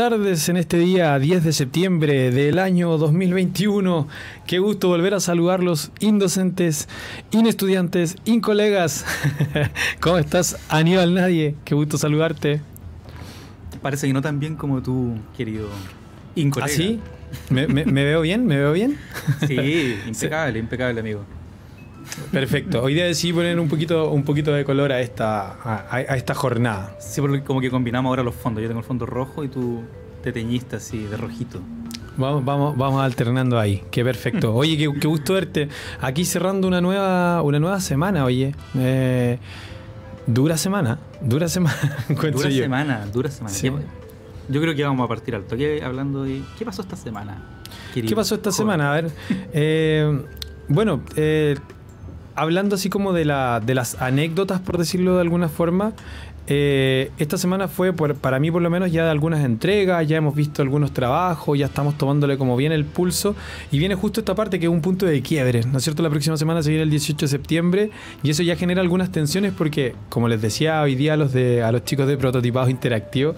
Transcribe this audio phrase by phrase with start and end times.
[0.00, 4.08] Buenas tardes en este día 10 de septiembre del año 2021.
[4.46, 6.88] Qué gusto volver a saludarlos, indocentes,
[7.32, 9.04] inestudiantes, incolegas.
[10.00, 11.54] ¿Cómo estás, Aníbal Nadie?
[11.66, 12.62] Qué gusto saludarte.
[13.82, 15.68] Parece que no tan bien como tú, querido
[16.34, 16.72] incolega.
[16.72, 16.98] ¿Ah, sí?
[17.50, 18.46] ¿Me, veo bien?
[18.46, 18.96] ¿Me veo bien?
[19.46, 21.26] Sí, impecable, impecable, amigo.
[22.32, 22.82] Perfecto.
[22.82, 25.56] Hoy día decidí poner un poquito, un poquito de color a esta,
[25.90, 26.96] a, esta jornada.
[26.98, 28.62] Sí, porque como que combinamos ahora los fondos.
[28.62, 29.82] Yo tengo el fondo rojo y tú
[30.22, 31.60] te teñiste así de rojito.
[32.16, 33.82] Vamos, vamos, vamos alternando ahí.
[33.90, 34.54] Qué perfecto.
[34.54, 35.68] Oye, qué, gusto verte.
[36.00, 38.54] Aquí cerrando una nueva, una nueva semana, oye.
[38.76, 39.38] Eh,
[40.26, 40.98] dura semana.
[41.20, 41.96] Dura semana.
[42.08, 43.56] dura semana, dura semana.
[44.48, 45.56] Yo creo que vamos a partir alto.
[45.56, 46.42] ¿Qué, hablando de.
[46.58, 47.42] ¿Qué pasó esta semana?
[47.94, 48.92] ¿Qué pasó esta semana?
[48.92, 49.10] A ver.
[49.52, 50.22] Eh,
[50.68, 51.56] bueno, eh,
[52.40, 55.92] hablando así como de, la, de las anécdotas, por decirlo de alguna forma,
[56.46, 60.34] eh, esta semana fue para mí por lo menos ya de algunas entregas, ya hemos
[60.34, 63.36] visto algunos trabajos, ya estamos tomándole como bien el pulso
[63.70, 66.02] y viene justo esta parte que es un punto de quiebre, ¿no es cierto?
[66.02, 67.90] La próxima semana se viene el 18 de septiembre
[68.22, 71.70] y eso ya genera algunas tensiones porque, como les decía hoy día a los, a
[71.70, 73.36] los chicos de prototipados interactivos,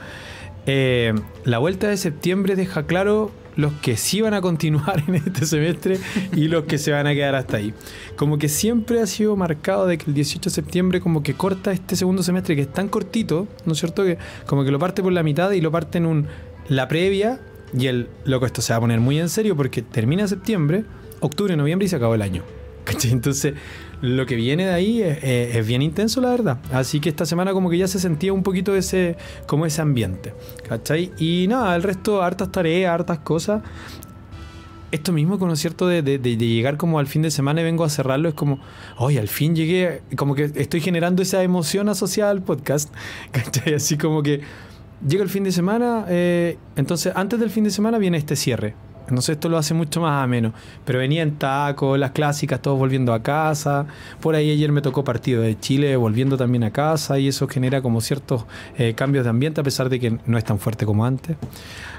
[0.67, 1.12] eh,
[1.45, 5.98] la vuelta de septiembre deja claro los que sí van a continuar en este semestre
[6.34, 7.75] y los que se van a quedar hasta ahí.
[8.17, 11.73] Como que siempre ha sido marcado de que el 18 de septiembre como que corta
[11.73, 14.05] este segundo semestre que es tan cortito, ¿no es cierto?
[14.05, 16.27] Que como que lo parte por la mitad y lo parte en un
[16.69, 17.41] la previa
[17.77, 20.85] y el loco esto se va a poner muy en serio porque termina septiembre,
[21.20, 22.42] octubre, noviembre y se acabó el año.
[23.05, 23.55] Entonces,
[24.02, 26.58] lo que viene de ahí es, bien intenso, la verdad.
[26.73, 30.35] Así que esta semana como que ya se sentía un poquito ese, como ese ambiente.
[30.68, 31.13] ¿Cachai?
[31.18, 33.62] Y nada, el resto, hartas tareas, hartas cosas.
[34.91, 37.89] Esto mismo con cierto de, de, llegar como al fin de semana y vengo a
[37.89, 38.58] cerrarlo, es como,
[38.98, 42.92] oye, al fin llegué, como que estoy generando esa emoción asociada al podcast,
[43.33, 43.73] ¿cachai?
[43.73, 44.42] Así como que
[45.08, 48.74] llega el fin de semana, eh, entonces antes del fin de semana viene este cierre,
[49.20, 50.52] sé, esto lo hace mucho más ameno.
[50.85, 53.86] Pero venía en taco, las clásicas, todos volviendo a casa.
[54.20, 57.18] Por ahí ayer me tocó partido de Chile, volviendo también a casa.
[57.18, 58.45] Y eso genera como ciertos
[58.79, 61.36] eh, cambios de ambiente, a pesar de que no es tan fuerte como antes.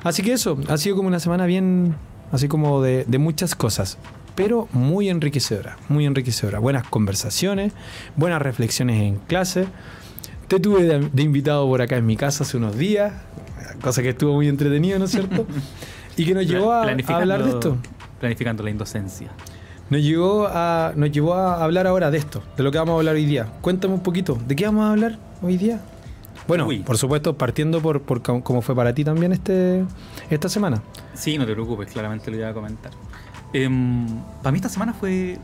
[0.04, 1.96] Así que eso, ha sido como una semana bien,
[2.32, 3.98] así como de, muchas cosas.
[4.36, 6.60] Pero muy enriquecedora, muy enriquecedora.
[6.60, 7.74] Buenas conversaciones,
[8.16, 9.68] buenas reflexiones en clase.
[10.48, 13.14] Te tuve de, de invitado por acá en mi casa hace unos días,
[13.82, 15.46] cosa que estuvo muy entretenido, ¿no es cierto?
[16.16, 17.78] Y que nos llevó a, hablar de esto.
[18.20, 19.30] Planificando la indocencia.
[19.90, 22.98] Nos llevó a, nos llevó a hablar ahora de esto, de lo que vamos a
[22.98, 23.48] hablar hoy día.
[23.62, 25.82] Cuéntame un poquito, ¿de qué vamos a hablar hoy día?
[26.48, 29.86] Bueno, por supuesto, partiendo por, por cómo fue para ti también este
[30.30, 30.82] esta semana.
[31.14, 32.92] Sí, no te preocupes, claramente lo iba a comentar.
[33.54, 34.08] Em,
[34.42, 35.38] para mí esta semana fue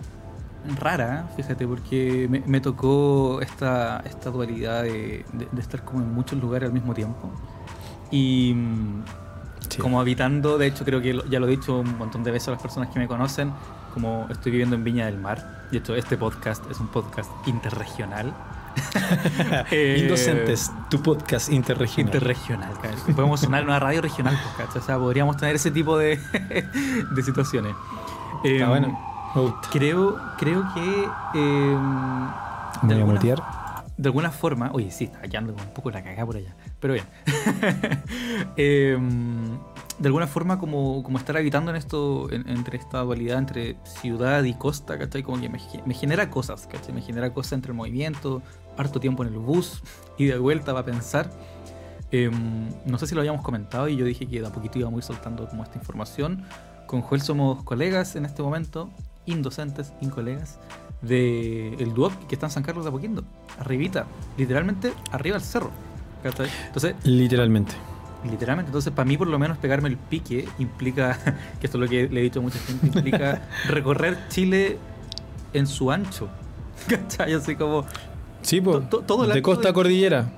[0.80, 6.68] rara, fíjate, porque me, tocó esta, esta dualidad de, de, estar como en muchos lugares
[6.68, 7.32] al mismo tiempo.
[8.12, 8.56] Y
[9.78, 12.52] como habitando, de hecho creo que ya lo he dicho un montón de veces a
[12.52, 13.52] las personas que me conocen,
[13.94, 15.68] como estoy viviendo en Viña del Mar.
[15.72, 18.34] De hecho, este podcast es un podcast interregional.
[19.72, 22.14] eh, Indocentes, tu podcast interregional.
[22.14, 22.74] Interregional,
[23.16, 26.18] Podemos sonar en una radio regional, pues, O sea, podríamos tener ese tipo de,
[27.12, 27.76] de situaciones.
[28.44, 28.98] Eh, bueno,
[29.72, 31.08] Creo, creo que.
[31.36, 31.78] Eh,
[32.82, 33.20] de, alguna,
[33.98, 34.72] de alguna forma.
[34.74, 36.56] Oye, sí, está hallando un poco la cagada por allá.
[36.80, 37.06] Pero bien.
[38.56, 39.58] Em,
[40.00, 44.54] de alguna forma, como, como estar habitando en esto, entre esta dualidad entre ciudad y
[44.54, 45.24] costa, ¿cachai?
[45.24, 46.94] Como que me, genera cosas, ¿cachai?
[46.94, 48.42] Me genera cosas entre el movimiento,
[48.78, 49.84] harto tiempo en el bus
[50.18, 51.30] y de vuelta va a pensar.
[52.12, 55.06] Em, no sé si lo habíamos comentado y yo dije que de a poquito íbamos
[55.06, 56.46] soltando como esta información.
[56.88, 58.90] Con Joel somos colegas en este momento,
[59.26, 60.60] indocentes, incolegas,
[61.02, 63.24] de el Duoc que está en San Carlos de Apoquindo,
[63.60, 64.08] arribita,
[64.38, 65.72] literalmente arriba del cerro.
[66.24, 67.74] Entonces, literalmente.
[68.30, 71.18] Literalmente, entonces para mí por lo menos pegarme el pique implica,
[71.60, 74.78] que esto es lo que le he dicho a mucha gente, implica recorrer Chile
[75.54, 76.28] en su ancho.
[76.88, 77.34] ¿Cachai?
[77.34, 77.86] Así como...
[78.42, 80.30] Sí, pues, todo de costa a cordillera.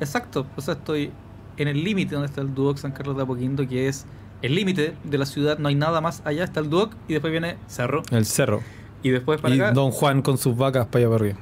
[0.00, 1.12] Exacto, o sea, estoy
[1.56, 4.06] en el límite donde está el Duoc San Carlos de Apoquindo, que es
[4.42, 7.30] el límite de la ciudad, no hay nada más allá, está el Duoc y después
[7.30, 8.02] viene Cerro.
[8.10, 8.60] El Cerro.
[9.02, 9.72] Y después para y acá...
[9.72, 11.38] Don Juan con sus vacas para allá para arriba.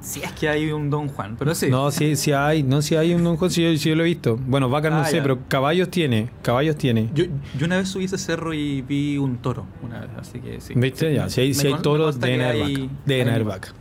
[0.00, 1.68] Si es que hay un Don Juan, pero sí.
[1.68, 4.38] No, sí, sí hay, no, si hay un Don Juan, si yo, lo he visto.
[4.46, 7.10] Bueno, vacas no ah, sé, pero caballos tiene, caballos tiene.
[7.14, 7.24] Yo,
[7.58, 10.74] yo, una vez subí ese cerro y vi un toro, una vez, así que sí.
[10.74, 11.12] ¿Viste?
[11.14, 12.88] Ya, si hay, si hay toros, deben haber vacas.
[13.04, 13.74] Deben haber vacas.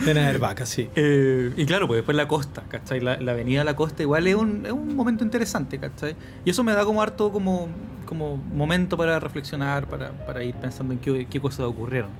[0.06, 0.88] deben haber vacas, sí.
[1.02, 3.00] Eh, y claro, pues después la costa, ¿cachai?
[3.00, 6.14] La, avenida de la costa igual es un, es un momento interesante, ¿cachai?
[6.44, 7.68] Y eso me da como harto como,
[8.04, 12.10] como momento para reflexionar, para, para ir pensando en qué, qué cosas ocurrieron.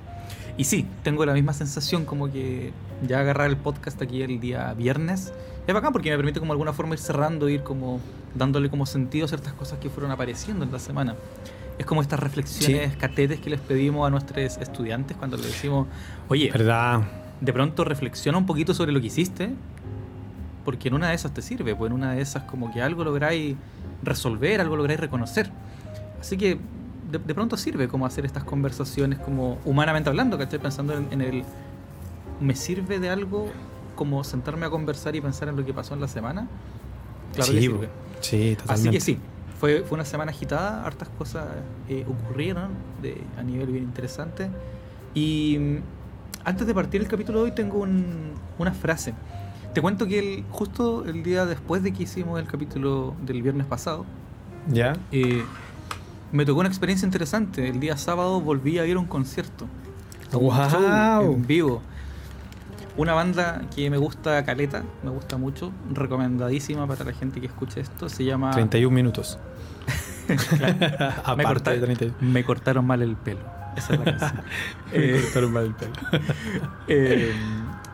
[0.57, 2.71] Y sí, tengo la misma sensación como que
[3.07, 5.33] ya agarrar el podcast aquí el día viernes.
[5.65, 7.99] es bacán porque me permite como de alguna forma ir cerrando, ir como
[8.35, 11.15] dándole como sentido a ciertas cosas que fueron apareciendo en la semana.
[11.77, 15.87] Es como estas reflexiones catetes que les pedimos a nuestros estudiantes cuando les decimos,
[16.27, 17.01] oye, ¿Verdad?
[17.39, 19.49] de pronto reflexiona un poquito sobre lo que hiciste,
[20.63, 23.03] porque en una de esas te sirve, pues en una de esas como que algo
[23.03, 23.55] lográis
[24.03, 25.49] resolver, algo lográis reconocer.
[26.19, 26.59] Así que
[27.11, 31.07] de, de pronto sirve como hacer estas conversaciones como humanamente hablando, que estoy pensando en,
[31.11, 31.43] en el...
[32.39, 33.49] ¿Me sirve de algo
[33.95, 36.47] como sentarme a conversar y pensar en lo que pasó en la semana?
[37.35, 37.89] Claro sí, que sirve.
[38.21, 38.89] sí, totalmente.
[38.89, 39.19] Así que sí,
[39.59, 41.45] fue, fue una semana agitada, hartas cosas
[41.87, 42.69] eh, ocurrieron
[43.01, 44.49] de, a nivel bien interesante.
[45.13, 45.77] Y mm,
[46.45, 49.13] antes de partir el capítulo de hoy tengo un- una frase.
[49.73, 53.67] Te cuento que el- justo el día después de que hicimos el capítulo del viernes
[53.67, 54.05] pasado,
[54.67, 54.93] ¿Ya?
[55.11, 55.43] eh,
[56.31, 57.67] me tocó una experiencia interesante.
[57.67, 59.67] El día sábado volví a ir a un concierto.
[60.31, 61.81] show En vivo.
[62.97, 67.79] Una banda que me gusta caleta, me gusta mucho, recomendadísima para la gente que escuche
[67.81, 68.09] esto.
[68.09, 69.39] Se llama 31 minutos.
[70.27, 72.15] me, Aparte corta- de 31.
[72.21, 73.39] me cortaron mal el pelo.
[73.75, 74.41] Esa es la canción.
[74.91, 75.93] Me Eh, cortaron mal el pelo.
[76.89, 77.33] eh,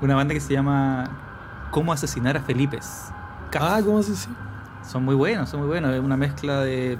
[0.02, 3.06] una banda que se llama Cómo asesinar a Felipes.
[3.52, 3.62] CAF.
[3.64, 4.30] ah, ¿cómo se dice?
[4.90, 5.94] Son muy buenos, son muy buenos.
[5.94, 6.98] Es una mezcla de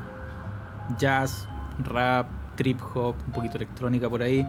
[0.98, 1.48] jazz,
[1.80, 4.46] rap, trip hop, un poquito electrónica por ahí.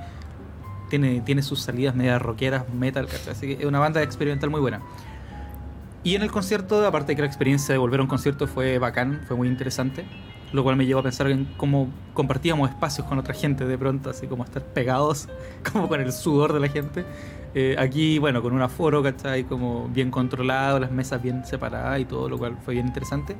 [0.88, 3.32] Tiene, tiene sus salidas medias rockeras, metal, ¿cachai?
[3.32, 4.81] Así que es una banda experimental muy buena.
[6.02, 8.79] Y en el concierto, aparte de que la experiencia de volver a un concierto fue
[8.79, 10.06] bacán, fue muy interesante,
[10.52, 14.08] lo cual me llevó a pensar en cómo compartíamos espacios con otra gente de pronto,
[14.08, 15.29] así como estar pegados,
[15.73, 17.05] como con el sudor de la gente.
[17.55, 19.44] Eh, aquí, bueno, con un aforo, ¿cachai?
[19.44, 23.37] Como bien controlado, las mesas bien separadas y todo, lo cual fue bien interesante.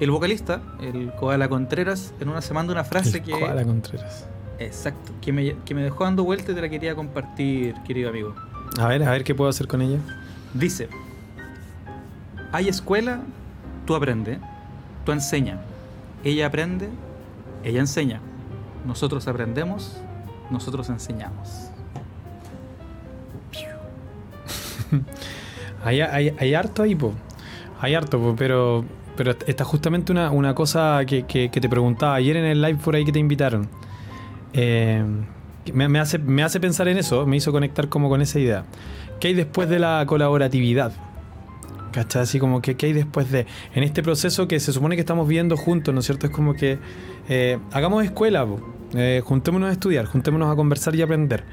[0.00, 3.30] El vocalista, el Koala Contreras, en una semana una frase El que...
[3.32, 4.26] Koala Contreras.
[4.58, 8.34] Exacto, que me, que me dejó dando vuelta y te la quería compartir, querido amigo.
[8.78, 9.98] A ver, a ver qué puedo hacer con ella.
[10.52, 10.88] Dice,
[12.52, 13.20] hay escuela,
[13.86, 14.38] tú aprende,
[15.04, 15.60] tú enseña.
[16.22, 16.88] Ella aprende,
[17.62, 18.20] ella enseña.
[18.86, 19.96] Nosotros aprendemos,
[20.50, 21.70] nosotros enseñamos.
[25.84, 27.12] Hay, hay, hay harto ahí, po.
[27.78, 32.14] Hay harto, po, pero, pero está justamente una, una cosa que, que- que te preguntaba
[32.16, 33.68] ayer en el live por ahí que te invitaron.
[34.52, 35.04] Eh,
[35.72, 38.64] me, me hace, me hace pensar en eso, me hizo conectar como con esa idea.
[39.20, 40.92] ¿Qué hay después de la colaboratividad?
[41.92, 42.22] ¿Cachai?
[42.22, 43.46] Así como que qué hay después de...
[43.74, 46.26] En este proceso que se supone que estamos viendo juntos, ¿no es cierto?
[46.26, 46.78] Es como que
[47.28, 48.46] eh, hagamos escuela.
[48.94, 51.44] Eh, juntémonos a estudiar, juntémonos a conversar y aprender.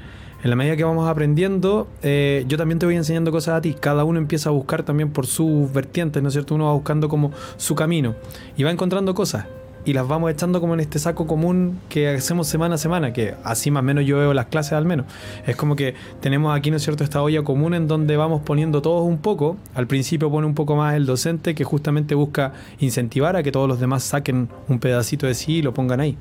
[0.42, 3.76] En la medida que vamos aprendiendo, eh, yo también te voy enseñando cosas a ti.
[3.78, 6.56] Cada uno empieza a buscar también por sus vertientes, ¿no es cierto?
[6.56, 8.16] Uno va buscando como su camino
[8.56, 9.46] y va encontrando cosas.
[9.84, 13.34] Y las vamos echando como en este saco común que hacemos semana a semana, que
[13.44, 15.06] así más o menos yo veo las clases al menos.
[15.46, 18.82] Es como que tenemos aquí, ¿no es cierto?, esta olla común en donde vamos poniendo
[18.82, 19.56] todos un poco.
[19.74, 23.68] Al principio pone un poco más el docente que justamente busca incentivar a que todos
[23.68, 26.16] los demás saquen un pedacito de sí y lo pongan ahí.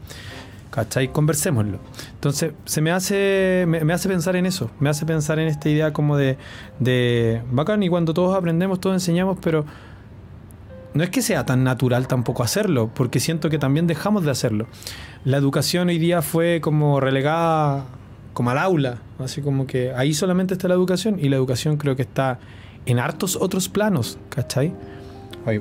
[0.72, 1.12] ¿Cachai?
[1.12, 1.80] Conversémoslo.
[2.13, 5.92] Entonces, se me hace, me, hace pensar en eso, me hace pensar en esta idea
[5.92, 6.38] como de,
[6.80, 9.66] de bacán y cuando todos aprendemos, todos enseñamos, pero
[10.94, 14.68] no es que sea tan natural tampoco hacerlo, porque siento que también dejamos de hacerlo.
[15.25, 17.86] La educación hoy día fue como relegada
[18.34, 21.98] como al aula, así como que ahí solamente está la educación y la educación creo
[21.98, 22.40] que está
[22.86, 24.74] en hartos otros planos, ¿cachai?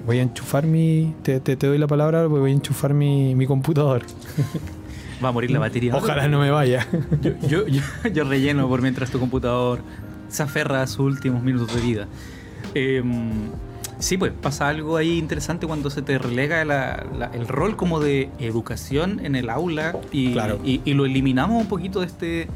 [0.07, 4.03] Voy a enchufar mi, te, doy la palabra, voy a enchufar mi computador.
[5.23, 5.95] Va a morir la batería.
[5.95, 6.87] Ojalá no me vaya.
[7.21, 9.81] Yo, yo, yo, yo relleno por mientras tu computador
[10.29, 12.07] se aferra a sus últimos minutos de vida.
[12.75, 13.03] Eh,
[13.99, 18.01] sí, pues pasa algo ahí interesante cuando se te relega la- la- el rol como
[18.01, 20.61] de educación en el aula y, Claro.
[20.65, 22.49] y- y lo eliminamos un poquito de este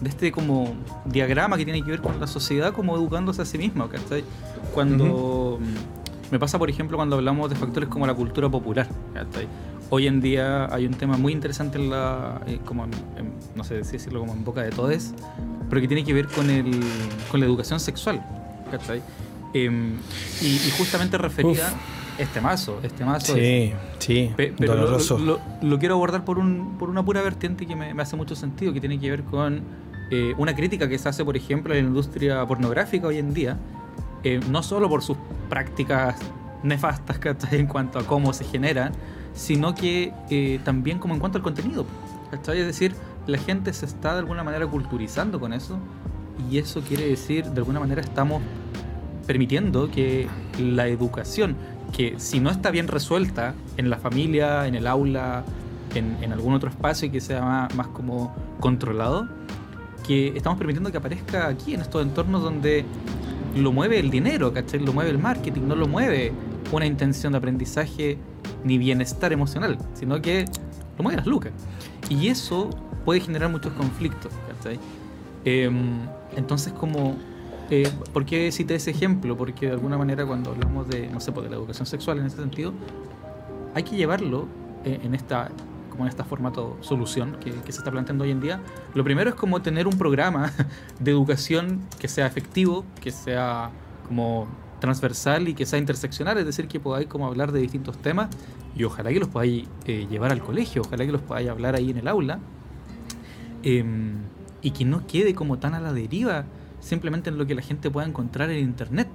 [0.00, 0.74] de este como
[1.04, 4.24] diagrama que tiene que ver con la sociedad como educándose a sí misma, ¿cachai?
[4.72, 9.46] Cuando mm, me pasa, por ejemplo, cuando hablamos de factores como la cultura popular, ¿cachai?
[9.92, 13.64] Hoy en día hay un tema muy interesante en la, eh, como en- en- no
[13.64, 15.12] sé si decirlo como en boca de todos,
[15.68, 16.70] pero que tiene que ver con, el,
[17.30, 18.24] con la educación sexual,
[18.70, 19.02] ¿cachai?
[19.52, 19.94] Em,
[20.40, 21.72] y, y justamente referida
[22.18, 25.18] este mazo, este mazo es- Sí, sí, Pe- pero lo, doloroso.
[25.18, 28.36] lo- lo quiero abordar por, un, por una pura vertiente que me, me hace mucho
[28.36, 29.62] sentido, que tiene que ver con
[30.12, 33.58] eh, una crítica que se hace, por ejemplo, en la industria pornográfica hoy en día,
[34.22, 35.16] eh, no solo por sus
[35.48, 36.14] prácticas
[36.62, 37.58] nefastas ¿cachai?
[37.58, 38.92] en cuanto a cómo se generan,
[39.34, 41.86] sino que eh, también como en cuanto al contenido.
[42.30, 42.60] ¿cachai?
[42.60, 42.94] Es decir,
[43.26, 45.78] la gente se está de alguna manera culturizando con eso
[46.50, 48.42] y eso quiere decir, de alguna manera estamos
[49.26, 51.56] permitiendo que la educación,
[51.92, 55.44] que si no está bien resuelta en la familia, en el aula,
[55.94, 59.28] en, algún otro espacio y que sea más, más como controlado,
[60.06, 62.84] que estamos permitiendo que aparezca aquí, en estos entornos donde
[63.56, 64.80] lo mueve el dinero, ¿cachai?
[64.80, 66.32] Lo mueve el marketing, no lo mueve
[66.72, 68.18] una intención de aprendizaje
[68.64, 70.44] ni bienestar emocional, sino que
[70.96, 71.52] lo mueve las lucas.
[72.08, 72.70] Y eso
[73.04, 74.78] puede generar muchos conflictos, ¿cachai?
[75.44, 76.00] Em,
[76.36, 77.16] entonces, como,
[77.70, 79.36] eh, ¿por qué cité ese ejemplo?
[79.36, 82.26] Porque de alguna manera cuando hablamos de, no sé, pues, de la educación sexual en
[82.26, 82.72] ese sentido,
[83.74, 84.46] hay que llevarlo
[84.84, 85.50] eh, en esta
[85.90, 88.60] como en esta formato solución que, que, se está planteando hoy en día.
[88.94, 90.52] Lo primero es como tener un programa
[91.00, 93.70] de educación que sea efectivo, que sea
[94.06, 94.46] como
[94.80, 98.28] transversal y que sea interseccional, es decir, que podáis como hablar de distintos temas
[98.76, 101.90] y ojalá que los podáis eh, llevar al colegio, ojalá que los podáis hablar ahí
[101.90, 102.38] en el aula
[103.62, 103.84] eh,
[104.62, 106.44] y que no quede como tan a la deriva
[106.80, 109.08] simplemente en lo que la gente pueda encontrar en internet.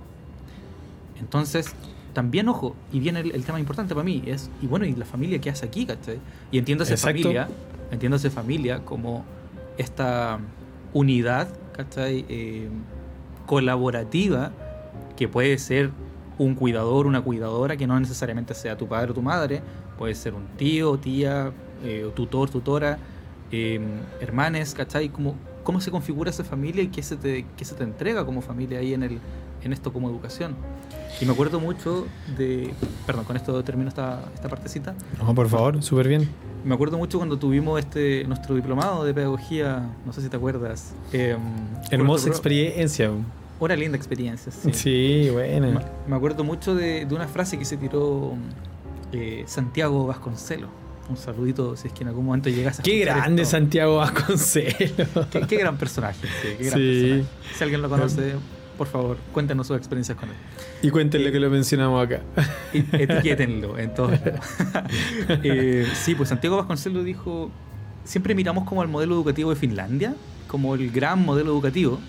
[1.20, 1.74] Entonces,
[2.14, 5.06] también, ojo, y viene el, el, tema importante para mí, es, y bueno, y la
[5.06, 6.20] familia que hace aquí, ¿cachai?
[6.52, 7.50] Y entiéndase familia,
[7.92, 9.26] entiéndase familia como
[9.78, 10.40] esta
[10.94, 12.26] unidad, ¿cachai?
[12.30, 12.70] Eh,
[13.46, 14.52] colaborativa
[15.16, 15.92] que puede ser
[16.38, 19.62] un cuidador, una cuidadora, que no necesariamente sea tu padre o tu madre,
[19.98, 21.52] puede ser un tío, tía,
[21.84, 22.98] eh, tutor, tutora,
[23.52, 23.80] eh,
[24.20, 25.10] hermanes, ¿cachai?
[25.10, 28.42] ¿Cómo, ¿Cómo se configura esa familia y qué se te, qué se te entrega como
[28.42, 29.20] familia ahí en, el,
[29.64, 30.56] en esto como educación?
[31.22, 32.06] Y me acuerdo mucho
[32.38, 32.74] de.
[33.08, 34.96] Perdón, con esto termino esta, esta partecita.
[35.18, 36.30] No, por favor, súper bien.
[36.66, 40.94] Me acuerdo mucho cuando tuvimos este nuestro diplomado de pedagogía, no sé si te acuerdas.
[41.14, 41.38] Eh,
[41.92, 43.12] Hermosa experiencia.
[43.60, 44.74] Una linda experiencia, sí.
[44.74, 45.82] Sí, bueno.
[46.08, 48.34] Me, acuerdo mucho de, de, una frase que se tiró
[49.14, 50.70] eh, Santiago Vasconcelos.
[51.08, 53.52] Un saludito si es que en algún momento llegas a Qué grande esto.
[53.58, 55.28] Santiago Vasconcelos.
[55.32, 57.00] Qué, qué, gran personaje, sí, qué gran sí.
[57.00, 57.26] personaje.
[57.56, 58.34] Si alguien lo conoce,
[58.78, 60.36] por favor, cuéntenos sus experiencias con él.
[60.82, 62.22] Y cuéntenle eh, que lo mencionamos acá.
[62.74, 64.12] Etiquétenlo en todo.
[65.44, 67.52] eh, sí, pues Santiago Vasconcelos dijo,
[68.04, 70.16] siempre miramos como el modelo educativo de Finlandia,
[70.48, 72.00] como el gran modelo educativo,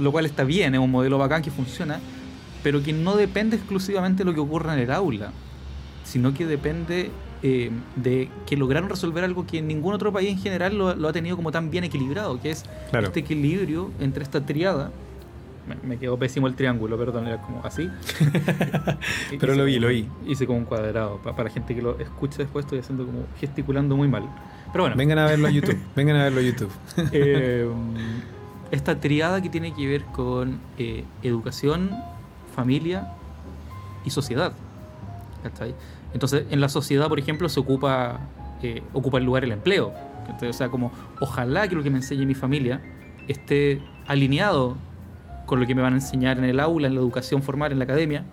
[0.00, 2.00] lo cual está bien, es un modelo bacán que funciona,
[2.62, 5.32] pero que no depende exclusivamente de lo que ocurra en el aula,
[6.04, 7.10] sino que depende
[7.42, 11.12] eh, de que lograron resolver algo que ningún otro país en general lo, lo ha
[11.12, 13.06] tenido como tan bien equilibrado, que es claro.
[13.06, 14.90] este equilibrio entre esta triada
[15.66, 17.88] me, me, quedó pésimo el triángulo, perdón, era como así.
[19.40, 20.08] Pero lo vi, lo vi.
[20.26, 21.18] Hice como un cuadrado.
[21.18, 24.24] Para, para la gente que lo escucha después, estoy haciendo como gesticulando muy mal.
[24.72, 24.96] Pero bueno.
[24.96, 25.78] Vengan a verlo a YouTube.
[25.96, 26.72] vengan a verlo a YouTube.
[27.12, 27.68] eh,
[28.70, 31.90] esta triada que tiene que ver con eh, educación,
[32.54, 33.12] familia
[34.04, 34.52] y sociedad.
[36.12, 38.20] Entonces, en la sociedad, por ejemplo, se ocupa,
[38.62, 39.92] eh, ocupa el lugar el empleo.
[40.48, 42.80] O sea, como ojalá que lo que me enseñe mi familia
[43.26, 44.76] esté alineado
[45.46, 47.78] con lo que me van a enseñar en el aula, en la educación formal, en
[47.78, 48.24] la academia,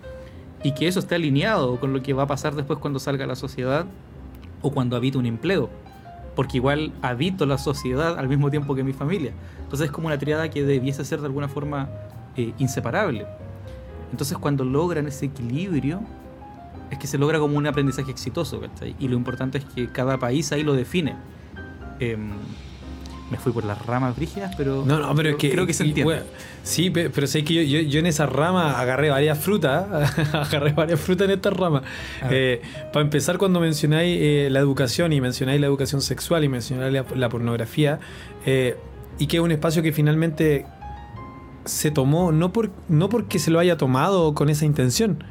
[0.62, 3.26] y que eso esté alineado con lo que va a pasar después cuando salga a
[3.26, 3.86] la sociedad
[4.62, 5.70] o cuando habito un empleo.
[6.38, 9.32] Porque igual habito la sociedad al mismo tiempo que mi familia.
[9.58, 11.88] Entonces es como una triada que debiese ser de alguna forma
[12.36, 13.26] eh, inseparable.
[14.12, 16.00] Entonces cuando logran ese equilibrio,
[16.92, 18.60] es que se logra como un aprendizaje exitoso.
[18.60, 18.94] ¿cachai?
[19.00, 21.16] Y lo importante es que cada país ahí lo define.
[21.98, 22.16] Eh,
[23.30, 25.74] me fui por las ramas brígidas, pero, no, no, pero creo, es que, creo que
[25.74, 26.04] se entiende.
[26.04, 26.22] Bueno,
[26.62, 29.86] sí, pero, pero sé que yo, yo, yo, en esa rama agarré varias frutas,
[30.32, 31.82] agarré varias frutas en esta rama.
[32.30, 36.92] Eh, para empezar, cuando mencionáis eh, la educación y mencionáis la educación sexual y mencionáis
[36.92, 37.98] la, la pornografía,
[38.46, 38.76] eh,
[39.18, 40.64] y que es un espacio que finalmente
[41.64, 45.22] se tomó, no, por, no porque se lo haya tomado con esa intención,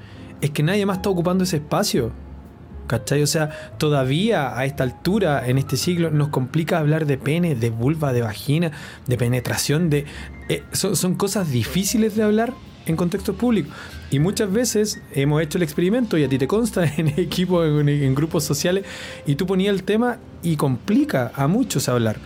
[0.41, 2.11] es que nadie más está ocupando ese espacio.
[2.87, 3.21] ¿Cachai?
[3.21, 7.69] O sea, todavía a esta altura, en este siglo, nos complica hablar de pene, de
[7.69, 8.71] vulva, de vagina,
[9.05, 10.05] de penetración, de.
[10.49, 12.53] Eh, son, cosas difíciles de hablar
[12.85, 13.73] en contextos públicos.
[14.09, 17.89] Y muchas veces hemos hecho el experimento, y a ti te consta en equipos, en,
[17.89, 18.85] en, grupos sociales,
[19.25, 22.17] y tú ponías el tema y complica a muchos hablar.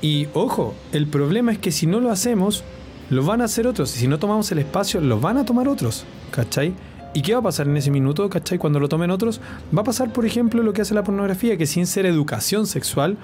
[0.00, 2.64] Y ojo, el problema es que si no lo hacemos,
[3.10, 3.94] lo van a hacer otros.
[3.94, 6.06] Y si no tomamos el espacio, lo van a tomar otros.
[6.30, 6.74] ¿Cachai?
[7.14, 8.58] ¿Y qué va a pasar en ese minuto, cachai?
[8.58, 9.40] Cuando lo tomen otros,
[9.76, 13.18] va a pasar, por ejemplo, lo que hace la pornografía, que sin ser educación sexual,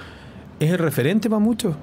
[0.61, 1.75] es el referente para muchos.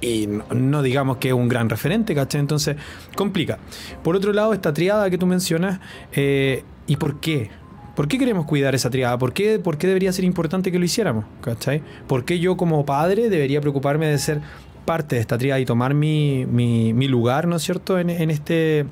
[0.00, 2.40] Y no, digamos que es un gran referente, ¿cachai?
[2.40, 2.76] Entonces,
[3.14, 3.58] complica.
[4.02, 5.78] Por otro lado, esta triada que tú mencionas,
[6.12, 7.50] eh, ¿y por qué?
[7.94, 9.16] ¿Por qué queremos cuidar esa triada?
[9.18, 11.26] ¿Por qué, ¿Por qué debería ser importante que lo hiciéramos?
[11.42, 11.82] ¿Cachai?
[12.08, 14.40] ¿Por qué yo como padre debería preocuparme de ser
[14.84, 18.30] parte de esta triada y tomar mi, mi, mi lugar, ¿no es cierto?, en, en
[18.30, 18.86] este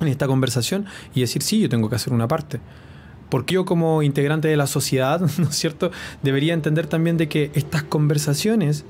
[0.00, 2.60] en esta conversación y decir, sí, yo tengo que hacer una parte.
[3.28, 5.90] Porque yo como integrante de la sociedad, ¿no es cierto?,
[6.22, 8.84] debería entender también de que estas conversaciones,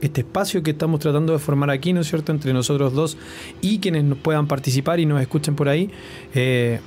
[0.00, 3.16] este espacio que estamos tratando de formar aquí, ¿no es cierto?, entre nosotros dos
[3.60, 5.90] y quienes nos puedan participar y nos escuchen por ahí,
[6.34, 6.80] eh,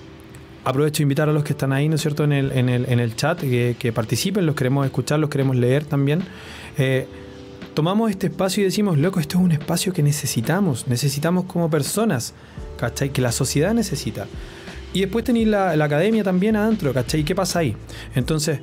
[0.64, 2.86] aprovecho de invitar a los que están ahí, ¿no es cierto?, en el, en el,
[2.88, 6.22] en el chat, que, que participen, los queremos escuchar, los queremos leer también.
[6.78, 7.08] Eh,
[7.74, 12.34] tomamos este espacio y decimos, loco, esto es un espacio que necesitamos, necesitamos como personas,
[12.78, 13.12] ¿cachai?
[13.12, 14.28] Que la sociedad necesita.
[14.94, 17.24] Y después tenéis la, academia también adentro, ¿cachai?
[17.24, 17.76] ¿Qué pasa ahí?
[18.14, 18.60] Entonces,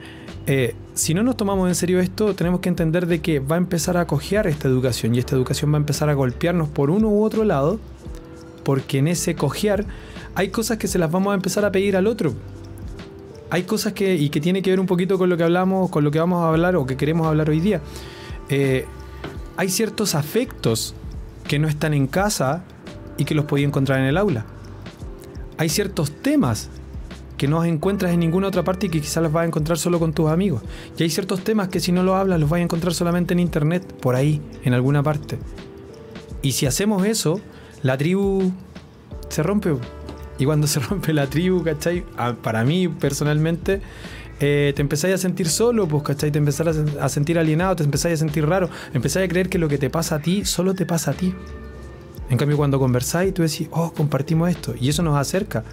[0.46, 3.58] eh, si no nos tomamos en serio esto, tenemos que entender de que va a
[3.58, 7.08] empezar a cojear esta educación y esta educación va a empezar a golpearnos por uno
[7.08, 7.78] u otro lado,
[8.62, 9.86] porque en ese cojear
[10.34, 12.34] hay cosas que se las vamos a empezar a pedir al otro.
[13.50, 16.04] Hay cosas que, y que tiene que ver un poquito con lo que hablamos, con
[16.04, 17.80] lo que vamos a hablar o que queremos hablar hoy día.
[18.48, 18.86] Eh,
[19.56, 20.94] hay ciertos afectos
[21.46, 22.64] que no están en casa
[23.16, 24.46] y que los podía encontrar en el aula
[25.58, 26.70] hay ciertos temas
[27.36, 29.98] que no encuentras en ninguna otra parte y que quizás los vas a encontrar solo
[29.98, 30.62] con tus amigos.
[30.96, 33.40] Y hay ciertos temas que si no los hablas los vas a encontrar solamente en
[33.40, 35.38] internet, por ahí, en alguna parte.
[36.42, 37.40] Y si hacemos eso,
[37.82, 38.52] la tribu
[39.28, 39.74] se rompe.
[40.38, 42.04] Y cuando se rompe la tribu, ¿cachai?
[42.42, 43.82] para mí personalmente,
[44.40, 46.30] eh, te empezáis a sentir solo, pues, ¿cachai?
[46.30, 49.68] Te empezáis a sentir alienado, te empezáis a sentir raro, empezáis a creer que lo
[49.68, 51.34] que te pasa a ti solo te pasa a ti.
[52.30, 54.74] En cambio, cuando conversáis, tú decís, oh, compartimos esto.
[54.78, 55.64] Y eso nos acerca,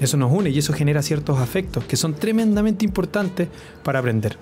[0.00, 3.48] eso nos une y eso genera ciertos afectos que son tremendamente importantes
[3.84, 4.36] para aprender.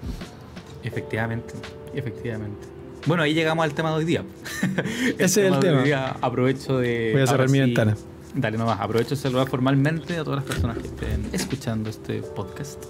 [0.82, 1.54] Efectivamente,
[1.94, 2.66] efectivamente.
[3.06, 4.24] Bueno, ahí llegamos al tema de hoy día.
[5.18, 5.82] Ese es el tema.
[5.82, 7.10] día, aprovecho de.
[7.12, 7.96] Voy a cerrar mi ventana.
[8.34, 12.84] Dale nomás, aprovecho de saludar formalmente a todas las personas que estén escuchando este podcast.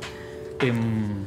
[0.60, 1.24] Em,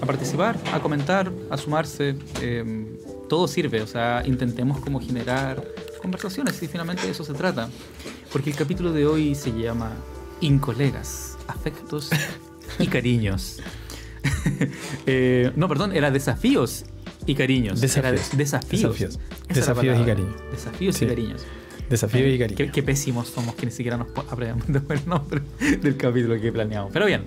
[0.00, 2.16] a participar, a comentar, a sumarse.
[2.40, 2.96] Em,
[3.28, 5.62] todo sirve, o sea, intentemos como generar
[6.00, 7.68] conversaciones y finalmente de eso se trata.
[8.32, 9.92] Porque el capítulo de hoy se llama
[10.40, 12.10] Incolegas, afectos
[12.78, 13.60] y cariños.
[15.06, 16.84] Eh, no, perdón, era desafíos
[17.26, 17.80] y cariños.
[17.80, 18.36] Desafíos.
[18.36, 19.18] desafíos.
[19.48, 20.34] Desafíos, y cariños.
[20.52, 21.42] Desafíos y cariños.
[21.90, 22.70] Desafíos y cariños.
[22.72, 25.42] Qué, pésimos somos que ni siquiera nos aprendemos el nombre
[25.80, 26.92] del capítulo que planeamos.
[26.92, 27.24] Pero bien,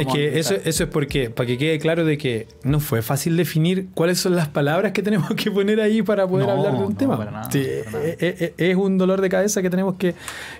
[0.00, 3.36] es que eso, eso es porque, para que quede claro de que no fue fácil
[3.36, 6.94] definir cuáles son las palabras que tenemos que poner ahí para poder hablar de un
[6.96, 7.48] tema.
[7.52, 10.14] Es, un dolor de cabeza que tenemos que,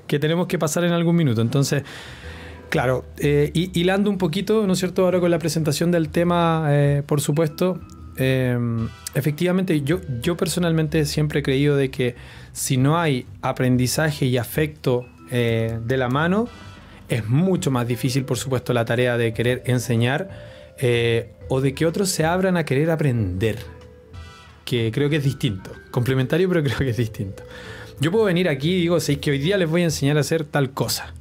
[0.07, 1.41] que tenemos que pasar en algún minuto.
[1.41, 1.83] Entonces,
[2.69, 5.05] claro, eh, hilando un poquito, ¿no es cierto?
[5.05, 7.81] Ahora con la presentación del tema, eh, por supuesto,
[8.17, 8.59] eh,
[9.15, 12.15] efectivamente, yo, yo personalmente siempre he creído de que
[12.53, 16.49] si no hay aprendizaje y afecto de la mano,
[17.09, 20.29] es mucho más difícil, por supuesto, la tarea de querer enseñar
[20.79, 23.59] eh, o de que otros se abran a querer aprender,
[24.65, 25.71] que creo que es distinto.
[25.91, 27.43] Complementario, pero creo que es distinto.
[28.01, 30.21] Yo puedo venir aquí y digo, si que hoy día les voy a enseñar a
[30.21, 31.15] hacer tal cosa.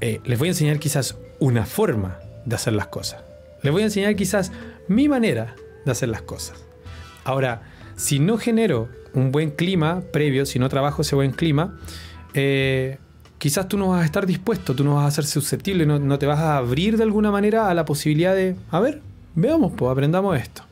[0.00, 3.22] Eh, les voy a enseñar quizás una forma de hacer las cosas.
[3.62, 4.52] Les voy a enseñar quizás
[4.88, 6.64] mi manera de hacer las cosas.
[7.24, 7.62] Ahora,
[7.96, 11.78] si no genero un buen clima previo, si no trabajo ese buen clima,
[12.34, 12.98] eh,
[13.42, 16.26] quizás tú no vas a estar dispuesto, tú no vas a ser susceptible, no, te
[16.26, 19.00] vas a abrir de alguna manera a la posibilidad de, a ver,
[19.34, 20.62] veamos, pues aprendamos esto.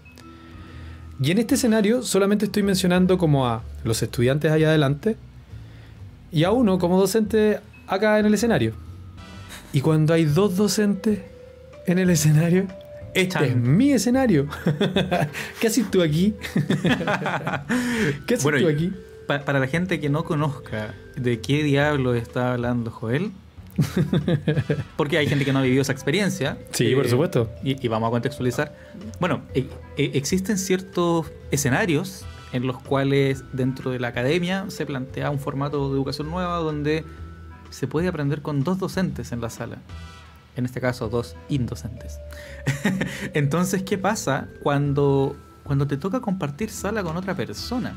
[1.21, 5.17] Y en este escenario solamente estoy mencionando como a los estudiantes allá adelante
[6.31, 8.75] y a uno como docente acá en el escenario.
[9.73, 11.19] Y cuando hay dos docentes
[11.89, 12.69] en el escenario,
[13.15, 14.47] este es mi escenario.
[15.61, 16.37] ¿Qué haces tú aquí?
[18.29, 18.93] ¿Qué haces tú aquí?
[19.39, 23.33] Para la gente que no conozca de qué diablo está hablando Joel,
[24.97, 26.59] porque hay gente que no ha vivido esa experiencia.
[26.73, 27.51] Sí, por eh, supuesto.
[27.63, 28.75] Y, vamos a contextualizar.
[29.21, 35.31] Bueno, e, e, existen ciertos escenarios en los cuales dentro de la academia se plantea
[35.31, 37.05] un formato de educación nueva donde
[37.71, 39.79] se puede aprender con dos docentes en la sala.
[40.57, 42.19] En este caso, dos indocentes.
[43.35, 47.95] Entonces, ¿qué pasa cuando, cuando te toca compartir sala con otra persona?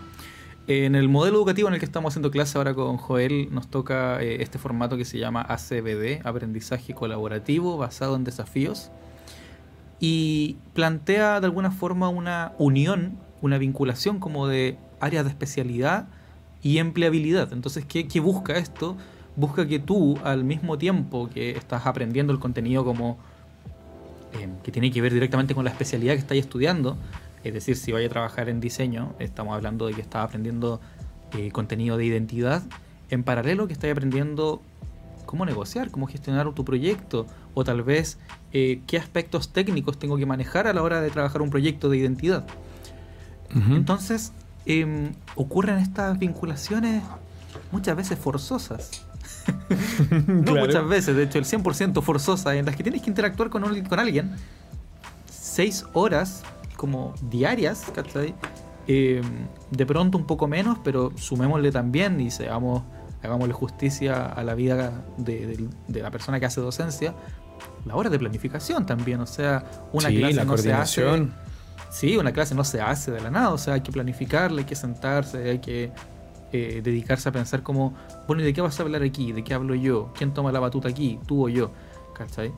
[0.66, 4.22] En el modelo educativo en el que estamos haciendo clase ahora con Joel, nos toca
[4.24, 8.90] eh, este formato que se llama ACBD, Aprendizaje Colaborativo Basado en Desafíos,
[10.00, 16.08] y plantea de alguna forma una unión, una vinculación como de áreas de especialidad
[16.62, 17.52] y empleabilidad.
[17.52, 18.96] Entonces, ¿qué, busca esto?
[19.36, 23.18] Busca que tú, al mismo tiempo que estás aprendiendo el contenido como
[24.40, 26.98] eh, que tiene que ver directamente con la especialidad que estás estudiando,
[27.44, 30.80] es decir, si vaya a trabajar en diseño, estamos hablando de que estás aprendiendo
[31.34, 32.64] eh, contenido de identidad.
[33.10, 34.62] En paralelo que estás aprendiendo
[35.26, 38.18] cómo negociar, cómo gestionar tu proyecto o tal vez
[38.52, 41.98] eh, qué aspectos técnicos tengo que manejar a la hora de trabajar un proyecto de
[41.98, 42.46] identidad.
[43.70, 44.32] Entonces,
[44.66, 47.04] em, ocurren estas vinculaciones
[47.72, 49.06] muchas veces forzosas.
[50.28, 53.62] no muchas veces, de hecho el 100% forzosas en las que tienes que interactuar con,
[53.84, 54.32] con alguien
[55.30, 56.44] seis horas
[56.76, 58.36] como diarias, ¿cachai?
[58.88, 59.22] Eh,
[59.72, 62.84] de pronto un poco menos, pero sumémosle también y seamos,
[63.22, 67.14] hagámosle justicia a la vida de, la persona que hace docencia,
[67.86, 71.30] la hora de planificación también, o sea, una clase no se hace
[71.90, 74.66] Sí, una clase no se hace de la nada, o sea, hay que planificarla, hay
[74.66, 75.92] que sentarse, hay que
[76.52, 77.94] eh, dedicarse a pensar como,
[78.28, 79.32] bueno, ¿y de qué vas a hablar aquí?
[79.32, 80.12] ¿De qué hablo yo?
[80.18, 81.20] ¿Quién toma la batuta aquí?
[81.28, 81.72] ¿Tú o yo?
[82.16, 82.52] ¿Cachai?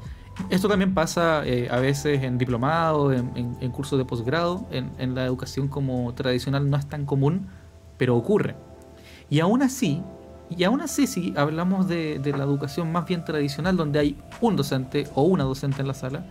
[0.50, 5.16] Esto también pasa eh, a veces en diplomado, en, en, cursos de posgrado, en, en,
[5.16, 7.48] la educación como tradicional no es tan común,
[7.98, 8.56] pero ocurre.
[9.30, 10.04] Y aún así,
[10.50, 14.56] y aún así si hablamos de, de la educación más bien tradicional, donde hay un
[14.56, 16.26] docente o una docente en la sala,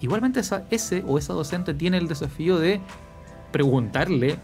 [0.00, 2.80] igualmente esa, ese o esa docente tiene el desafío de
[3.52, 4.38] preguntarle,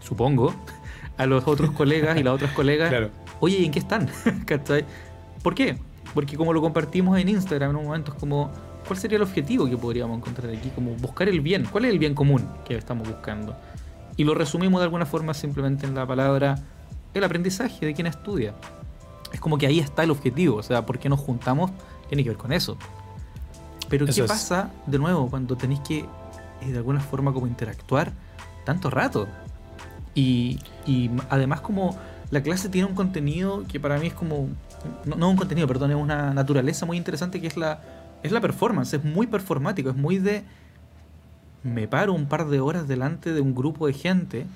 [0.00, 0.54] supongo,
[1.16, 3.10] a los otros colegas y las otras colegas, Claro.
[3.40, 4.08] oye, ¿en qué están?
[4.46, 4.84] ¿Cachai?
[5.42, 5.78] ¿Por qué?
[6.14, 8.50] Porque como lo compartimos en Instagram en un momento es como,
[8.86, 10.70] ¿cuál sería el objetivo que podríamos encontrar aquí?
[10.70, 11.66] Como buscar el bien.
[11.70, 13.56] ¿Cuál es el bien común que estamos buscando?
[14.16, 16.56] Y lo resumimos de alguna forma simplemente en la palabra
[17.12, 18.54] el aprendizaje de quien estudia.
[19.32, 20.56] Es como que ahí está el objetivo.
[20.56, 21.72] O sea, ¿por qué nos juntamos?
[22.08, 22.76] Tiene que ver con eso.
[23.88, 24.30] Pero Eso ¿qué es.
[24.30, 28.12] pasa de nuevo cuando tenéis que eh, de alguna forma como interactuar
[28.64, 29.26] tanto rato?
[30.14, 31.96] Y, y además como
[32.30, 34.48] la clase tiene un contenido que para mí es como...
[35.04, 37.80] No, no un contenido, perdón, es una naturaleza muy interesante que es la,
[38.22, 38.94] es la performance.
[38.94, 40.44] Es muy performático, es muy de...
[41.62, 44.46] Me paro un par de horas delante de un grupo de gente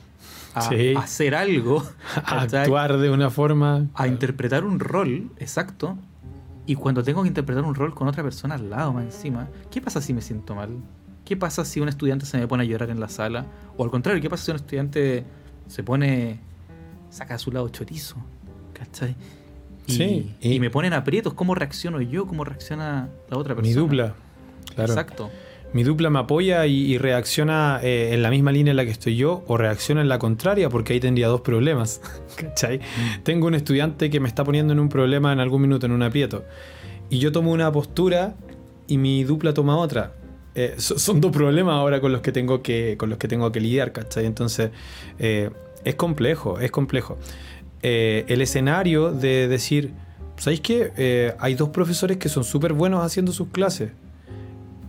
[0.54, 0.94] a, Sí.
[0.94, 1.82] a hacer algo.
[2.24, 3.86] A actuar de una forma.
[3.94, 5.96] a interpretar un rol, exacto.
[6.66, 9.80] Y cuando tengo que interpretar un rol con otra persona al lado, más encima, ¿qué
[9.80, 10.68] pasa si me siento mal?
[11.24, 13.46] ¿Qué pasa si un estudiante se me pone a llorar en la sala?
[13.78, 15.24] O al contrario, ¿qué pasa si un estudiante
[15.66, 16.40] se pone.
[17.10, 18.16] saca a su lado chorizo?
[18.74, 19.16] ¿Cachai?
[19.88, 21.34] Y, Sí, y, y- me ponen aprietos.
[21.34, 22.26] ¿Cómo reacciono yo?
[22.26, 23.74] ¿Cómo reacciona la otra persona?
[23.74, 24.14] Mi dupla.
[24.74, 24.92] Claro.
[24.92, 25.30] Exacto.
[25.72, 28.90] Mi dupla me apoya y, y reacciona eh, en la misma línea en la que
[28.90, 32.00] estoy yo o reacciona en la contraria porque ahí tendría dos problemas.
[32.36, 32.80] ¿Cachai?
[33.22, 36.02] Tengo un estudiante que me está poniendo en un problema en algún minuto, en un
[36.02, 36.44] aprieto.
[37.10, 38.34] Y yo tomo una postura
[38.86, 40.12] y mi dupla toma otra.
[40.54, 43.52] Eh, so- son dos problemas ahora con los que tengo que, con los que, tengo
[43.52, 44.24] que lidiar, ¿cachai?
[44.26, 44.70] Entonces,
[45.18, 45.50] eh,
[45.84, 47.18] es complejo, es complejo.
[47.82, 49.92] Eh, el escenario de decir,
[50.36, 50.92] ¿sabéis qué?
[50.96, 53.90] Eh, hay dos profesores que son súper buenos haciendo sus clases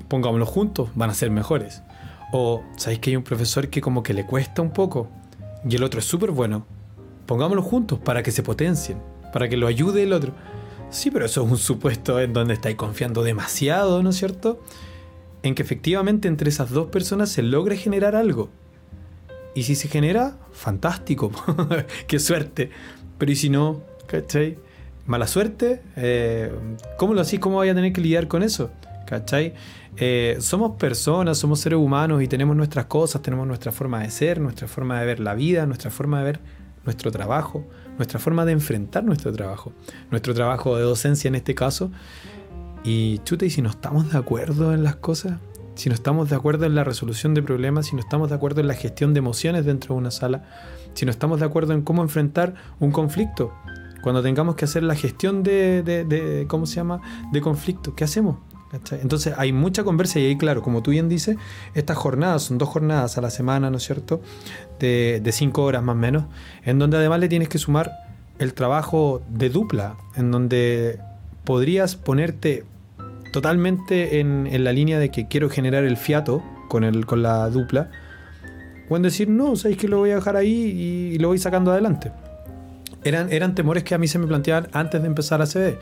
[0.10, 1.84] pongámoslos juntos, van a ser mejores.
[2.34, 5.08] O, ¿sabéis que hay un profesor que como que le cuesta un poco
[5.68, 6.66] y el otro es súper bueno?
[7.26, 8.98] Pongámoslos juntos para que se potencien,
[9.32, 10.34] para que lo ayude el otro.
[10.90, 14.60] Sí, pero eso es un supuesto en donde estáis confiando demasiado, ¿no es cierto?
[15.44, 18.50] En que efectivamente entre esas dos personas se logre generar algo.
[19.56, 21.32] Y si se genera, fantástico,
[22.08, 22.70] qué suerte.
[23.18, 24.58] Pero y si no, ¿cachai?
[25.06, 26.54] Mala suerte, eh,
[26.98, 27.40] ¿cómo lo hacís?
[27.40, 28.72] ¿Cómo vais a tener que lidiar con eso?
[29.08, 29.56] ¿Cachai?
[29.98, 34.40] Eh, somos personas, somos seres humanos y tenemos nuestras cosas, tenemos nuestra forma de ser,
[34.40, 36.40] nuestra forma de ver la vida, nuestra forma de ver
[36.86, 37.66] nuestro trabajo,
[37.98, 39.74] nuestra forma de enfrentar nuestro trabajo,
[40.12, 41.92] nuestro trabajo de docencia en este caso.
[42.84, 45.40] Y chuta, y si no estamos de acuerdo en las cosas,
[45.80, 48.60] si no estamos de acuerdo en la resolución de problemas, si no estamos de acuerdo
[48.62, 50.44] en la gestión de emociones dentro de una sala,
[50.94, 53.54] si no estamos de acuerdo en cómo enfrentar un conflicto,
[54.02, 58.04] cuando tengamos que hacer la gestión de, de- de- ¿cómo se llama?, de conflicto, ¿qué
[58.04, 58.38] hacemos?
[58.92, 61.38] Entonces hay mucha conversa y ahí, claro, como tú bien dices,
[61.74, 64.22] estas jornadas son dos jornadas a la semana, ¿no es cierto?,
[64.80, 66.26] de, de cinco horas más o menos,
[66.64, 67.92] en donde además le tienes que sumar
[68.38, 71.00] el trabajo de dupla, en donde
[71.46, 72.64] podrías ponerte
[73.32, 77.50] totalmente en, en la línea de que quiero generar el fiato con, el, con la
[77.50, 77.90] dupla,
[78.90, 81.72] o en decir, no, sabéis que lo voy a dejar ahí y, lo voy sacando
[81.72, 82.12] adelante.
[83.04, 85.78] Eran, eran temores que a mí se me planteaban antes de empezar a CD.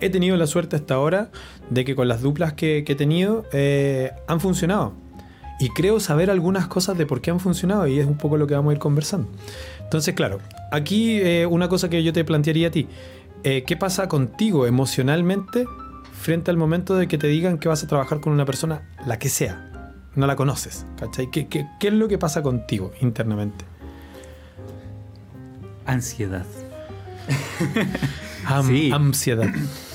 [0.00, 1.30] He tenido la suerte hasta ahora
[1.70, 4.92] de que con las duplas que, que he tenido eh, han funcionado.
[5.60, 8.46] Y creo saber algunas cosas de por qué han funcionado y es un poco lo
[8.46, 9.28] que vamos a ir conversando.
[9.82, 12.86] Entonces, claro, aquí eh, una cosa que yo te plantearía a ti.
[13.44, 15.64] eh, ¿Qué pasa contigo emocionalmente
[16.18, 19.18] frente al momento de que te digan que vas a trabajar con una persona, la
[19.18, 19.94] que sea?
[20.14, 21.30] No la conoces, ¿cachai?
[21.30, 23.64] ¿Qué, qué, qué es lo que pasa contigo internamente?
[25.86, 26.44] Ansiedad.
[28.46, 28.90] Am- Sí.
[28.92, 29.48] Ansiedad.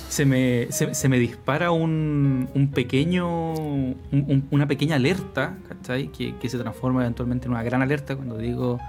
[0.09, 6.07] se me, se, se me dispara un, un pequeño, un- un- una pequeña alerta, ¿cachai?
[6.11, 8.79] Que, que se transforma eventualmente en una gran alerta cuando digo,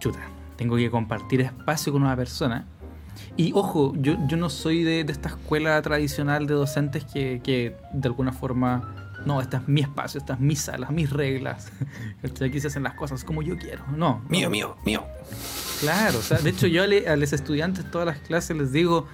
[0.00, 0.20] chuta,
[0.56, 2.66] tengo que compartir espacio con una persona.
[3.36, 7.76] Y ojo, yo, yo no soy de, de esta escuela tradicional de docentes que, que
[7.92, 11.70] de alguna forma, no, este es mi espacio, esta es mi sala, mis reglas.
[12.22, 13.84] Aquí se hacen las cosas como yo quiero.
[13.96, 14.22] No.
[14.28, 14.50] Mío, no.
[14.50, 15.04] mío, mío.
[15.80, 19.06] Claro, o sea, de hecho yo a los estudiantes todas las clases les digo,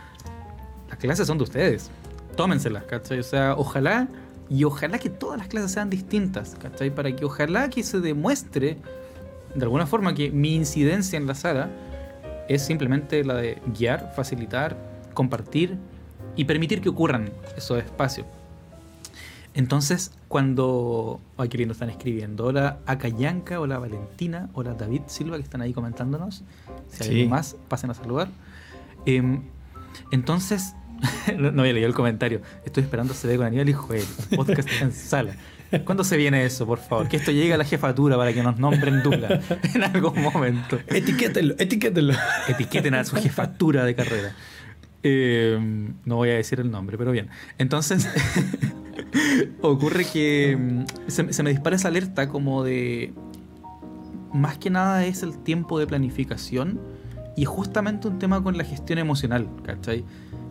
[0.89, 1.91] las clases son de ustedes,
[2.37, 3.21] tómenselas, ¿cachai?
[3.21, 4.09] O sea, ojalá,
[4.49, 6.93] y ojalá que todas las clases sean distintas, ¿cachai?
[6.93, 8.79] Para que ojalá que se demuestre
[9.55, 11.71] de alguna forma que mi incidencia en la sala
[12.49, 14.77] es simplemente la de guiar, facilitar,
[15.15, 15.77] compartir
[16.37, 18.27] y permitir que ocurran esos espacios.
[19.55, 21.19] Entonces, cuando.
[21.39, 22.45] Ay, qué lindo están escribiendo.
[22.45, 26.45] Hola Acayanca, hola Valentina, hola David Silva, que están ahí comentándonos.
[26.91, 28.29] Si hay alguien más, pasen a saludar.
[29.07, 29.45] Em,
[30.13, 30.75] entonces,
[31.39, 32.43] no, no había leído el comentario.
[32.67, 34.05] Estoy esperando se ve con Aníbal y Joel.
[34.37, 35.35] Podcast en sala.
[35.85, 37.09] ¿Cuándo se viene eso, por favor?
[37.09, 39.41] Que esto llegue a la jefatura para que nos nombren dupla
[39.75, 40.79] en algún momento.
[40.87, 42.15] Etiquétenlo, etiquétenlo.
[42.49, 44.33] Etiqueten a su jefatura de carrera.
[45.03, 45.59] Eh,
[46.05, 47.29] no voy a decir el nombre, pero bien.
[47.59, 48.09] Entonces,
[49.61, 53.13] ocurre que mm, se, se me dispara esa alerta como de...
[54.33, 56.81] Más que nada es el tiempo de planificación
[57.37, 60.05] y justamente un tema con la gestión emocional, ¿cachai?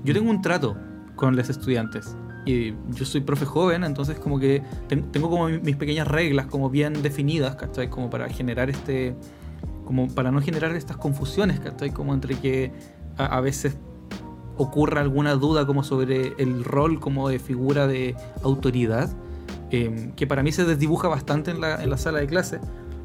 [0.03, 0.77] Yo tengo un trato
[1.15, 6.07] con los estudiantes y yo soy profe joven, entonces como que tengo como mis pequeñas
[6.07, 7.89] reglas como bien definidas, ¿cachai?
[7.89, 9.15] Como para generar este,
[9.85, 11.91] como para no generar estas confusiones, ¿cachai?
[11.91, 12.71] Como entre que
[13.17, 13.77] a, veces
[14.57, 19.09] ocurra alguna duda como sobre el rol como de figura de autoridad,
[19.71, 22.59] em, que para mí se desdibuja bastante en la, en la sala de clase,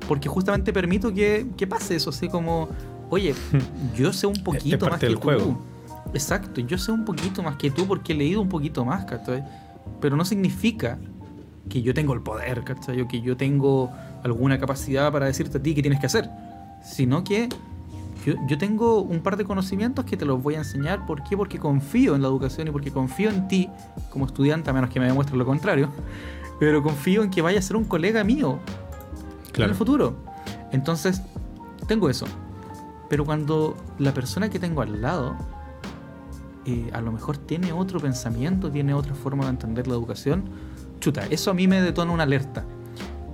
[0.07, 2.69] porque justamente permito que, que pase eso, así como,
[3.09, 3.35] oye,
[3.97, 5.23] yo sé un poquito más que del tú.
[5.23, 5.70] juego.
[6.13, 9.45] Exacto, yo sé un poquito más que tú porque he leído un poquito más, ¿cachai?
[10.01, 10.99] Pero no significa
[11.69, 13.01] que yo tengo el poder, ¿cachai?
[13.01, 13.91] O que yo tengo
[14.25, 16.29] alguna capacidad para decirte a ti qué tienes que hacer.
[16.83, 17.49] Sino que
[18.27, 21.07] yo, yo, tengo un par de conocimientos que te los voy a enseñar.
[21.07, 21.37] ¿Por qué?
[21.37, 23.69] Porque confío en la educación y porque confío en ti
[24.11, 25.89] como estudiante, a menos que me demuestres lo contrario.
[26.59, 28.59] Pero confío en que vaya a ser un colega mío
[29.53, 29.65] Claro.
[29.65, 30.17] en el futuro.
[30.73, 31.23] Entonces,
[31.87, 32.27] tengo eso.
[33.09, 35.37] Pero cuando la persona que tengo al lado
[36.93, 40.45] a lo mejor tiene otro pensamiento, tiene otra forma de entender la educación,
[41.01, 42.65] chuta, eso a mí me detona una alerta.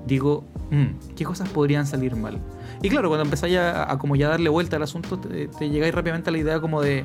[0.07, 2.39] Digo, "Mm, ¿qué cosas podrían salir mal?
[2.83, 5.95] Y claro, cuando empezáis a, a como ya darle vuelta al asunto, te, te llegáis
[5.95, 7.05] rápidamente a la idea como de,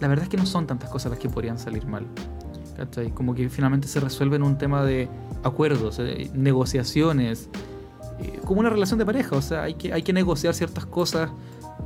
[0.00, 2.06] la verdad es que no son tantas cosas las que podrían salir mal.
[2.76, 3.10] ¿cachai?
[3.10, 5.08] Como que finalmente se resuelve en un tema de
[5.42, 7.48] acuerdos, eh, negociaciones,
[8.20, 11.30] eh, como una relación de pareja, o sea, hay que, hay que negociar ciertas cosas,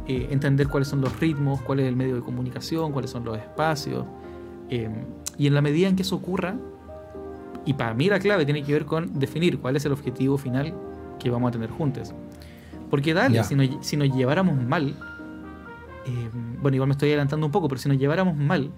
[0.09, 3.37] eh, entender cuáles son los ritmos, cuál es el medio de comunicación, cuáles son los
[3.37, 4.05] espacios,
[4.71, 4.89] eh,
[5.37, 6.57] y en la medida en que eso ocurra,
[7.65, 10.73] y para mí la clave tiene que ver con definir cuál es el objetivo final
[11.19, 12.15] que vamos a tener juntos.
[12.89, 14.95] Porque dale, si nos, si nos lleváramos mal,
[16.07, 16.31] eh,
[16.63, 18.71] bueno, igual me estoy adelantando un poco, pero si nos lleváramos mal,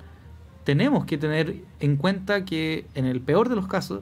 [0.64, 4.00] tenemos que tener en cuenta que en el peor de los casos,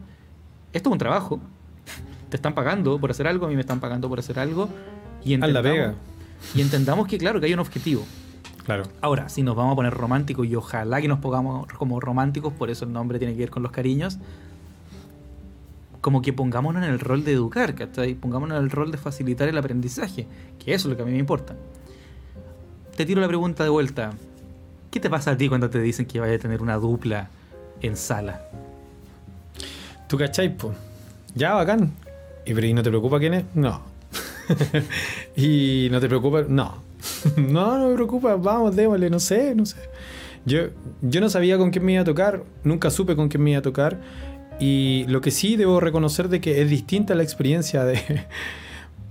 [0.72, 1.40] esto es un trabajo.
[2.28, 4.68] Te están pagando por hacer algo, a mí me están pagando por hacer algo.
[5.24, 5.94] Y Haz la pega.
[6.54, 8.04] Y entendamos que, claro, que hay un objetivo.
[8.64, 8.84] Claro.
[9.00, 12.70] Ahora, si nos vamos a poner románticos, y ojalá que nos pongamos como románticos, por
[12.70, 14.18] eso el nombre tiene que ver con los cariños,
[16.00, 18.14] como que pongámonos en el rol de educar, ¿cachai?
[18.14, 20.26] Pongámonos en el rol de facilitar el aprendizaje,
[20.58, 21.56] que eso es lo que a mí me importa.
[22.96, 24.12] Te tiro la pregunta de vuelta.
[24.90, 27.28] ¿Qué te pasa a ti cuando te dicen que vaya a tener una dupla
[27.82, 28.40] en sala?
[30.08, 30.74] ¿Tú cachai, po?
[31.34, 31.92] Ya, bacán.
[32.44, 33.44] ¿Y, pero, ¿y no te preocupa quién es?
[33.54, 33.80] No.
[35.36, 36.42] ¿Y no te preocupa?
[36.48, 36.82] No.
[37.36, 38.36] no, no me preocupa.
[38.36, 39.76] Vamos, démosle, no sé, no sé.
[40.44, 40.68] Yo,
[41.02, 43.58] yo no sabía con quién me iba a tocar, nunca supe con quién me iba
[43.58, 44.00] a tocar.
[44.58, 48.24] Y lo que sí debo reconocer de que es distinta la experiencia de,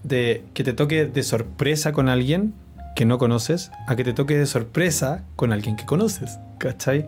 [0.54, 2.54] que te toque de sorpresa con alguien
[2.95, 6.39] que no conoces a que te toque de sorpresa con alguien que conoces.
[6.58, 7.08] ¿Cachai?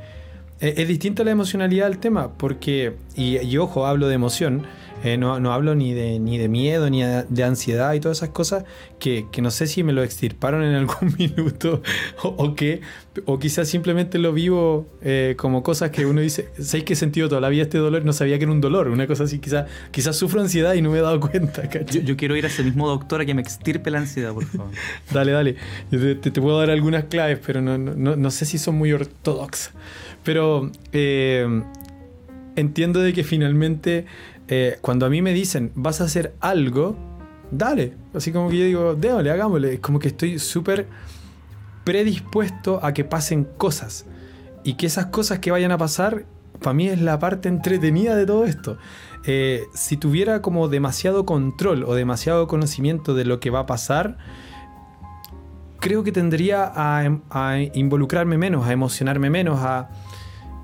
[0.62, 4.64] Eh, Es distinta la emocionalidad del tema, porque, y, y ojo, hablo de emoción,
[5.04, 8.30] eh, no, no hablo ni de, ni de miedo, ni de, ansiedad y todas esas
[8.30, 8.64] cosas,
[8.98, 11.84] que, que no sé si me lo extirparon en algún minuto
[12.24, 12.82] o, o qué,
[13.26, 17.30] o quizás simplemente lo vivo eh, como cosas que uno dice, ¿sabes que he sentido
[17.30, 18.04] toda la vida este dolor?
[18.06, 20.90] No sabía que era un dolor, una cosa así, quizás quizás sufro ansiedad y no
[20.90, 23.42] me he dado cuenta, Yo, yo quiero ir a ese mismo doctor a que me
[23.44, 24.72] extirpe la ansiedad, por favor.
[25.14, 25.56] Dale, dale.
[25.92, 28.74] Te, te- te puedo dar algunas claves, pero no, no- no, no sé si son
[28.76, 29.74] muy ortodoxas.
[30.24, 31.64] Pero eh,
[32.56, 34.06] entiendo de que finalmente,
[34.48, 36.96] eh, cuando a mí me dicen, vas a hacer algo,
[37.52, 37.94] dale.
[38.14, 39.74] Así como que yo digo, démosle, hagámosle.
[39.76, 40.88] Es como que estoy súper
[41.84, 44.06] predispuesto a que pasen cosas.
[44.64, 46.26] Y que esas cosas que vayan a pasar,
[46.62, 48.78] para mí es la parte entretenida de todo esto.
[49.26, 54.18] Eh, si tuviera como demasiado control o demasiado conocimiento de lo que va a pasar,
[55.80, 59.90] creo que tendría a, em- a involucrarme menos, a emocionarme menos, a,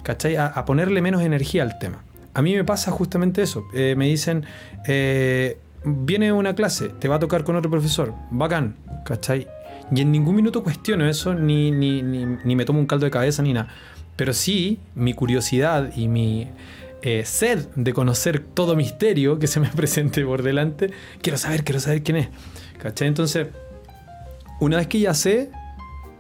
[0.04, 0.36] ¿cachai?
[0.36, 2.04] A, a ponerle menos energía al tema.
[2.34, 3.66] A mí me pasa justamente eso.
[3.74, 4.46] Eh, me dicen,
[4.88, 9.48] eh, viene una clase, te va a tocar con otro profesor, bacán, ¿cachai?
[9.94, 13.12] Y en ningún minuto cuestiono eso, ni, ni, ni, ni me tomo un caldo de
[13.12, 13.68] cabeza, ni nada.
[14.16, 16.48] Pero sí, mi curiosidad y mi
[17.02, 21.80] eh, sed de conocer todo misterio que se me presente por delante, quiero saber, quiero
[21.80, 22.30] saber quién es.
[22.80, 23.08] ¿Cachai?
[23.08, 23.48] Entonces,
[24.60, 25.52] una vez que ya sé,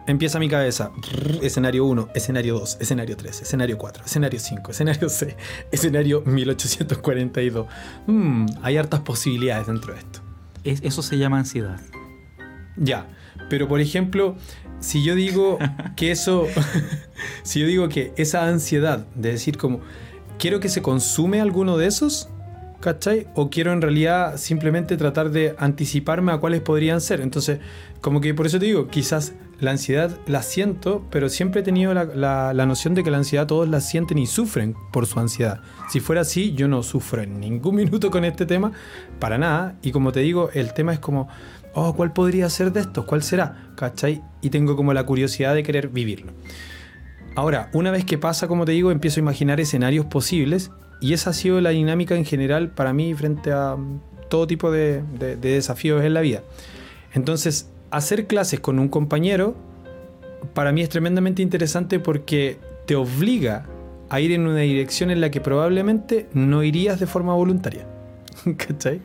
[0.07, 0.91] empieza mi cabeza.
[1.41, 5.35] Escenario 1, escenario 2, escenario 3, escenario 4, escenario 5, escenario 6,
[5.71, 7.67] escenario 1842.
[8.07, 10.21] Mm, hay hartas posibilidades dentro de esto.
[10.63, 11.79] eso se llama ansiedad.
[12.75, 13.07] Ya,
[13.49, 14.35] pero por ejemplo,
[14.79, 15.57] si yo digo
[15.95, 16.47] que eso,
[17.43, 19.81] si yo digo que esa ansiedad de decir como,
[20.37, 22.29] quiero que se consume alguno de esos,
[22.79, 23.27] ¿cachai?
[23.35, 27.21] O quiero en realidad simplemente tratar de anticiparme a cuáles podrían ser.
[27.21, 27.59] Entonces,
[28.01, 31.93] como que por eso te digo, quizás la ansiedad la siento, pero siempre he tenido
[31.93, 35.61] la, noción de que la ansiedad todos la sienten y sufren por su ansiedad.
[35.89, 38.71] Si fuera así, yo no sufro en ningún minuto con este tema,
[39.19, 39.77] para nada.
[39.81, 41.27] Y como te digo, el tema es como,
[41.73, 43.05] oh, ¿cuál podría ser de estos?
[43.05, 43.71] ¿Cuál será?
[43.75, 44.21] ¿Cachai?
[44.41, 46.33] Y tengo como la curiosidad de querer vivirlo.
[47.35, 50.71] Ahora, una vez que pasa, como te digo, empiezo a imaginar escenarios posibles
[51.01, 54.71] y esa ha sido la dinámica en general para mí frente a mm, todo tipo
[54.71, 55.03] de,
[55.41, 56.43] desafíos en la vida.
[57.13, 59.55] Entonces, hacer clases con un compañero
[60.53, 63.65] para mí es tremendamente interesante porque te obliga
[64.09, 67.87] a ir en una dirección en la que probablemente no irías de forma voluntaria.
[68.57, 69.01] ¿Cachai?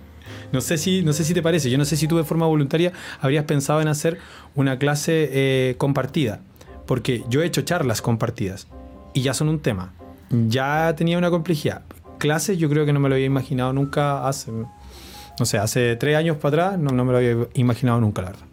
[0.52, 2.46] No sé, si, no sé si te parece, yo no sé si tú de forma
[2.46, 4.18] voluntaria habrías pensado en hacer
[4.54, 6.40] una clase eh, compartida,
[6.86, 8.66] porque yo he hecho charlas compartidas
[9.14, 9.92] y ya son un tema
[10.30, 11.82] ya tenía una complejidad.
[12.18, 16.16] Clases yo creo que no me lo había imaginado nunca hace, no sé, hace tres
[16.16, 18.46] años para atrás, no, me lo había imaginado nunca, la verdad.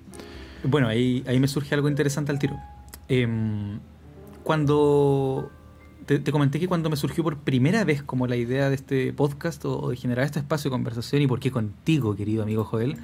[0.68, 2.58] Bueno, ahí, ahí me surge algo interesante al tiro.
[3.08, 3.80] Em,
[4.44, 5.52] cuando
[6.06, 9.64] te, comenté que cuando me surgió por primera vez como la idea de este podcast
[9.66, 12.98] o, de generar este espacio de conversación y por qué contigo, querido amigo Joel,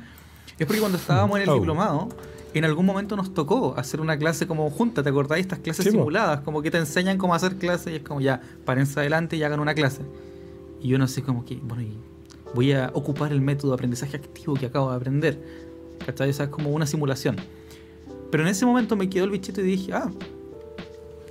[0.59, 1.55] es porque cuando estábamos en el oh.
[1.55, 2.09] diplomado,
[2.53, 5.45] en algún momento nos tocó hacer una clase como junta, ¿te acordáis?
[5.45, 8.99] Estas clases simuladas, como que te enseñan cómo hacer clases y es como ya, párense
[8.99, 10.01] adelante y hagan una clase.
[10.81, 11.87] Y yo no sé, como que, bueno,
[12.53, 15.70] voy a ocupar el método de aprendizaje activo que acabo de aprender.
[16.05, 16.29] ¿Cachai?
[16.29, 17.37] Esa es como una simulación.
[18.31, 20.09] Pero en ese momento me quedó el bichito y dije, ah,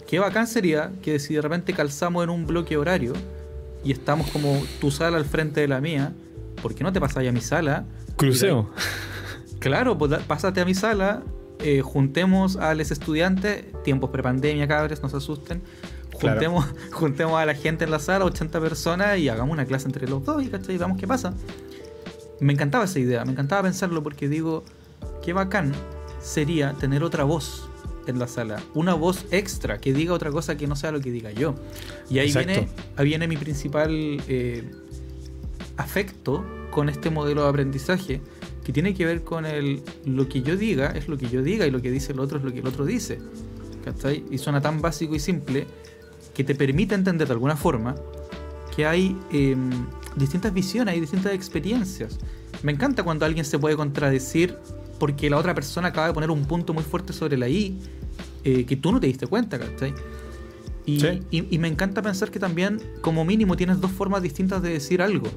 [0.07, 3.15] qué bacán sería que si de repente calzamos en un bloque horario
[3.83, 6.13] y estamos como tu sala al frente de la mía,
[6.61, 7.87] ¿por qué no te pasáis a mi sala?
[8.17, 8.71] Cruceo.
[9.61, 11.23] Claro, pues pásate a mi sala,
[11.61, 15.63] eh, juntemos a los estudiantes, tiempos prepandemia, cabres, no se asusten.
[16.13, 20.09] Juntemos, juntemos a la gente en la sala, 80 personas, y hagamos una clase entre
[20.09, 20.75] los dos y, ¿cachai?
[20.75, 21.35] y veamos qué pasa.
[22.41, 24.65] Me encantaba esa idea, me encantaba pensarlo porque digo,
[25.23, 25.73] qué bacán
[26.21, 27.69] sería tener otra voz
[28.07, 31.11] en la sala, una voz extra que diga otra cosa que no sea lo que
[31.11, 31.55] diga yo.
[32.09, 33.91] Y ahí, viene, ahí viene mi principal
[34.27, 34.71] eh,
[35.77, 38.21] afecto con este modelo de aprendizaje
[38.65, 41.67] que tiene que ver con el lo que yo diga es lo que yo diga
[41.67, 43.19] y lo que dice el otro es lo que el otro dice.
[43.85, 44.25] ¿Cachai?
[44.31, 45.67] Y suena tan básico y simple
[46.35, 47.95] que te permite entender de alguna forma
[48.75, 49.71] que hay em,
[50.17, 52.19] distintas visiones, hay distintas experiencias.
[52.63, 54.57] Me encanta cuando alguien se puede contradecir
[54.99, 57.79] porque la otra persona acaba de poner un punto muy fuerte sobre la I
[58.45, 59.95] eh, que tú no te diste cuenta, ¿cachai?
[60.87, 65.01] Y, y, me encanta pensar que también, como mínimo, tienes dos formas distintas de decir
[65.01, 65.29] algo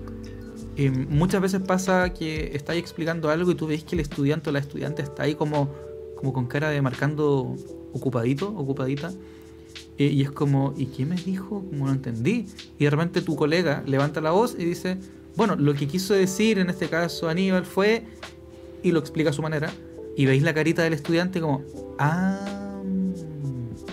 [1.09, 4.59] muchas veces pasa que estáis explicando algo y tú veis que el estudiante o la
[4.59, 5.69] estudiante está ahí como,
[6.15, 7.55] como con cara de marcando
[7.93, 9.11] ocupadito, ocupadita.
[9.97, 11.63] Eh, y es como, ¿y quién me dijo?
[11.69, 12.47] Como no entendí.
[12.79, 14.97] Y de repente tu colega levanta la voz y dice,
[15.35, 18.03] bueno, lo que quiso decir en este caso Aníbal fue,
[18.81, 19.71] y lo explica a su manera,
[20.15, 21.63] y veis la carita del estudiante como,
[21.99, 22.81] ah,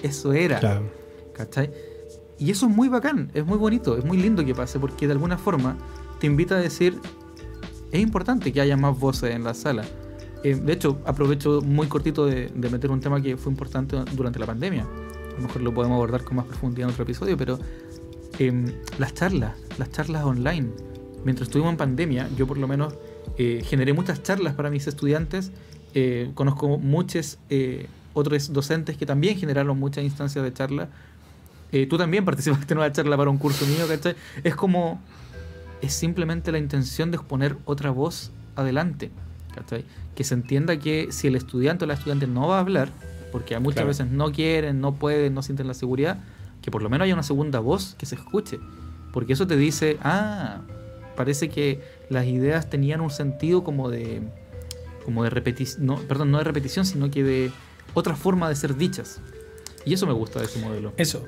[0.02, 0.58] eso era.
[0.58, 0.90] Claro.
[1.34, 1.70] ¿Cachai?
[2.38, 5.12] Y eso es muy bacán, es muy bonito, es muy lindo que pase, porque de
[5.12, 5.76] alguna forma
[6.20, 6.98] te invita a decir,
[7.92, 9.84] es importante que haya más voces en la sala.
[10.42, 14.46] Eh, de hecho, aprovecho muy cortito de, meter un tema que fue importante durante la
[14.46, 14.86] pandemia.
[15.30, 17.58] A lo mejor lo podemos abordar con más profundidad en otro episodio, pero
[18.38, 20.68] em, las charlas, las charlas online.
[21.24, 22.94] Mientras estuvimos en pandemia, yo por lo menos
[23.36, 25.52] eh, generé muchas charlas para mis estudiantes.
[25.94, 27.38] Eh, conozco muchos
[28.12, 30.88] otros docentes que también generaron muchas instancias de charla.
[31.88, 34.14] tú también participaste en una charla para un curso mío, ¿cachai?
[34.42, 35.00] Es como
[35.82, 39.10] es simplemente la intención de exponer otra voz adelante.
[40.14, 42.90] Que se entienda que si el estudiante o la estudiante no va a hablar,
[43.30, 46.18] porque muchas veces no quieren, no pueden, no sienten la seguridad,
[46.62, 48.58] que por lo menos haya una segunda voz que se escuche.
[49.12, 50.60] Porque eso te dice, ah,
[51.16, 54.22] parece que las ideas tenían un sentido como de
[55.04, 57.50] como de repetición, no, perdón, no de repetición, sino que de
[57.94, 59.20] otra forma de ser dichas.
[59.84, 60.92] Y eso me gusta de ese modelo.
[60.98, 61.24] Eso,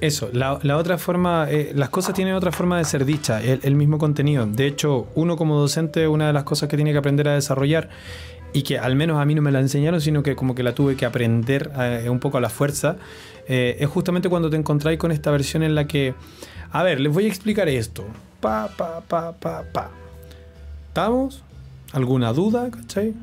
[0.00, 3.98] eso, la, otra forma, eh, las cosas tienen otra forma de ser dicha, el, mismo
[3.98, 4.46] contenido.
[4.46, 7.88] De hecho, uno como docente, una de las cosas que tiene que aprender a desarrollar
[8.52, 10.74] y que al menos a mí no me la enseñaron, sino que como que la
[10.74, 12.96] tuve que aprender eh, un poco a la fuerza,
[13.46, 16.14] eh, es justamente cuando te encontráis con esta versión en la que,
[16.70, 18.04] a ver, les voy a explicar esto.
[18.40, 19.90] Pa, pa, pa, pa, pa.
[20.88, 21.42] ¿Estamos?
[21.92, 22.70] ¿Alguna duda?
[22.70, 23.14] ¿Cachai?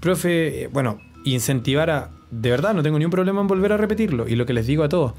[0.00, 4.28] Profe, bueno, incentivar a, de verdad, no tengo ni un problema en volver a repetirlo.
[4.28, 5.12] Y lo que les digo a todos,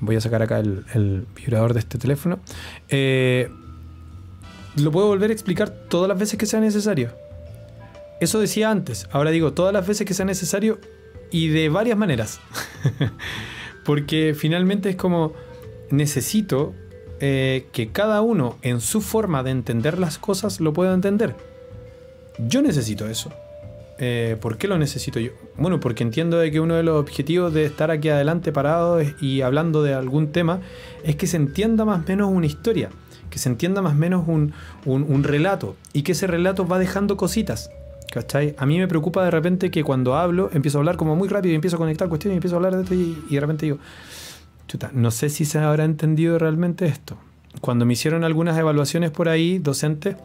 [0.00, 2.40] voy a sacar acá el, vibrador de este teléfono,
[2.88, 3.50] eh,
[4.76, 7.10] lo puedo volver a explicar todas las veces que sea necesario.
[8.20, 10.80] Eso decía antes, ahora digo todas las veces que sea necesario
[11.30, 12.40] y de varias maneras.
[13.84, 15.32] Porque finalmente es como
[15.90, 16.74] necesito
[17.20, 21.34] eh, que cada uno en su forma de entender las cosas lo pueda entender.
[22.38, 23.32] Yo necesito eso.
[24.00, 25.32] Eh, ¿Por qué lo necesito yo?
[25.56, 29.40] Bueno, porque entiendo de que uno de los objetivos de estar aquí adelante parado y
[29.40, 30.60] hablando de algún tema
[31.02, 32.90] es que se entienda más o menos una historia,
[33.28, 34.54] que se entienda más o menos un,
[34.84, 37.70] un relato y que ese relato va dejando cositas.
[38.10, 38.54] ¿Cachai?
[38.58, 41.52] A mí me preocupa de repente que cuando hablo empiezo a hablar como muy rápido
[41.52, 43.78] y empiezo a conectar cuestiones y empiezo a hablar de esto y, de repente digo,
[44.66, 47.18] chuta, no sé si se habrá entendido realmente esto.
[47.60, 50.16] Cuando me hicieron algunas evaluaciones por ahí, docentes,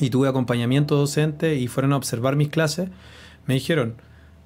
[0.00, 2.88] y tuve acompañamiento docente y fueron a observar mis clases,
[3.46, 3.96] me dijeron,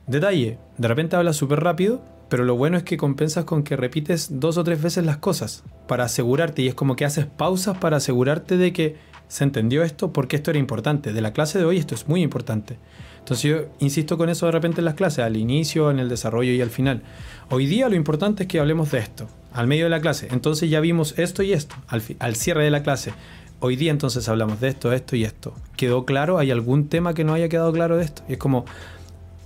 [0.06, 4.40] detalle, de repente hablas súper rápido, pero lo bueno es que compensas con que repites
[4.40, 7.98] dos o tres veces las cosas para asegurarte y es como que haces pausas para
[7.98, 8.96] asegurarte de que
[9.28, 11.12] se entendió esto porque esto era importante.
[11.12, 12.78] De la clase de hoy esto es muy importante.
[13.18, 16.52] Entonces yo insisto con eso de repente en las clases, al inicio, en el desarrollo
[16.52, 17.02] y al final.
[17.50, 20.28] Hoy día lo importante es que hablemos de esto, al medio de la clase.
[20.30, 23.14] Entonces ya vimos esto y esto, al, al cierre de la clase.
[23.60, 25.54] Hoy día entonces hablamos de esto, esto y esto.
[25.76, 26.38] ¿Quedó claro?
[26.38, 28.22] ¿Hay algún tema que no haya quedado claro de esto?
[28.28, 28.66] Es como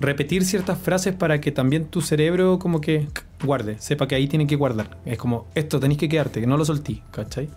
[0.01, 3.09] repetir ciertas frases para que también tu cerebro como que
[3.45, 4.99] guarde, sepa que ahí tiene que guardar.
[5.05, 7.49] Es como, esto tenéis que quedarte, que no lo soltí, ¿cachai?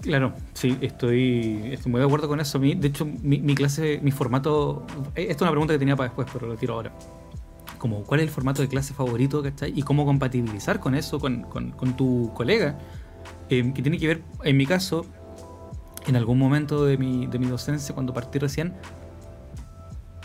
[0.00, 2.58] Claro, sí, estoy, estoy muy de acuerdo con eso.
[2.58, 4.86] De hecho, mi, clase, mi formato.
[5.14, 6.92] Eh, esta es una pregunta que tenía para después, pero lo tiro ahora.
[7.78, 9.72] Como, ¿cuál es el formato de clase favorito, ¿cachai?
[9.74, 12.78] Y cómo compatibilizar con eso, con, tu colega.
[13.48, 15.06] Eh, que tiene que ver, en mi caso,
[16.06, 18.74] en algún momento de mi, de mi docencia, cuando partí recién,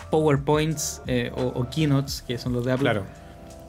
[0.09, 2.91] PowerPoints eh, o, Keynotes, que son los de Apple.
[2.91, 3.24] Claro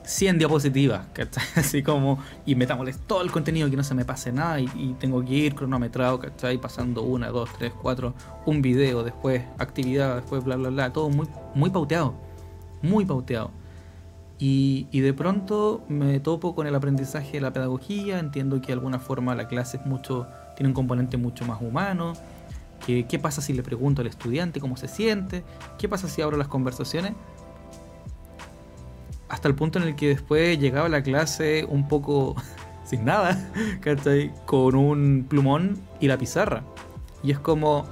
[0.07, 1.43] 100 diapositivas, ¿cachai?
[1.55, 5.23] Así como, y metámosles todo el contenido, que no se me pase nada, y, tengo
[5.23, 6.57] que ir cronometrado, ¿cachai?
[6.57, 8.13] Pasando una, dos, tres, cuatro,
[8.45, 12.15] un video, después actividad, después bla, bla, bla, todo muy, muy pauteado,
[12.81, 13.51] muy pauteado.
[14.39, 18.73] Y, y, de pronto me topo con el aprendizaje de la pedagogía, entiendo que de
[18.73, 22.13] alguna forma la clase es mucho, tiene un componente mucho más humano,
[22.85, 25.43] que, qué pasa si le pregunto al estudiante cómo se siente,
[25.77, 27.13] qué pasa si abro las conversaciones
[29.29, 32.35] hasta el punto en el que después llegaba a la clase un poco
[32.85, 33.49] sin nada,
[33.81, 34.31] ¿cachai?
[34.45, 36.63] Con un plumón y la pizarra.
[37.23, 37.85] Y es como,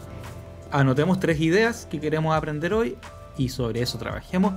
[0.72, 2.96] anotemos tres ideas que queremos aprender hoy
[3.38, 4.54] y sobre eso trabajemos.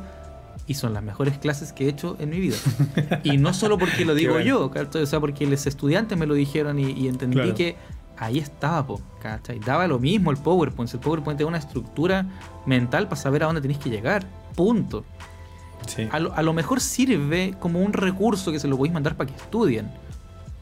[0.67, 2.57] Y son las mejores clases que he hecho en mi vida.
[3.25, 5.03] y no solo porque lo digo yo, ¿cachai?
[5.03, 7.77] O sea, porque los estudiantes me lo dijeron y, entendí que
[8.19, 9.61] ahí estaba, ¿cachai?
[9.61, 10.93] Daba lo mismo el PowerPoint.
[10.93, 12.27] El PowerPoint tiene una estructura
[12.67, 14.27] mental para saber a dónde tenéis que llegar.
[14.55, 15.05] Punto.
[16.11, 19.89] A, lo, mejor sirve como un recurso que se lo podéis mandar para que estudien.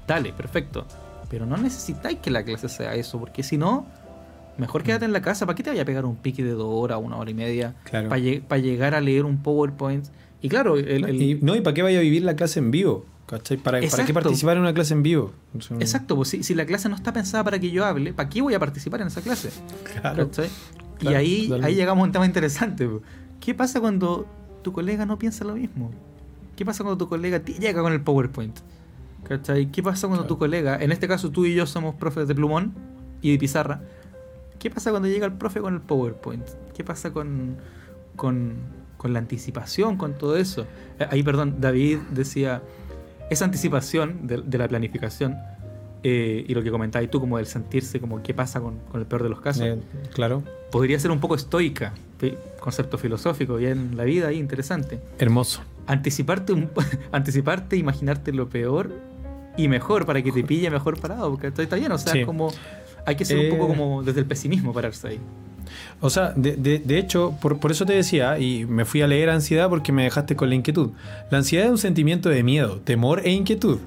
[0.06, 0.86] Dale, perfecto.
[1.28, 3.86] Pero no necesitáis que la clase sea eso, porque si no,
[4.58, 5.46] mejor quédate en la casa.
[5.46, 7.74] ¿Para qué te vaya a pegar un pique de dos horas, una hora y media?
[7.90, 10.06] Para, llegar a leer un PowerPoint.
[10.40, 11.02] Y claro, el,
[11.44, 13.04] no, y, para qué vaya a vivir la clase en vivo?
[13.26, 15.32] ¿Para, ¿Para, qué participar en una clase en vivo?
[15.80, 18.54] Exacto, pues si, la clase no está pensada para que yo hable, ¿para qué voy
[18.54, 19.50] a participar en esa clase?
[20.00, 20.30] Claro.
[21.00, 22.86] y ahí, ahí llegamos a un tema interesante.
[22.86, 23.02] Pues.
[23.40, 24.26] ¿Qué pasa cuando
[24.66, 25.92] tu colega no piensa lo mismo.
[26.56, 28.58] ¿Qué pasa cuando tu colega llega con el PowerPoint?
[29.22, 29.70] ¿Cachai?
[29.70, 32.74] ¿Qué pasa cuando tu colega, en este caso tú y yo somos profes de plumón
[33.22, 33.82] y de pizarra,
[34.58, 36.44] ¿qué pasa cuando llega el profe con el PowerPoint?
[36.74, 37.58] ¿Qué pasa con,
[38.16, 38.56] con,
[38.96, 40.66] con la anticipación, con todo eso?
[40.98, 42.60] Eh, ahí, perdón, David decía,
[43.30, 45.36] esa anticipación de, la planificación
[46.08, 49.08] eh, y lo que comentabas tú, como del sentirse como qué pasa con, con el
[49.08, 49.64] peor de los casos.
[49.64, 49.76] Eh,
[50.14, 50.44] claro.
[50.70, 51.94] Podría ser un poco estoica,
[52.60, 55.00] concepto filosófico y en la vida ahí interesante.
[55.18, 55.62] Hermoso.
[55.88, 56.70] Anticiparte, un,
[57.10, 58.92] anticiparte, imaginarte lo peor
[59.56, 62.52] y mejor para que te pille mejor parado, porque está bien, o sea, como
[63.04, 63.76] hay que ser un poco eh.
[63.76, 65.20] como desde el pesimismo pararse ahí.
[66.00, 69.28] O sea, de, de, hecho, por, por, eso te decía, y me fui a leer
[69.28, 70.90] ansiedad porque me dejaste con la inquietud.
[71.32, 73.80] La ansiedad es un sentimiento de miedo, temor e inquietud.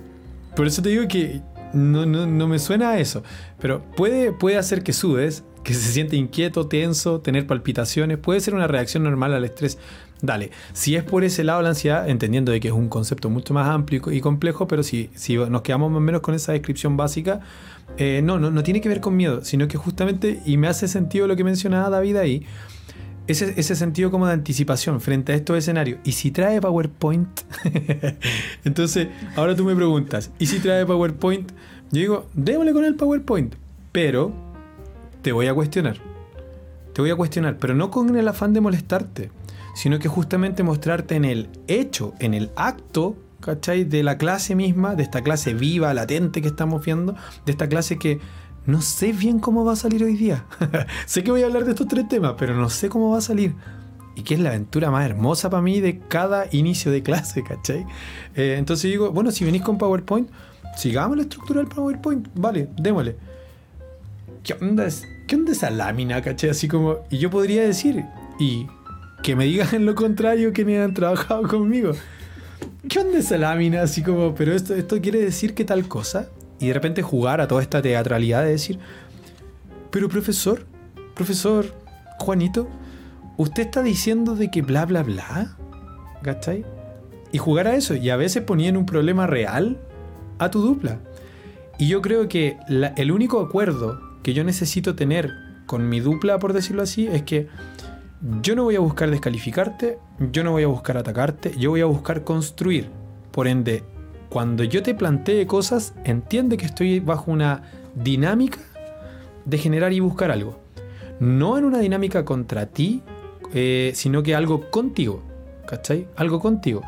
[0.54, 1.42] Por eso te digo que
[1.74, 3.24] no, no, no me suena a eso.
[3.60, 8.56] Pero puede, puede hacer que sudes, que se siente inquieto, tenso, tener palpitaciones, puede ser
[8.56, 9.78] una reacción normal al estrés.
[10.22, 13.54] Dale, si es por ese lado la ansiedad, entendiendo de que es un concepto mucho
[13.54, 16.98] más amplio y complejo, pero si, si nos quedamos más o menos con esa descripción
[16.98, 17.40] básica,
[17.98, 20.88] eh, no, no, no tiene que ver con miedo, sino que justamente, y me hace
[20.90, 22.46] sentido lo que mencionaba David ahí,
[23.32, 26.00] ese, ese sentido como de anticipación frente a estos escenarios.
[26.04, 27.30] ¿Y si trae PowerPoint?
[28.66, 31.52] Entonces, ahora tú me preguntas, ¿y si trae PowerPoint?
[31.92, 33.54] Yo digo, démosle con el PowerPoint,
[33.92, 34.34] pero
[35.22, 35.98] te voy a cuestionar.
[36.94, 39.30] Te voy a cuestionar, pero no con el afán de molestarte,
[39.76, 43.84] sino que justamente mostrarte en el hecho, en el acto, ¿cachai?
[43.84, 47.14] De la clase misma, de esta clase viva, latente que estamos viendo,
[47.46, 48.20] de esta clase que
[48.66, 50.46] no sé bien cómo va a salir hoy día.
[51.06, 53.22] sé que voy a hablar de estos tres temas, pero no sé cómo va a
[53.22, 53.56] salir.
[54.16, 57.86] Y que es la aventura más hermosa para mí de cada inicio de clase, ¿cachai?
[58.36, 60.30] Eh, entonces digo, bueno, si venís con PowerPoint,
[60.76, 63.16] sigamos la estructura del PowerPoint, vale, démosle.
[64.44, 66.50] ¿Qué onda, es, ¿Qué onda esa lámina, cachai?
[66.50, 68.04] Así como, y yo podría decir,
[68.40, 68.68] y
[69.24, 71.92] que me digan lo contrario que me han trabajado conmigo.
[72.88, 73.82] ¿Qué onda esa lámina?
[73.84, 76.30] Así como, pero esto, esto quiere decir que tal cosa.
[76.60, 78.80] Y de repente jugar a toda esta teatralidad de decir,
[79.92, 80.66] pero profesor,
[81.16, 81.74] profesor
[82.20, 82.68] Juanito,
[83.38, 85.58] usted está diciendo de que bla, bla, bla.
[86.22, 86.66] ¿Cachai?
[87.32, 87.96] Y jugar a eso.
[87.96, 89.78] Y a veces ponían un problema real
[90.38, 91.00] a tu dupla.
[91.78, 92.58] Y yo creo que
[92.98, 95.32] el único acuerdo que yo necesito tener
[95.66, 97.48] con mi dupla, por decirlo así, es que
[98.42, 99.98] yo no voy a buscar descalificarte,
[100.32, 102.90] yo no voy a buscar atacarte, yo voy a buscar construir.
[103.32, 103.84] Por ende,
[104.30, 107.64] cuando yo te plantee cosas, entiende que estoy bajo una
[107.96, 108.60] dinámica
[109.46, 110.60] de generar y buscar algo.
[111.20, 113.02] No en una dinámica contra ti,
[113.54, 115.24] eh, sino que algo contigo.
[115.68, 116.08] ¿Cachai?
[116.16, 116.82] Algo contigo.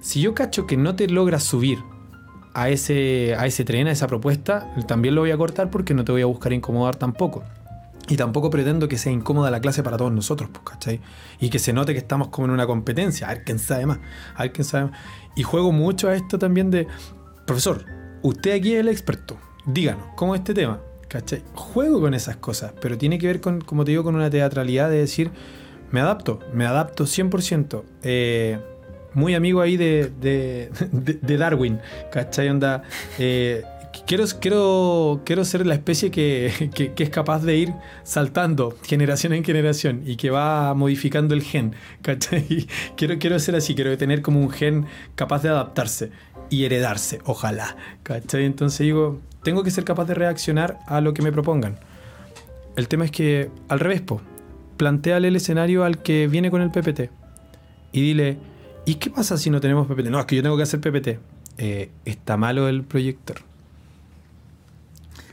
[0.00, 1.78] Si yo cacho que no te logras subir
[2.54, 6.04] a ese, a ese tren, a esa propuesta, también lo voy a cortar porque no
[6.04, 7.44] te voy a buscar incomodar tampoco.
[8.08, 11.00] Y tampoco pretendo que sea incómoda la clase para todos nosotros, pues, ¿cachai?
[11.40, 13.98] Y que se note que estamos como en una competencia, a ver quién sabe más,
[14.34, 15.00] a ver quién sabe más.
[15.34, 16.86] Y juego mucho a esto también de,
[17.46, 17.84] profesor,
[18.22, 20.80] usted aquí es el experto, díganos, ¿cómo es este tema?
[21.08, 21.42] ¿Cachai?
[21.54, 24.88] Juego con esas cosas, pero tiene que ver con, como te digo, con una teatralidad
[24.88, 25.30] de decir,
[25.90, 27.82] me adapto, me adapto 100%.
[28.02, 28.58] Eh,
[29.14, 31.80] muy amigo ahí de, de, Darwin,
[32.12, 32.50] ¿cachai?
[32.50, 32.82] Onda,
[33.18, 33.62] eh,
[34.06, 40.02] quiero, quiero, quiero ser la especie que, es capaz de ir saltando generación en generación
[40.04, 41.74] y que va modificando el gen.
[42.02, 42.66] ¿cachai?
[42.96, 46.10] Quiero, quiero ser así, quiero tener como un gen capaz de adaptarse
[46.50, 47.76] y heredarse, ojalá.
[48.02, 48.44] ¿cachai?
[48.44, 51.78] Entonces digo, tengo que ser capaz de reaccionar a lo que me propongan.
[52.76, 54.20] El tema es que, al revés, po,
[54.76, 57.10] planteale el escenario al que viene con el PPT
[57.92, 58.38] y dile,
[58.84, 60.08] ¿y qué pasa si no tenemos PPT?
[60.10, 61.18] No, es que yo tengo que hacer PPT.
[61.58, 63.38] Eh, está malo el proyector.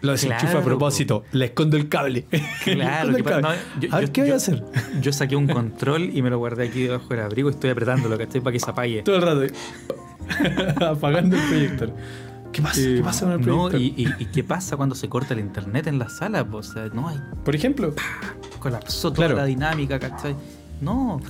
[0.04, 1.24] Lo desenchufa a propósito.
[1.32, 2.26] Le escondo el cable.
[2.64, 3.16] Claro.
[3.92, 4.64] a ver, ¿qué voy a hacer?
[5.02, 8.18] Yo saqué un control y me lo guardé aquí debajo del abrigo y estoy apretándolo,
[8.18, 8.42] ¿cachai?
[8.42, 9.02] Para que se apague.
[9.04, 9.54] Todo el rato.
[10.86, 11.94] Apagando el proyector.
[12.52, 12.82] ¿Qué pasa?
[12.82, 13.80] ¿Qué eh, pasa con el proyector?
[13.82, 16.46] No, y, qué pasa cuando se corta el internet en la sala?
[16.46, 17.18] Pues, o sea, no hay.
[17.46, 17.94] Por ejemplo.
[18.60, 20.36] colapsó toda la dinámica, ¿cachai?
[20.82, 21.22] No.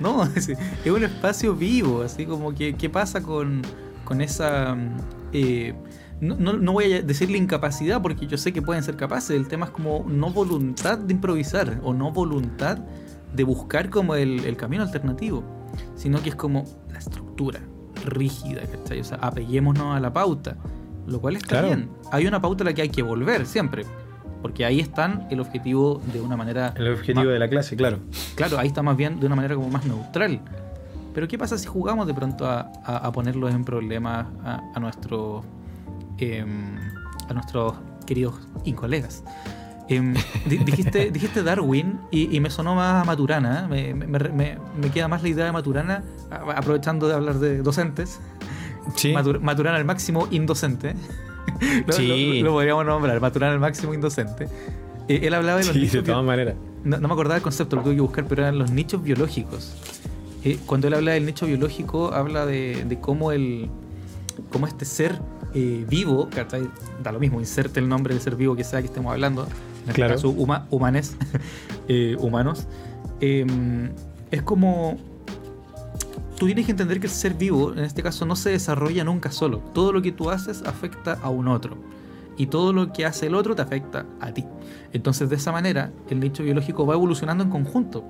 [0.00, 0.50] No, es,
[0.86, 3.62] un espacio vivo, así como que qué pasa con,
[4.04, 4.76] con esa
[5.32, 5.74] eh,
[6.20, 9.30] no, no, voy a decirle incapacidad porque yo sé que pueden ser capaces.
[9.30, 12.78] El tema es como no voluntad de improvisar o no voluntad
[13.32, 15.44] de buscar como el, camino alternativo,
[15.94, 17.60] sino que es como la estructura
[18.04, 19.00] rígida, ¿cachai?
[19.00, 20.56] O sea, apeguémonos a la pauta,
[21.06, 21.90] lo cual está bien.
[22.10, 23.84] Hay una pauta a la que hay que volver siempre,
[24.42, 26.74] porque ahí están el objetivo de una manera...
[26.76, 27.98] El objetivo de la clase, claro.
[28.34, 30.40] Claro, ahí está más bien de una manera como más neutral.
[31.14, 35.44] Pero ¿qué pasa si jugamos de pronto a, a, ponerlos en problemas a, a nuestros
[36.18, 36.76] Em,
[37.28, 37.74] a nuestros
[38.06, 39.22] queridos y colegas.
[39.88, 40.14] Em,
[40.46, 43.68] dijiste, dijiste Darwin y, me sonó más a Maturana.
[43.72, 43.94] ¿eh?
[43.94, 48.20] Me, queda más la idea de Maturana, aprovechando de hablar de docentes.
[49.40, 50.94] Maturana al máximo indocente.
[51.86, 52.40] lo, sí.
[52.42, 54.48] lo, podríamos nombrar, Maturana al máximo indocente.
[55.08, 55.92] Eh, él hablaba de los nichos.
[55.92, 56.56] De todas maneras.
[56.84, 59.74] No, me acordaba el concepto, lo tuve que buscar, pero eran los nichos biológicos.
[60.44, 63.68] Eh, cuando él habla del nicho biológico, habla de, de cómo, el,
[64.50, 65.20] cómo este ser
[65.54, 66.28] eh, vivo,
[67.02, 69.46] da lo mismo, inserte el nombre del ser vivo que sea que estemos hablando,
[69.84, 71.16] en este caso humanes,
[71.88, 72.66] eh, humanos,
[73.20, 73.90] em,
[74.30, 74.98] es como
[76.38, 79.32] tú tienes que entender que el ser vivo, en este caso, no se desarrolla nunca
[79.32, 79.58] solo.
[79.74, 81.76] Todo lo que tú haces afecta a un otro.
[82.36, 84.44] Y todo lo que hace el otro te afecta a ti.
[84.92, 88.04] Entonces, de esa manera, el nicho biológico va evolucionando en conjunto.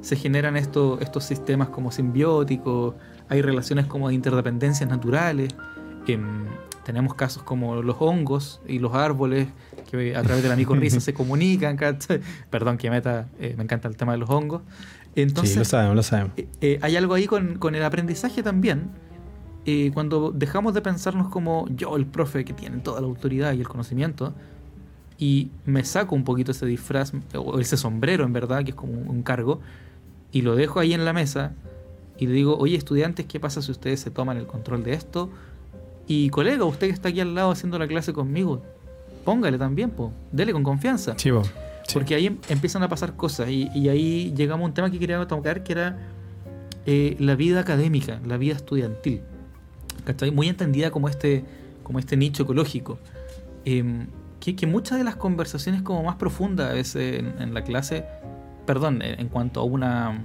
[0.00, 2.94] Se generan estos, estos sistemas como simbióticos,
[3.28, 5.54] hay relaciones como de interdependencias naturales
[6.84, 9.48] tenemos casos como los hongos y los árboles
[9.90, 11.76] que a través de la micorriza se comunican.
[12.48, 14.62] Perdón que meta, eh, me encanta el tema de los hongos.
[15.16, 16.32] Entonces, sí, lo sabemos, lo sabemos.
[16.36, 18.90] Eh, eh, hay algo ahí con, con el aprendizaje también.
[19.94, 23.68] cuando dejamos de pensarnos como yo, el profe que tiene toda la autoridad y el
[23.68, 24.32] conocimiento,
[25.18, 28.92] y me saco un poquito ese disfraz, o ese sombrero en verdad, que es como
[28.92, 29.60] un cargo,
[30.30, 31.54] y lo dejo ahí en la mesa,
[32.18, 35.30] y le digo, oye estudiantes, ¿qué pasa si ustedes se toman el control de esto?
[36.06, 38.62] Y colega, usted que está aquí al lado haciendo la clase conmigo,
[39.24, 40.12] póngale también, po.
[40.32, 41.14] dele con confianza.
[41.86, 44.90] Sí, Porque ahí em- empiezan a pasar cosas y, y ahí llegamos a un tema
[44.90, 45.98] que quería tocar que era
[46.86, 49.20] eh, la vida académica, la vida estudiantil.
[50.04, 50.30] ¿Cachai?
[50.30, 51.44] Muy entendida como este,
[51.82, 52.98] como este nicho ecológico.
[53.64, 54.06] Em,
[54.38, 58.04] que, que muchas de las conversaciones como más profundas a veces en, en la clase,
[58.64, 60.20] perdón, en, en cuanto a una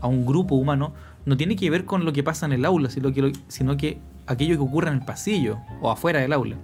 [0.00, 0.92] a un grupo humano,
[1.26, 3.76] no tiene que ver con lo que pasa en el aula, sino que, lo- sino
[3.76, 3.98] que
[4.28, 6.56] aquello que ocurre en el pasillo o afuera del aula.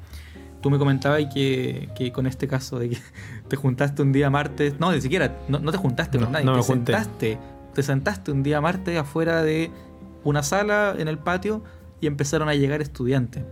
[0.61, 2.99] Tú me comentabas que, que con este caso de que
[3.49, 6.47] te juntaste un día martes, no, ni siquiera, no, no te juntaste No, con nadie,
[6.47, 7.39] no te sentaste,
[7.75, 9.71] te sentaste un día martes afuera de
[10.23, 11.62] una sala en el patio
[12.01, 13.43] y empezaron a llegar estudiantes.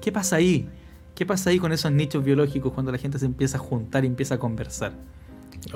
[0.00, 0.68] ¿Qué pasa ahí?
[1.14, 4.06] ¿Qué pasa ahí con esos nichos biológicos cuando la gente se empieza a juntar y
[4.06, 4.92] empieza a conversar?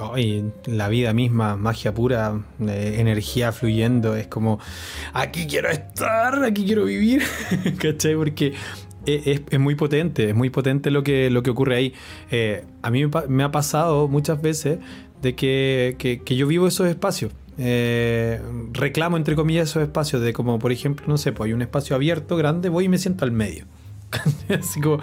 [0.01, 4.59] Ay, la vida misma, magia pura, eh, energía fluyendo, es como,
[5.12, 7.22] aquí quiero estar, aquí quiero vivir,
[7.78, 8.14] ¿cachai?
[8.16, 8.55] Porque
[9.07, 11.95] eh, es, es muy potente, es muy potente lo que, lo que ocurre ahí.
[12.30, 14.78] Eh, a mí me, ha pasado muchas veces
[15.22, 17.32] de que, que- que yo vivo esos espacios.
[17.57, 18.41] Eh,
[18.72, 21.95] reclamo entre comillas esos espacios de como por ejemplo no sé pues hay un espacio
[21.95, 23.64] abierto grande voy y me siento al medio
[24.49, 24.99] así como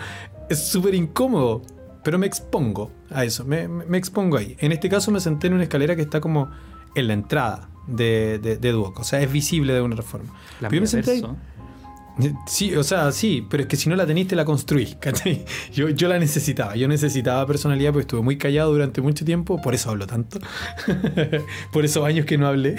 [0.50, 1.62] es súper incómodo
[2.04, 4.56] pero me expongo a eso, me, expongo ahí.
[4.60, 6.52] En este caso me senté en una escalera que está como
[6.96, 10.34] en la entrada de, de, de Duoc, o sea, es visible de alguna forma.
[10.60, 11.24] La yo me senté ahí.
[12.46, 15.46] Sí, o sea, sí, pero es que si no la tenís, te la construís, ¿cachai?
[15.74, 19.74] Yo, yo la necesitaba, yo necesitaba personalidad porque estuve muy callado durante mucho tiempo, por
[19.74, 20.40] eso hablo tanto,
[21.72, 22.76] por esos años que no hablé.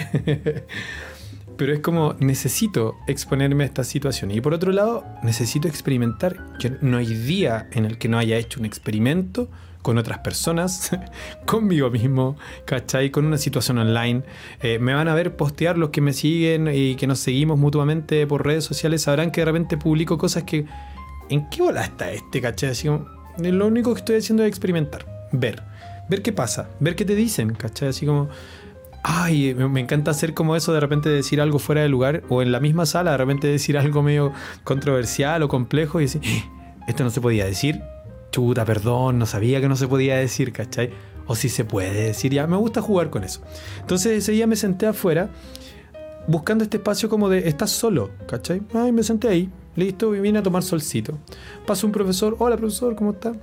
[1.57, 4.31] Pero es como, necesito exponerme a esta situación.
[4.31, 6.57] Y por otro lado, necesito experimentar.
[6.59, 9.49] Yo, no hay día en el que no haya hecho un experimento
[9.83, 10.91] con otras personas,
[11.45, 13.11] conmigo mismo, ¿cachai?
[13.11, 14.23] Con una situación online.
[14.61, 18.25] Eh, me van a ver postear los que me siguen y que nos seguimos mutuamente
[18.25, 19.03] por redes sociales.
[19.03, 20.65] Sabrán que de repente publico cosas que...
[21.29, 22.71] ¿En qué bola está este, cachai?
[22.71, 23.05] Así como,
[23.37, 25.61] lo único que estoy haciendo es experimentar, ver.
[26.09, 27.89] Ver qué pasa, ver qué te dicen, ¿cachai?
[27.89, 28.29] Así como...
[29.05, 32.53] Ay, me encanta hacer como eso de repente decir algo fuera de lugar o en
[32.53, 34.31] la misma sala de repente decir algo medio
[34.63, 37.81] controversial o complejo y decir, "Ah, esto no se podía decir,
[38.33, 40.89] chuta, perdón, no sabía que no se podía decir, ¿cachai?
[41.27, 43.41] O si se puede decir, ya, me gusta jugar con eso.
[43.79, 45.29] Entonces ese día me senté afuera
[46.27, 48.61] buscando este espacio como de, estás solo, ¿cachai?
[48.73, 51.19] Ay, me senté ahí, listo, vine a tomar solcito.
[51.67, 53.33] Pasó un profesor, hola profesor, ¿cómo está?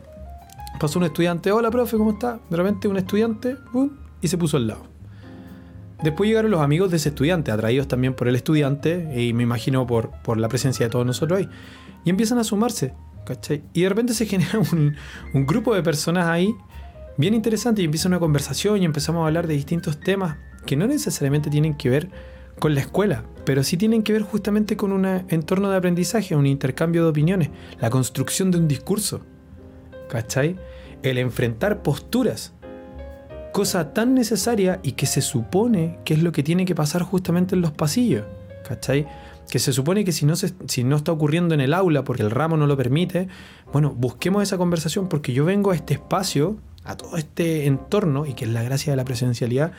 [0.80, 2.40] Pasó un estudiante, hola profe, ¿cómo está?
[2.50, 3.56] De repente un estudiante,
[4.20, 4.82] y se puso al lado.
[6.02, 9.86] Después llegaron los amigos de ese estudiante, atraídos también por el estudiante y me imagino
[9.86, 11.48] por, por la presencia de todos nosotros ahí.
[12.04, 12.94] Y empiezan a sumarse,
[13.72, 14.96] Y de repente se genera un,
[15.34, 16.54] un grupo de personas ahí
[17.16, 20.86] bien interesante y empieza una conversación y empezamos a hablar de distintos temas que no
[20.86, 22.10] necesariamente tienen que ver
[22.58, 26.46] con la escuela, pero sí tienen que ver justamente con un entorno de aprendizaje, un
[26.46, 27.50] intercambio de opiniones,
[27.80, 29.22] la construcción de un discurso,
[30.08, 30.56] ¿cachai?
[31.02, 32.52] El enfrentar posturas
[33.52, 37.54] cosa tan necesaria y que se supone que es lo que tiene que pasar justamente
[37.54, 38.24] en los pasillos,
[38.66, 39.06] ¿cachai?
[39.50, 42.22] Que se supone que si no, se- si no está ocurriendo en el aula porque
[42.22, 43.28] el ramo no lo permite,
[43.72, 48.34] bueno, busquemos esa conversación porque yo vengo a este espacio, a todo este entorno, y
[48.34, 49.72] que es la gracia de la presencialidad,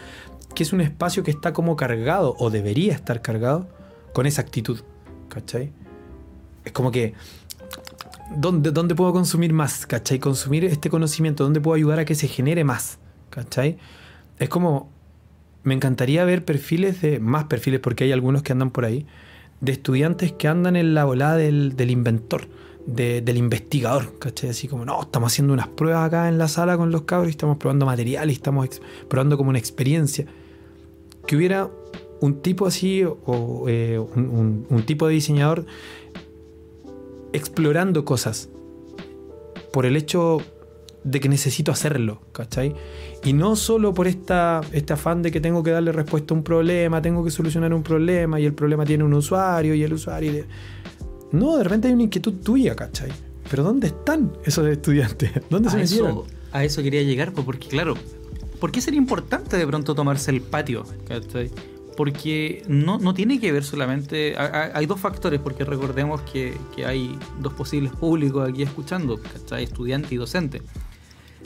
[0.54, 3.70] que es un espacio que está como cargado, o debería estar cargado,
[4.14, 4.82] con esa actitud,
[5.30, 5.72] ¿cachai?
[6.66, 7.14] Es como que
[8.36, 9.86] ¿dónde, dónde puedo consumir más?
[9.88, 10.20] ¿Cachai?
[10.20, 13.00] Consumir este conocimiento, ¿dónde puedo ayudar a que se genere más?
[13.30, 13.78] ¿Cachai?
[14.38, 14.90] Es como,
[15.64, 19.06] me encantaría ver perfiles de, más perfiles, porque hay algunos que andan por ahí,
[19.62, 22.47] de estudiantes que andan en la volada del, del inventor,
[22.86, 24.49] de- del investigador, ¿cachai?
[24.49, 27.32] Así como, no, estamos haciendo unas pruebas acá en la sala con los cabros y
[27.32, 28.68] estamos probando material y estamos
[29.07, 30.26] probando como una experiencia.
[31.28, 31.70] Que hubiera
[32.22, 35.66] un tipo así o eh, un, un- un tipo de diseñador
[37.34, 38.49] explorando cosas
[39.72, 40.39] por el hecho
[41.03, 42.76] de que necesito hacerlo, ¿cachai?
[43.24, 46.44] Y no solo por esta, este afán de que tengo que darle respuesta a un
[46.44, 50.34] problema, tengo que solucionar un problema y el problema tiene un usuario y el usuario...
[50.34, 50.46] de-
[51.32, 53.10] No, de repente hay una inquietud tuya, ¿cachai?
[53.50, 55.32] Pero ¿dónde están esos estudiantes?
[55.50, 56.10] ¿Dónde se a metieron?
[56.12, 57.94] eso, a eso quería llegar, porque claro,
[58.60, 60.84] ¿por qué sería importante de pronto tomarse el patio?
[61.08, 61.52] ¿cachai?
[61.96, 64.36] Porque no, no tiene que ver solamente.
[64.36, 69.20] ha- ha- Hay dos factores, porque recordemos que, que hay dos posibles públicos aquí escuchando,
[69.22, 69.66] ¿cachai?
[69.66, 70.62] Estudiante y docente.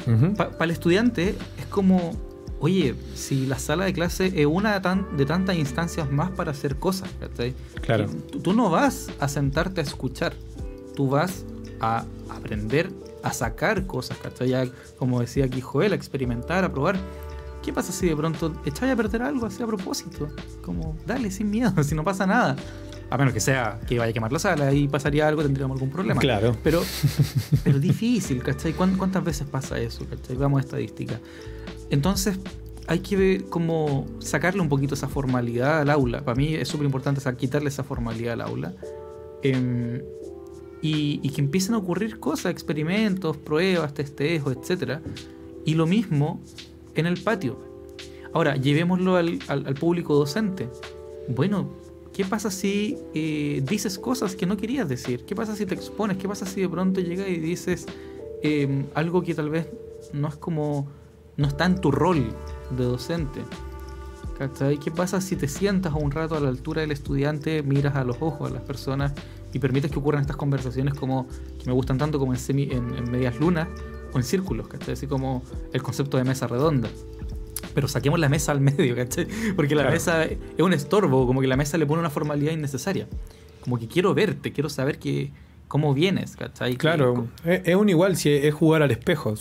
[0.07, 0.33] Ujú.
[0.35, 2.11] Para el estudiante es como,
[2.59, 6.51] oye, si la sala de clase es una de, tan- de tantas instancias más para
[6.51, 7.53] hacer cosas, ¿cachai?
[7.81, 8.07] Claro.
[8.31, 10.33] Tú, tú no vas a sentarte a escuchar,
[10.95, 11.43] tú vas
[11.79, 12.91] a aprender
[13.23, 14.49] a sacar cosas, ¿cachai?
[14.49, 14.67] Ya,
[14.99, 16.97] como decía aquí Joel, a experimentar, a probar.
[17.63, 20.27] ¿Qué pasa si de pronto echáis a perder algo así a propósito?
[20.61, 22.55] Como, dale, sin miedo, si no pasa nada.
[23.09, 25.91] A menos que sea que vaya a quemar la sala y pasaría algo, tendríamos algún
[25.91, 26.19] problema.
[26.19, 26.55] Claro.
[26.63, 26.81] Pero,
[27.63, 28.73] pero difícil, ¿cachai?
[28.73, 30.05] ¿Cuán- ¿Cuántas veces pasa eso?
[30.09, 30.35] ¿cachai?
[30.35, 31.19] Vamos a estadística.
[31.89, 32.39] entonces
[32.87, 36.23] hay que ver cómo sacarle un poquito esa formalidad al aula.
[36.23, 38.73] Para mí es súper importante quitarle esa formalidad al aula.
[39.41, 40.01] Em,
[40.81, 44.99] y, que empiecen a ocurrir cosas, experimentos, pruebas, testejos, etc.
[45.65, 46.41] Y lo mismo
[46.93, 47.59] en el patio.
[48.33, 49.39] Ahora, llevémoslo al,
[49.79, 50.69] público docente.
[51.27, 51.73] Bueno,
[52.15, 55.25] ¿qué pasa si eh, dices cosas que no querías decir?
[55.25, 56.17] ¿Qué pasa si te expones?
[56.17, 57.87] ¿Qué pasa si de pronto llegas y dices
[58.41, 59.67] em, algo que tal vez
[60.13, 60.87] no es como
[61.35, 62.33] no está en tu rol
[62.71, 63.41] de docente.
[64.37, 64.77] ¿Cachai?
[64.79, 68.17] ¿Qué pasa si te sientas un rato a la altura del estudiante, miras a los
[68.21, 69.13] ojos a las personas
[69.53, 71.27] y permites que ocurran estas conversaciones como
[71.59, 73.67] que me gustan tanto como en, en, medias lunas
[74.13, 74.93] o en círculos, ¿cachai?
[74.93, 76.89] Así como el concepto de mesa redonda.
[77.75, 79.27] Pero saquemos la mesa al medio, ¿cachai?
[79.55, 83.07] Porque la mesa es un estorbo, como que la mesa le pone una formalidad innecesaria.
[83.61, 85.31] Como que quiero verte, quiero saber que,
[85.67, 86.77] cómo vienes, ¿cachai?
[86.77, 89.35] Claro, es, un igual si es jugar al espejo.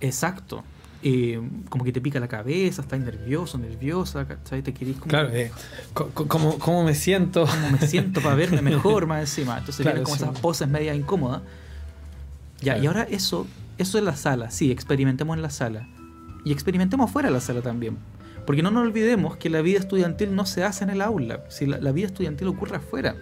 [0.00, 0.62] Exacto.
[1.02, 1.40] Eh,
[1.70, 4.62] como que te pica la cabeza, estás nervioso, nerviosa, ¿cachai?
[4.62, 5.08] Te querís como...
[5.08, 5.50] Claro, eh,
[5.94, 7.46] ¿cómo, me siento?
[7.46, 9.58] ¿Cómo me siento para verme mejor más encima?
[9.58, 11.42] Entonces claro, como esas poses media incómodas.
[12.60, 13.46] Ya, y ahora eso,
[13.78, 15.88] eso es la sala, sí, experimentemos en la sala.
[16.44, 17.98] Y experimentemos fuera de la sala también.
[18.46, 21.66] Porque no nos olvidemos que la vida estudiantil no se hace en el aula, si
[21.66, 23.16] la vida estudiantil ocurre afuera.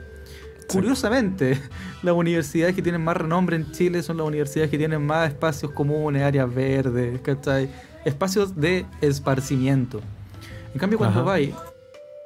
[0.69, 1.59] Curiosamente,
[2.03, 5.73] las universidades que tienen más renombre en Chile son las universidades que tienen más espacios
[5.73, 7.71] comunes, áreas verdes, ¿cachai?
[8.05, 10.01] Espacios de esparcimiento.
[10.75, 11.41] En cambio, cuando vas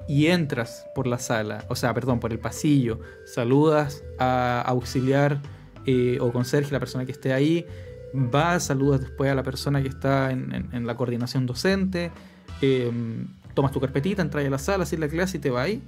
[0.08, 5.40] y entras por la sala, o sea, perdón, por el pasillo, saludas a auxiliar
[5.86, 7.64] eh, o conserje, la persona que esté ahí,
[8.12, 12.10] vas, saludas después a la persona que está en, la coordinación docente,
[12.60, 15.82] em, tomas tu carpetita, entras a la sala, haces la clase y te vas ahí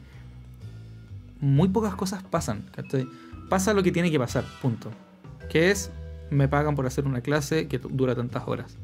[1.44, 2.64] muy pocas cosas pasan.
[3.48, 4.90] Pasa lo que tiene que pasar, punto.
[5.50, 5.90] Que es,
[6.30, 8.76] me pagan por hacer una clase que dura tantas horas.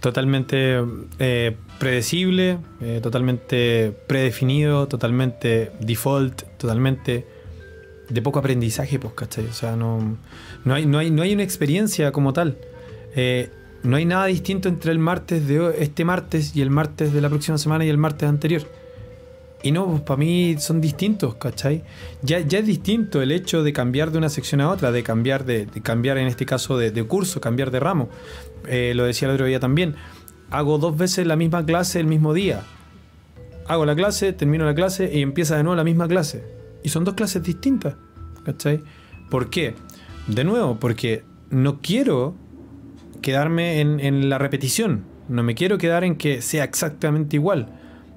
[0.00, 0.78] Totalmente
[1.18, 7.26] eh, predecible, eh, totalmente predefinido, totalmente default, totalmente
[8.08, 9.46] de poco aprendizaje, pues, ¿cachai?
[9.46, 10.16] O sea, no,
[10.64, 12.56] no, hay, no, hay, no hay una experiencia como tal.
[13.14, 13.50] Eh,
[13.82, 17.28] no hay nada distinto entre el martes de este martes y el martes de la
[17.28, 18.62] próxima semana y el martes anterior.
[19.62, 21.82] Y no, pues para mí son distintos, ¿cachai?
[22.22, 25.44] Ya, ya es distinto el hecho de cambiar de una sección a otra, de cambiar,
[25.44, 28.08] de, cambiar en este caso de, curso, cambiar de ramo.
[28.68, 29.96] Eh, lo decía el otro día también.
[30.50, 32.62] Hago dos veces la misma clase el mismo día.
[33.66, 36.55] Hago la clase, termino la clase y empieza de nuevo la misma clase.
[36.86, 37.96] Y son dos clases distintas,
[38.44, 38.80] ¿cachai?
[39.28, 39.74] ¿Por qué?
[40.28, 42.36] De nuevo, porque no quiero
[43.22, 45.02] quedarme en, la repetición.
[45.28, 47.66] No me quiero quedar en que sea exactamente igual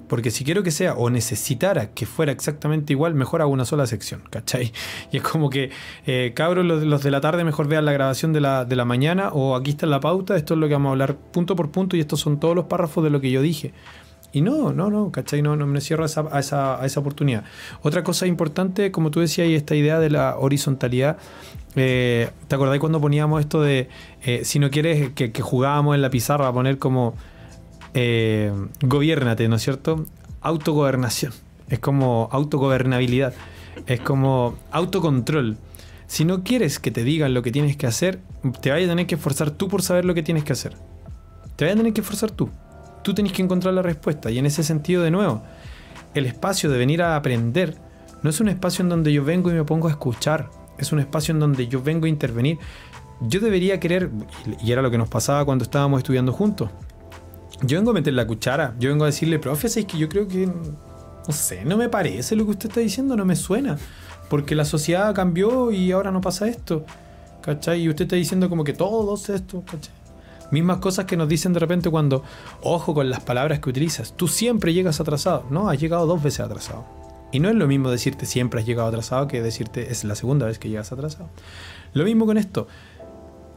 [0.08, 3.86] porque si quiero que sea o necesitara que fuera exactamente igual, mejor hago una sola
[3.88, 4.72] sección, ¿cachai?
[5.12, 5.70] Y es como que,
[6.06, 9.30] eh, cabros, los, de la tarde mejor vean la grabación de la, de la mañana
[9.30, 11.96] o aquí está la pauta, esto es lo que vamos a hablar punto por punto
[11.96, 13.74] y estos son todos los párrafos de lo que yo dije.
[14.32, 15.42] Y no, no, no, ¿cachai?
[15.42, 17.44] No, no me cierro a esa, a oportunidad.
[17.82, 21.18] Otra cosa importante, como tú decías, y esta idea de la horizontalidad,
[21.76, 23.90] eh, ¿te acordáis cuando poníamos esto de,
[24.24, 27.16] eh, si no quieres que, que jugábamos en la pizarra a poner como
[27.94, 28.52] eh,
[28.82, 30.06] ¿no es cierto?
[30.42, 31.34] Autogobernación.
[31.70, 33.34] Es como autogobernabilidad.
[33.88, 35.58] Es como autocontrol.
[36.08, 38.20] Si no quieres que te digan lo que tienes que hacer,
[38.62, 40.74] te vayas a tener que esforzar tú por saber lo que tienes que hacer.
[41.56, 42.50] Te vayas a tener que esforzar tú.
[43.04, 44.32] Tú tenés que encontrar la respuesta.
[44.32, 45.44] Y en ese sentido, de nuevo,
[46.14, 47.76] el espacio de venir a aprender
[48.22, 50.50] no es un espacio en donde yo vengo y me pongo a escuchar.
[50.78, 52.58] Es un espacio en donde yo vengo a intervenir.
[53.22, 54.10] Yo debería querer,
[54.64, 56.70] y era lo que nos pasaba cuando estábamos estudiando juntos,
[57.62, 58.76] yo vengo a meter la cuchara.
[58.80, 60.48] Yo vengo a decirle, profe, es que yo creo que.
[60.48, 63.78] No sé, no me parece lo que usted está diciendo, no me suena.
[64.30, 66.86] Porque la sociedad cambió y ahora no pasa esto.
[67.42, 67.82] ¿Cachai?
[67.82, 69.99] Y usted está diciendo como que todos esto, ¿cachai?
[70.52, 72.24] Mismas cosas que nos dicen de repente cuando,
[72.62, 74.14] ojo con las palabras que utilizas.
[74.16, 75.46] Tú siempre llegas atrasado.
[75.50, 76.86] No, has llegado dos veces atrasado.
[77.32, 80.48] Y no es lo mismo decirte siempre has llegado atrasado que decirte es la segunda
[80.48, 81.30] vez que llegas atrasado.
[81.94, 82.68] Lo mismo con esto.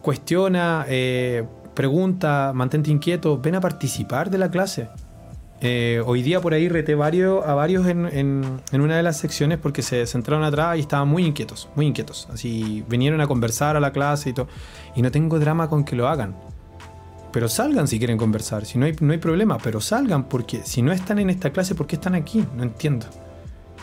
[0.02, 4.88] Cuestiona, eh, pregunta, mantente inquieto, ven a participar de la clase.
[5.64, 9.82] Eh, hoy día por ahí reté varios, a varios en, una de las secciones porque
[9.82, 12.28] se sentaron atrás y estaban muy inquietos, muy inquietos.
[12.32, 14.48] Así vinieron a conversar a la clase y todo.
[14.96, 16.34] Y no tengo drama con que lo hagan.
[17.32, 20.82] Pero salgan si quieren conversar, si no hay, no hay problema, pero salgan porque si
[20.82, 22.44] no están en esta clase, ¿por qué están aquí?
[22.54, 23.06] No entiendo.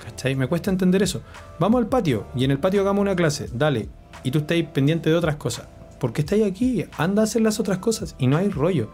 [0.03, 0.35] ¿Cachai?
[0.35, 1.21] Me cuesta entender eso.
[1.59, 3.89] Vamos al patio y en el patio hagamos una clase, dale.
[4.23, 5.67] Y tú estás pendiente de otras cosas.
[5.99, 6.85] ¿Por qué estáis aquí?
[6.97, 8.89] Anda a hacer las otras cosas y no hay rollo.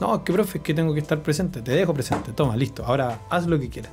[0.00, 1.60] No, que profe, es que tengo que estar presente.
[1.60, 2.32] Te dejo presente.
[2.32, 2.84] Toma, listo.
[2.84, 3.92] Ahora haz lo que quieras.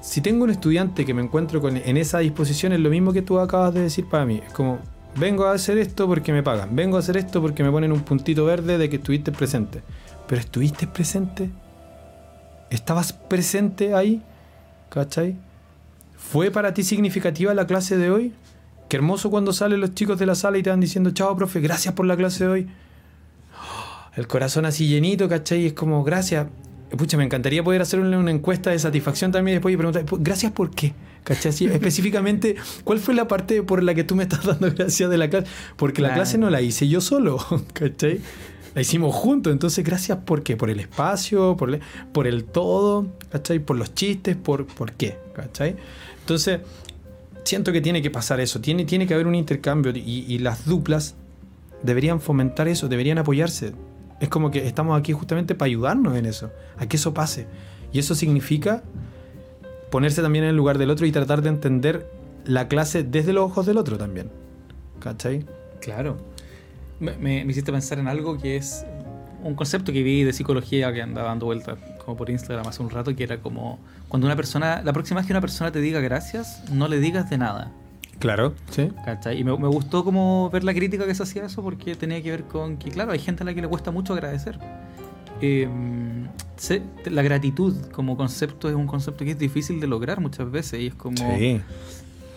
[0.00, 3.22] Si tengo un estudiante que me encuentro con, en esa disposición, es lo mismo que
[3.22, 4.40] tú acabas de decir para mí.
[4.46, 4.78] Es como,
[5.16, 6.76] Vengo a hacer esto porque me pagan.
[6.76, 9.82] Vengo a hacer esto porque me ponen un puntito verde de que estuviste presente.
[10.26, 11.50] Pero ¿estuviste presente?
[12.68, 14.22] ¿Estabas presente ahí?
[14.90, 15.36] ¿Cachai?
[16.16, 18.32] ¿Fue para ti significativa la clase de hoy?
[18.88, 21.60] Qué hermoso cuando salen los chicos de la sala y te van diciendo, chao, profe,
[21.60, 22.68] gracias por la clase de hoy.
[24.16, 25.66] El corazón así llenito, ¿cachai?
[25.66, 26.46] Es como, gracias.
[26.90, 30.70] Pucha, me encantaría poder hacerle una encuesta de satisfacción también después y preguntar, gracias por
[30.70, 30.94] qué.
[31.24, 31.52] ¿Cachai?
[31.72, 35.28] específicamente, ¿cuál fue la parte por la que tú me estás dando gracias de la
[35.28, 35.48] clase?
[35.76, 37.38] Porque la clase no la hice yo solo,
[37.72, 38.20] ¿cachai?
[38.74, 41.78] La hicimos juntos, entonces gracias por qué, por el espacio, por,
[42.12, 43.58] por el todo, ¿cachai?
[43.58, 45.76] Por los chistes, por, por qué, ¿cachai?
[46.20, 46.60] Entonces,
[47.46, 51.14] siento que tiene que pasar eso, tiene, tiene que haber un intercambio y, las duplas
[51.82, 53.72] deberían fomentar eso, deberían apoyarse.
[54.20, 57.46] Es como que estamos aquí justamente para ayudarnos en eso, a que eso pase.
[57.92, 58.82] Y eso significa
[59.90, 62.10] ponerse también en el lugar del otro y tratar de entender
[62.44, 64.30] la clase desde los ojos del otro también.
[65.00, 65.44] ¿Cachai?
[65.80, 66.16] Claro.
[67.00, 68.84] Me, me, hiciste pensar en algo que es
[69.42, 72.90] un concepto que vi de psicología que andaba dando vueltas como por Instagram hace un
[72.90, 76.00] rato, que era como cuando una persona, la próxima vez que una persona te diga
[76.00, 77.72] gracias, no le digas de nada.
[78.18, 78.90] Claro, sí.
[79.04, 79.38] ¿Cachai?
[79.38, 82.30] Y me, me, gustó como ver la crítica que se hacía eso porque tenía que
[82.30, 84.58] ver con que, claro, hay gente a la que le cuesta mucho agradecer.
[85.42, 85.68] Eh,
[87.04, 90.86] la gratitud como concepto es un concepto que es difícil de lograr muchas veces y
[90.86, 91.22] es como,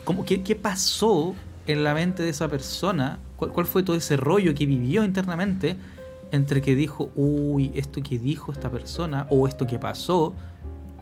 [0.03, 1.33] como ¿qué, ¿qué, pasó
[1.65, 3.19] en la mente de esa persona?
[3.37, 5.77] ¿Cuál, fue todo ese rollo que vivió internamente
[6.31, 10.33] entre que dijo, uy, esto que dijo esta persona o esto que pasó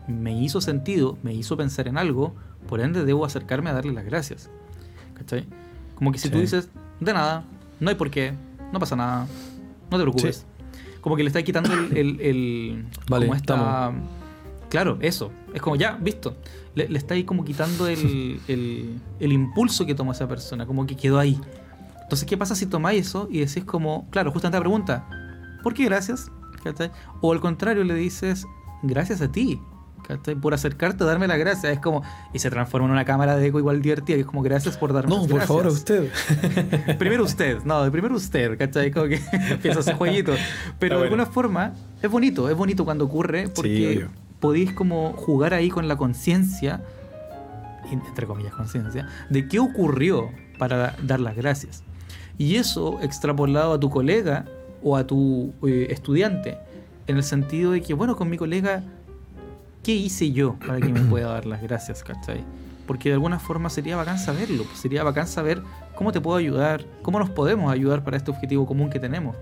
[0.06, 2.34] me hizo sentido, me hizo pensar en algo,
[2.68, 4.50] por ende debo acercarme a darle las gracias.
[5.18, 5.46] ¿Cachai?
[5.94, 6.68] Como que si tú dices,
[7.00, 7.44] de nada,
[7.80, 8.32] no hay por qué,
[8.72, 9.26] no pasa nada,
[9.90, 10.46] no te preocupes
[11.00, 12.20] como que le está quitando el.
[12.20, 13.92] el, vale, como esta,
[14.68, 15.30] Claro, eso.
[15.54, 16.36] Es como ya, visto.
[16.74, 21.18] Le, está ahí como quitando el, el, impulso que tomó esa persona, como que quedó
[21.18, 21.40] ahí.
[22.02, 25.08] Entonces, ¿qué pasa si tomáis eso y decís como, claro, justamente la pregunta,
[25.62, 26.30] ¿por qué gracias?
[27.20, 28.46] O al contrario, le dices,
[28.82, 29.60] gracias a ti.
[30.40, 31.70] Por acercarte darme la gracia.
[31.70, 32.02] Es como.
[32.32, 34.16] Y se transforma en una cámara de eco igual divertida.
[34.16, 36.10] Y es como, gracias por darme No, por favor, usted.
[36.98, 37.62] primero usted.
[37.64, 38.90] No, primero usted, ¿cachai?
[38.90, 40.34] Como que empieza ese jueguito.
[40.78, 42.48] Pero de alguna forma, es bonito.
[42.48, 44.06] Es bonito cuando ocurre porque
[44.40, 46.82] podéis como jugar ahí con la conciencia,
[47.90, 51.82] entre comillas, conciencia, de qué ocurrió para dar las gracias.
[52.36, 54.44] Y eso extrapolado a tu colega
[54.82, 56.58] o a tu eh, estudiante,
[57.06, 58.84] en el sentido de que, bueno, con mi colega
[59.88, 62.44] ¿qué hice yo para que me pueda dar las gracias, ¿cachai?
[62.86, 65.62] Porque de alguna forma sería bacán saberlo, pues, sería bacán saber
[65.94, 69.34] cómo te puedo ayudar, cómo nos podemos ayudar para este objetivo común que tenemos.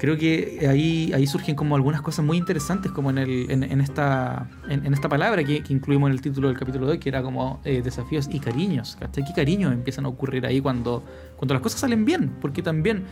[0.00, 4.50] Creo que ahí, ahí surgen como algunas cosas muy interesantes, como en, el, en, esta,
[4.68, 7.60] en, esta palabra que, incluimos en el título del capítulo de hoy, que era como
[7.64, 8.96] eh, desafíos y cariños.
[8.98, 9.24] ¿cachai?
[9.24, 11.04] ¿Qué cariños empiezan a ocurrir ahí cuando,
[11.36, 12.32] cuando las cosas salen bien?
[12.40, 13.04] Porque también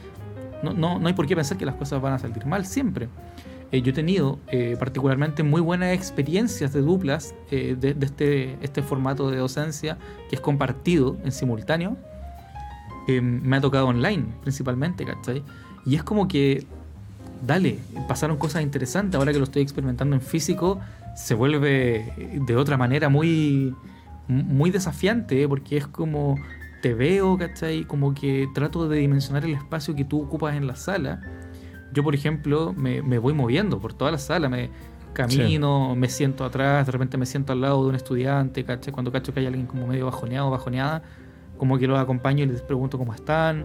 [0.61, 3.09] no, no, no hay por qué pensar que las cosas van a salir mal siempre.
[3.75, 8.83] Eh, yo he tenido eh, particularmente muy buenas experiencias de duplas eh, de, este, este
[8.83, 9.99] formato de docencia
[10.31, 11.97] que es compartido en simultáneo.
[13.09, 15.43] me ha tocado online principalmente, ¿cachai?
[15.85, 16.65] Y es como que,
[17.45, 19.19] dale, pasaron cosas interesantes.
[19.19, 20.79] Ahora que lo estoy experimentando en físico,
[21.17, 22.13] se vuelve
[22.47, 23.75] de otra manera muy,
[24.29, 26.37] muy desafiante, porque es como
[26.81, 27.83] te veo, ¿cachai?
[27.87, 31.21] Como que trato de dimensionar el espacio que tú ocupas en la sala
[31.95, 34.69] yo, por ejemplo, me, voy moviendo por toda la sala, me
[35.13, 38.91] camino, me siento atrás, de repente me siento al lado de un estudiante, ¿caché?
[38.91, 41.03] Cuando cacho que hay alguien como medio bajoneado, bajoneada,
[41.57, 43.65] como que los acompaño y les pregunto cómo están,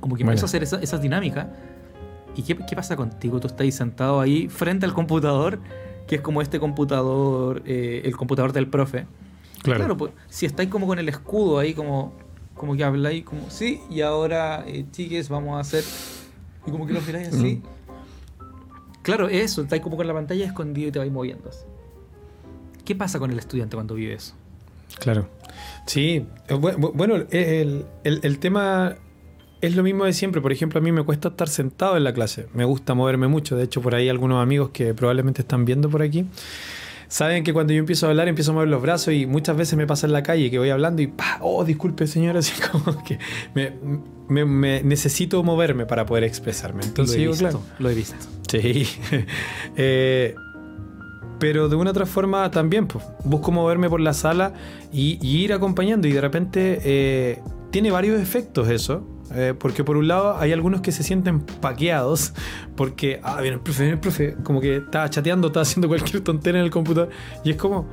[0.00, 1.46] como que me empiezo a hacer esas dinámicas.
[2.36, 3.40] ¿Y qué, pasa contigo?
[3.40, 5.58] Tú estás sentado ahí frente al computador,
[6.06, 9.06] que es como este computador, eh, el computador del profe.
[9.62, 9.96] Claro.
[9.96, 12.12] pues si estáis como con el escudo ahí, como,
[12.54, 15.82] como que habláis, como, sí, y ahora, eh, chiques, vamos a hacer
[16.66, 17.62] y como que lo miráis así.
[19.02, 21.50] Claro, eso, estáis como con la pantalla escondido y te vais moviendo.
[22.84, 24.34] ¿Qué pasa con el estudiante cuando vive eso?
[24.98, 25.28] Claro.
[25.86, 28.96] Sí, eh, bueno, el, el, tema
[29.60, 30.40] es lo mismo de siempre.
[30.40, 32.46] Por ejemplo, a mí me cuesta estar sentado en la clase.
[32.52, 33.56] Me gusta moverme mucho.
[33.56, 36.26] De hecho, por ahí algunos amigos que probablemente están viendo por aquí
[37.08, 39.76] saben que cuando yo empiezo a hablar empiezo a mover los brazos y muchas veces
[39.76, 41.38] me pasa en la calle que voy hablando y ¡pah!
[41.40, 43.18] oh disculpe señora así como que
[43.54, 43.72] me,
[44.28, 46.84] necesito moverme para poder expresarme.
[46.84, 48.16] Entonces lo he visto, lo he visto.
[48.48, 48.86] Sí.
[49.76, 50.34] Eh,
[51.38, 54.54] pero de una otra forma también pues, busco moverme por la sala
[54.92, 56.08] y, ir acompañando.
[56.08, 60.80] Y de repente eh, tiene varios efectos eso eh, porque por un lado hay algunos
[60.80, 62.32] que se sienten paqueados
[62.76, 66.22] porque, ah, viene el profe, viene el profe, como que está chateando, está haciendo cualquier
[66.22, 67.10] tontera en el computador.
[67.44, 67.86] Y es como,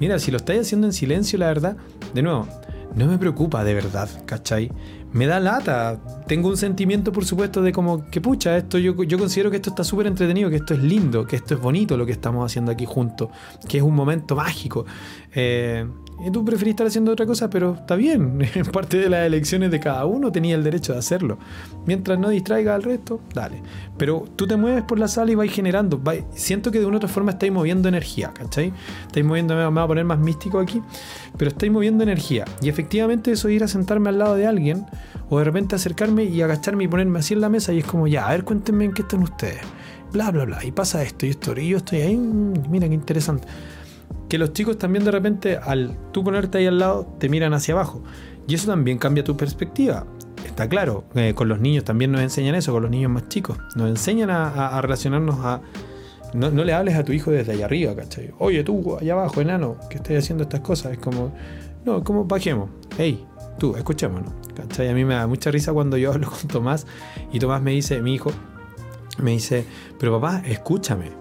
[0.00, 1.76] mira, si lo estáis haciendo en silencio, la verdad,
[2.12, 2.46] de nuevo,
[2.94, 4.70] no me preocupa de verdad, ¿cachai?
[5.14, 5.96] Me da lata.
[6.26, 9.70] Tengo un sentimiento, por supuesto, de como que pucha, esto yo, yo considero que esto
[9.70, 12.72] está súper entretenido, que esto es lindo, que esto es bonito lo que estamos haciendo
[12.72, 13.28] aquí juntos,
[13.68, 14.84] que es un momento mágico.
[15.32, 15.86] Eh,
[16.22, 18.38] y tú preferís estar haciendo otra cosa, pero está bien.
[18.54, 21.38] En parte de las elecciones de cada uno tenía el derecho de hacerlo.
[21.86, 23.62] Mientras no distraiga al resto, dale.
[23.98, 26.00] Pero tú te mueves por la sala y vais generando.
[26.34, 28.72] siento que de una otra forma estáis moviendo energía, ¿cachai?
[29.06, 30.82] Estáis moviendo, me voy a poner más místico aquí,
[31.36, 32.44] pero estáis moviendo energía.
[32.62, 34.86] Y efectivamente eso ir a sentarme al lado de alguien,
[35.28, 38.06] o de repente acercarme y agacharme y ponerme así en la mesa y es como,
[38.06, 39.60] ya, a ver, cuéntenme en qué están ustedes.
[40.12, 40.64] Bla, bla, bla.
[40.64, 41.58] Y pasa esto y esto.
[41.58, 43.46] Y yo estoy ahí, mm, mira qué interesante
[44.34, 47.72] que los chicos también de repente, al tú ponerte ahí al lado, te miran hacia
[47.72, 48.02] abajo.
[48.48, 50.08] Y eso también cambia tu perspectiva.
[50.44, 53.56] Está claro, eh, con los niños también nos enseñan eso, con los niños más chicos.
[53.76, 55.60] Nos enseñan a, relacionarnos a...
[56.34, 58.32] No, le hables a tu hijo desde allá arriba, ¿cachai?
[58.40, 60.90] Oye, tú, allá abajo, enano, que estás haciendo estas cosas.
[60.90, 61.32] Es como,
[61.84, 62.70] no, como bajemos.
[62.98, 63.24] Hey,
[63.60, 64.32] tú, escuchémonos.
[64.56, 64.88] ¿cachai?
[64.88, 66.88] A mí me da mucha risa cuando yo hablo con Tomás
[67.32, 68.32] y Tomás me dice, mi hijo,
[69.18, 69.64] me dice,
[70.00, 71.12] pero papá, escúchame.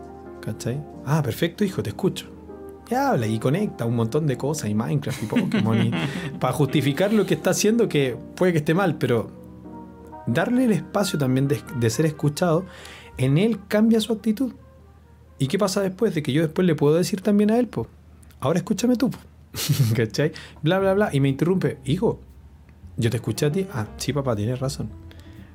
[0.41, 0.81] ¿cachai?
[1.05, 2.32] Ah, perfecto, hijo, te escucho
[2.95, 5.91] habla y conecta un montón de cosas y Minecraft y Pokémon
[6.39, 9.31] para justificar lo que está haciendo que puede que esté mal, pero
[10.27, 12.65] darle el espacio también de, ser escuchado,
[13.17, 14.53] en él cambia su actitud.
[15.39, 16.15] ¿Y qué pasa después?
[16.15, 17.87] De que yo después le puedo decir también a él, pues,
[18.39, 19.11] ahora escúchame tú,
[19.95, 20.31] ¿cachai?
[20.61, 22.19] Bla, bla, bla, y me interrumpe, hijo,
[22.97, 24.89] yo te escuché a ti, ah, sí papá, tienes razón.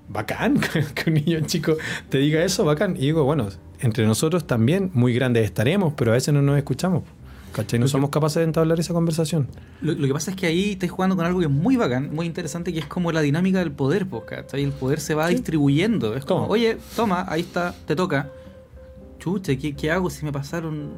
[0.09, 0.59] Bacán
[0.95, 1.77] que un niño chico
[2.09, 2.97] te diga eso, bacán.
[2.97, 3.49] Y digo, bueno,
[3.81, 7.03] entre nosotros también muy grandes estaremos, pero a veces no nos escuchamos.
[7.53, 7.79] ¿Cachai?
[7.79, 9.49] No somos capaces de entablar esa conversación.
[9.81, 12.27] Lo, que pasa es que ahí estáis jugando con algo que es muy bacán, muy
[12.27, 14.65] interesante, que es como la dinámica del poder, ¿cachai?
[14.65, 16.15] El poder se va distribuyendo.
[16.15, 18.31] Es como, oye, toma, ahí está, te toca.
[19.19, 20.91] Chucha, ¿qué, ¿qué hago si me pasaron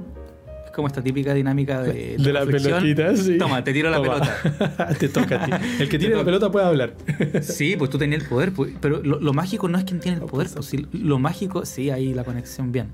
[0.75, 3.39] como esta típica dinámica de, de la pelotita, sí.
[3.39, 4.95] Toma, te tiro la pelota.
[4.99, 5.53] te toca a ti.
[5.81, 6.95] El que tiene la pelota puede hablar.
[7.43, 8.53] sí, pues tú tenías el poder.
[8.53, 10.49] Pues, pero lo, mágico no es quien tiene el poder.
[10.55, 12.89] Pues, lo mágico, sí, ahí la conexión bien.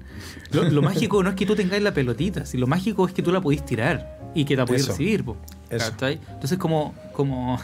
[0.51, 2.47] Lo, mágico no es que tú tengas la pelotita.
[2.47, 5.25] Si lo mágico es que tú la podís tirar y que la podís recibir.
[5.25, 5.39] Pues,
[5.71, 7.61] Entonces, como, como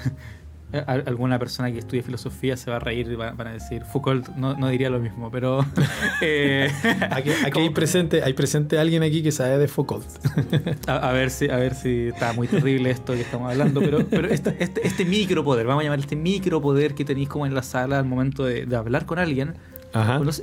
[0.87, 4.69] alguna persona que estudie filosofía se va a reír y van a decir, Foucault no,
[4.69, 5.65] diría lo mismo, pero...
[6.25, 6.71] Eh,
[7.11, 10.07] aquí, hay, presente, hay presente alguien aquí que sabe de Foucault.
[10.87, 14.29] a, ver si, a ver si está muy terrible esto que estamos hablando, pero, pero
[14.29, 17.99] este, este, este micropoder, vamos a llamar este micropoder que tenéis como en la sala
[17.99, 19.55] al momento de, hablar con alguien,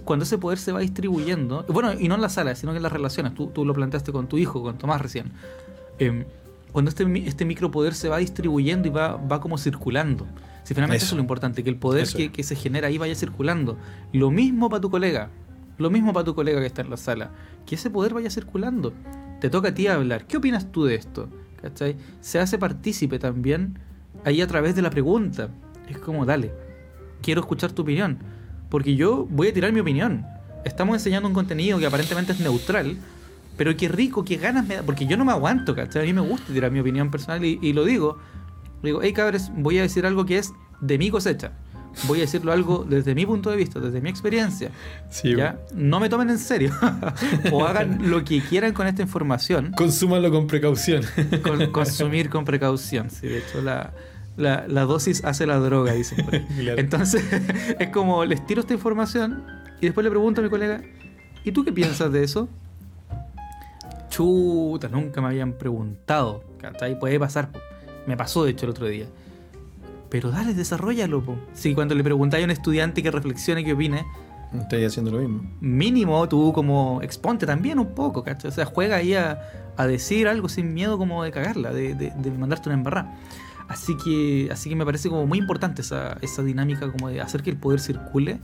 [0.04, 2.84] Cuando, ese poder se va distribuyendo, bueno, y no en la sala, sino que en
[2.84, 5.32] las relaciones, tú, tú lo planteaste con tu hijo, con Tomás recién.
[5.98, 6.26] Eh,
[6.72, 10.28] cuando este, este micropoder se va distribuyendo y va, va como circulando.
[10.64, 11.16] Si finalmente eso.
[11.16, 13.78] es lo importante, que el poder que, que, se genera ahí vaya circulando.
[14.14, 15.30] Lo mismo para tu colega,
[15.78, 17.32] lo mismo para tu colega que está en la sala,
[17.66, 18.94] que ese poder vaya circulando.
[19.40, 20.28] Te toca a ti hablar.
[20.28, 21.30] ¿Qué opinas tú de esto?
[21.62, 21.96] ¿Cachai?
[22.22, 23.80] Se hace partícipe también
[24.26, 25.50] ahí a través de la pregunta.
[25.88, 26.52] Es como, dale,
[27.22, 28.20] quiero escuchar tu opinión.
[28.70, 30.26] Porque yo voy a tirar mi opinión.
[30.66, 32.98] Estamos enseñando un contenido que aparentemente es neutral,
[33.60, 34.84] pero qué rico, qué ganas me da.
[34.84, 36.04] Porque yo no me aguanto, ¿cachai?
[36.04, 38.18] A mí me gusta tirar mi opinión personal y, lo digo.
[38.82, 41.52] Digo, hey cabres, voy a decir algo que es de mi cosecha.
[42.08, 44.72] Voy a decirlo algo desde mi punto de vista, desde mi experiencia.
[45.10, 45.60] Sí, ¿ya?
[45.74, 46.72] No me tomen en serio.
[47.52, 49.74] o hagan lo que quieran con esta información.
[49.76, 51.04] Consúmanlo con precaución.
[51.74, 53.10] consumir con precaución.
[53.10, 53.92] Sí, de hecho, la,
[54.38, 56.48] la, dosis hace la droga, dicen por ahí.
[56.78, 57.26] Entonces,
[57.78, 59.44] es como les tiro esta información
[59.82, 60.82] y después le pregunto a mi colega,
[61.44, 62.48] ¿y tú qué piensas de eso?
[64.10, 66.44] Chuta, nunca me habían preguntado.
[66.58, 67.00] ¿Cachai?
[67.00, 67.50] Puede pasar.
[68.06, 69.06] Me pasó, de hecho, el otro día.
[70.10, 71.24] Pero dale, desarrollalo.
[71.24, 71.38] Po.
[71.54, 74.06] Si cuando le preguntáis a un estudiante que reflexione, que opine.
[74.54, 75.44] Estoy haciendo lo mismo.
[75.62, 78.50] Mínimo, tú como exponte también un poco, ¿cachai?
[78.50, 79.40] O sea, juega ahí a,
[79.78, 83.16] decir algo sin miedo como de cagarla, de, de, mandarte una embarrada.
[83.70, 87.44] Así que, así que me parece como muy importante esa, esa dinámica como de hacer
[87.44, 88.40] que el poder circule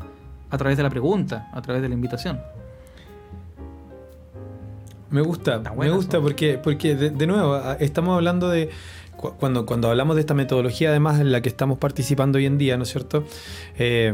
[0.52, 2.40] a través de la pregunta, a través de la invitación.
[5.16, 8.70] Me gusta, me gusta porque, porque de, nuevo, estamos hablando de,
[9.16, 12.76] cuando, cuando hablamos de esta metodología además en la que estamos participando hoy en día,
[12.76, 13.24] ¿no es cierto?
[13.78, 14.14] Eh,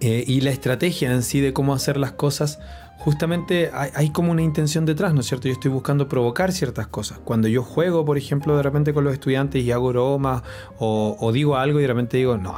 [0.00, 2.58] eh, y la estrategia en sí de cómo hacer las cosas,
[2.98, 5.48] justamente hay, como una intención detrás, ¿no es cierto?
[5.48, 7.18] Yo estoy buscando provocar ciertas cosas.
[7.24, 10.42] Cuando yo juego, por ejemplo, de repente con los estudiantes y hago bromas
[10.78, 12.54] o, digo algo y de repente digo, no,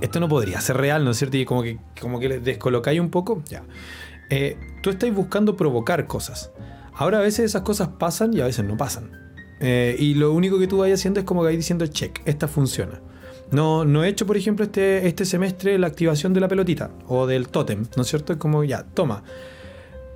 [0.00, 1.36] esto, no podría ser real, ¿no es cierto?
[1.36, 3.62] Y como que, como que les descolocáis un poco, ya.
[4.30, 6.50] Eh, tú estás buscando provocar cosas.
[6.94, 9.12] Ahora a veces esas cosas pasan y a veces no pasan.
[9.60, 12.48] Eh, y lo único que tú vayas haciendo es como que vais diciendo, check, esta
[12.48, 13.00] funciona.
[13.50, 17.26] No, no he hecho, por ejemplo, este, este semestre la activación de la pelotita o
[17.26, 18.32] del tótem, ¿no es cierto?
[18.32, 19.22] Es como, ya, toma.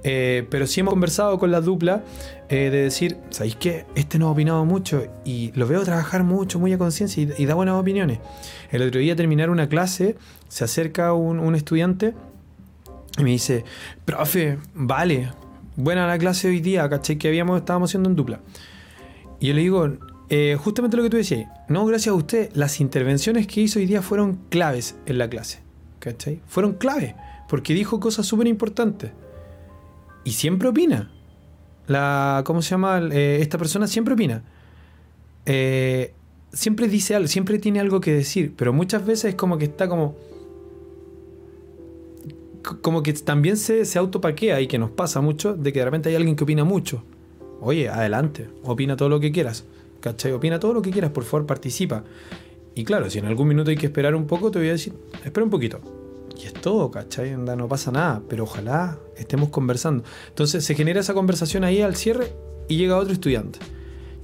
[0.04, 2.02] Eh, pero sí hemos conversado con la dupla
[2.48, 3.86] eh, de decir, ¿sabéis qué?
[3.94, 7.54] Este no ha opinado mucho y lo veo trabajar mucho, muy a conciencia y, da
[7.54, 8.18] buenas opiniones.
[8.70, 10.16] El otro día terminar una clase,
[10.48, 12.14] se acerca un, estudiante
[13.18, 13.64] y me dice,
[14.04, 15.30] profe, vale,
[15.76, 17.16] buena la clase hoy día, ¿cachai?
[17.16, 18.40] Que habíamos, estábamos haciendo en dupla.
[19.38, 19.88] Y yo le digo,
[20.28, 23.86] eh, justamente lo que tú decías, no, gracias a usted, las intervenciones que hizo hoy
[23.86, 25.60] día fueron claves en la clase,
[25.98, 26.40] ¿cachai?
[26.46, 27.14] Fueron claves,
[27.48, 29.10] porque dijo cosas súper importantes
[30.24, 31.10] y siempre opina.
[31.86, 33.00] La, ¿Cómo se llama?
[33.12, 34.42] Eh, esta persona siempre opina.
[35.46, 36.14] Eh,
[36.52, 39.88] siempre dice algo, siempre tiene algo que decir, pero muchas veces es como que está
[39.88, 40.16] como...
[42.80, 46.08] Como que también se, se autopaquea y que nos pasa mucho de que de repente
[46.08, 47.02] hay alguien que opina mucho.
[47.60, 49.64] Oye, adelante, opina todo lo que quieras.
[50.00, 50.32] ¿Cachai?
[50.32, 52.04] Opina todo lo que quieras, por favor, participa.
[52.74, 54.94] Y claro, si en algún minuto hay que esperar un poco, te voy a decir,
[55.24, 55.80] espera un poquito
[56.42, 57.36] y es todo, ¿cachai?
[57.36, 60.04] no pasa nada, pero ojalá estemos conversando.
[60.28, 62.32] Entonces se genera esa conversación ahí al cierre
[62.68, 63.58] y llega otro estudiante.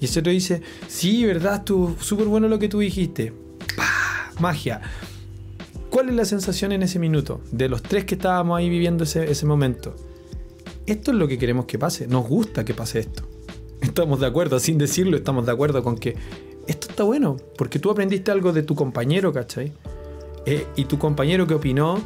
[0.01, 3.33] Y ese otro dice, sí, verdad, estuvo súper bueno lo que tú dijiste.
[3.77, 4.33] ¡Pah!
[4.41, 4.81] Magia.
[5.99, 7.41] ¿Cuál es la sensación en ese minuto?
[7.51, 9.97] De los tres que estábamos ahí viviendo ese, ese momento.
[10.87, 12.07] Esto es lo que queremos que pase.
[12.07, 13.25] Nos gusta que pase esto.
[13.81, 16.15] Estamos de acuerdo, sin decirlo, estamos de acuerdo con que
[16.69, 17.37] esto está bueno.
[17.57, 19.73] Porque tú aprendiste algo de tu compañero, ¿cachai?
[20.47, 22.01] Eh, y tu compañero que opinó,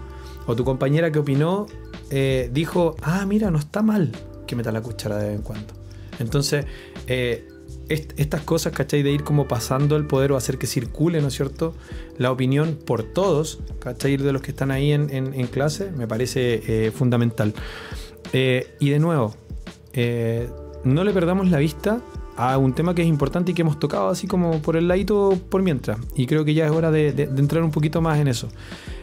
[0.47, 1.67] o tu compañera que opinó,
[2.09, 4.11] eh, dijo, ah, mira, no está mal
[4.47, 5.75] que meta la cuchara de vez en cuando.
[6.19, 6.65] Entonces,
[7.09, 7.47] eh,
[7.93, 9.03] estas cosas, ¿cachai?
[9.03, 11.75] De ir como pasando el poder o hacer que circule, ¿no es cierto?
[12.19, 14.17] La opinión por todos, ¿cachai?
[14.17, 17.55] De los que están ahí en, clase, me parece fundamental.
[18.33, 19.35] y de nuevo,
[20.85, 22.01] no le perdamos la vista
[22.37, 25.39] a un tema que es importante y que hemos tocado así como por el ladito
[25.49, 25.99] por mientras.
[26.15, 28.49] Y creo que ya es hora de, entrar un poquito más en eso.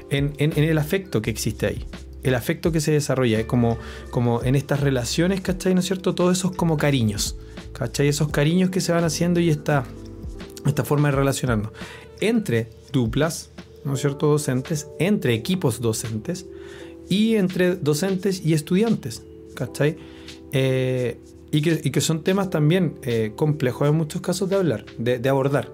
[0.09, 1.85] En, el afecto que existe ahí.
[2.23, 3.77] El afecto que se desarrolla, es como,
[4.09, 5.73] como en estas relaciones, ¿cachai?
[5.73, 6.15] ¿No es cierto?
[6.15, 7.37] Todos esos como cariños,
[7.79, 8.09] ¿cachai?
[8.09, 9.85] Esos cariños que se van haciendo y esta,
[10.65, 11.71] esta forma de relacionarnos.
[12.19, 13.51] Entre duplas,
[13.85, 14.27] ¿no es cierto?
[14.27, 16.45] Docentes, entre equipos docentes
[17.07, 19.23] y entre docentes y estudiantes,
[19.55, 19.97] ¿cachai?
[20.51, 21.19] Eh,
[21.51, 25.71] y que, son temas también eh, complejos en muchos casos de hablar, de, abordar.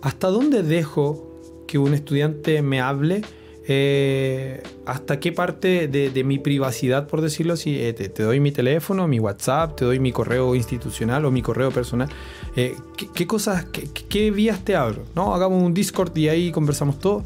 [0.00, 3.22] ¿Hasta dónde dejo que un estudiante me hable?
[3.68, 9.08] Eh, ¿Hasta qué parte de, mi privacidad, por decirlo así, eh, te, doy mi teléfono,
[9.08, 12.08] mi WhatsApp, te doy mi correo institucional o mi correo personal?
[12.54, 13.66] ¿qué, cosas,
[14.08, 15.04] qué, vías te abro?
[15.14, 15.34] ¿No?
[15.34, 17.24] Hagamos un Discord y ahí conversamos todo.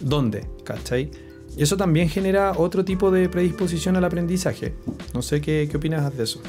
[0.00, 0.46] ¿Dónde?
[0.64, 1.10] ¿Cachai?
[1.56, 4.74] Eso también genera otro tipo de predisposición al aprendizaje.
[5.14, 6.40] No sé qué, opinas de eso.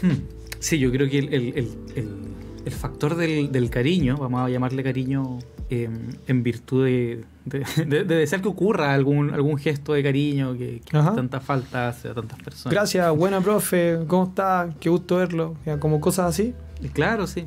[0.00, 0.22] Hmm.
[0.58, 5.38] Sí, yo creo que el, factor del, cariño, vamos a llamarle cariño
[5.70, 11.88] em, en virtud de, desear que ocurra algún, algún gesto de cariño que, tanta falta
[11.88, 12.72] hace a tantas personas.
[12.72, 14.70] Gracias, buena profe, ¿cómo está?
[14.80, 15.56] Qué gusto verlo.
[15.80, 16.54] Como cosas así.
[16.92, 17.46] Claro, sí.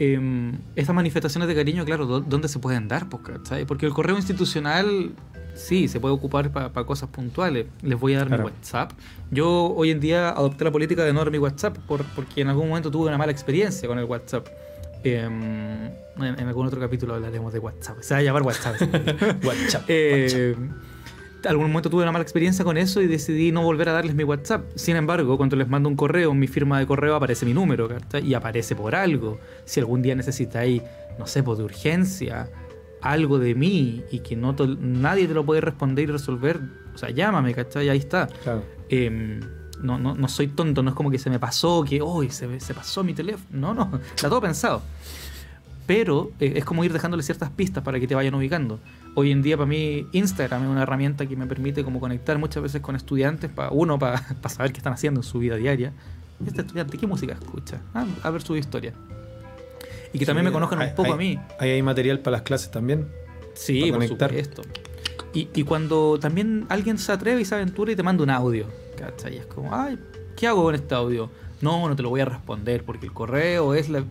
[0.00, 3.08] Eh, estas manifestaciones de cariño, claro, ¿dónde se pueden dar?
[3.08, 3.22] Pues,
[3.66, 5.12] Porque el correo institucional
[5.58, 7.66] Sí, se puede ocupar para cosas puntuales.
[7.82, 8.92] Les voy a dar mi WhatsApp.
[9.30, 12.48] Yo hoy en día adopté la política de no dar mi WhatsApp por, porque en
[12.48, 14.46] algún momento tuve una mala experiencia con el WhatsApp.
[15.04, 15.86] Em,
[16.18, 17.98] en, algún otro capítulo hablaremos de WhatsApp.
[18.00, 18.80] Se va a llamar WhatsApp.
[19.44, 19.84] WhatsApp.
[19.88, 20.54] Eh,
[21.46, 24.24] algún momento tuve una mala experiencia con eso y decidí no volver a darles mi
[24.24, 24.66] WhatsApp.
[24.74, 27.88] Sin embargo, cuando les mando un correo, en mi firma de correo aparece mi número,
[28.22, 29.38] Y aparece por algo.
[29.64, 30.82] Si algún día necesitáis,
[31.18, 32.50] no sé, por pues, de urgencia,
[33.00, 36.60] algo de mí y que no nadie te lo puede responder y resolver,
[36.94, 37.88] o sea, llámame, ¿cachai?
[37.88, 38.28] Ahí está.
[38.88, 39.40] Em,
[39.82, 42.60] no, no, no, soy tonto, no es como que se me pasó, que hoy se,
[42.60, 43.46] se, pasó mi teléfono.
[43.50, 44.82] No, no, está todo pensado.
[45.86, 48.78] Pero eh, es como ir dejándole ciertas pistas para que te vayan ubicando.
[49.14, 52.62] Hoy en día para mí Instagram es una herramienta que me permite como conectar muchas
[52.62, 55.92] veces con estudiantes, para uno, para, saber qué están haciendo en su vida diaria.
[56.46, 57.80] Este estudiante, ¿qué música escucha?
[57.94, 58.92] Ah, a ver su historia
[60.12, 61.38] y que también me conozcan un poco a mí.
[61.58, 63.08] Ahí hay material para las clases también.
[63.54, 64.62] Sí, por supuesto.
[65.34, 68.66] Y, y cuando también alguien se atreve y se aventura y te manda un audio,
[68.96, 69.34] ¿cachai?
[69.34, 69.98] Y es como, ay,
[70.36, 71.30] ¿qué hago con este audio?
[71.60, 74.04] No, no te lo voy a responder porque el correo es la...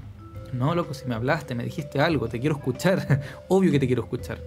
[0.53, 3.21] No, loco, si me hablaste, me dijiste algo, te quiero escuchar.
[3.47, 4.39] Obvio que te quiero escuchar.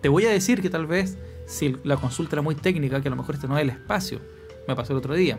[0.00, 3.10] Te voy a decir que tal vez, si la consulta era muy técnica, que a
[3.10, 4.20] lo mejor este no es el espacio.
[4.68, 5.38] Me pasó el otro día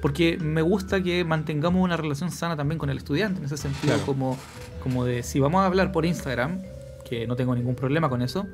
[0.00, 3.96] porque me gusta que mantengamos una relación sana también con el estudiante, en ese sentido,
[4.06, 4.38] como,
[4.82, 6.62] como de si vamos a hablar por Instagram,
[7.08, 8.46] que no tengo ningún problema con eso,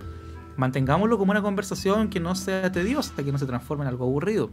[0.57, 4.51] mantengámoslo como una conversación que no sea tediosa, que no se transforme en algo aburrido.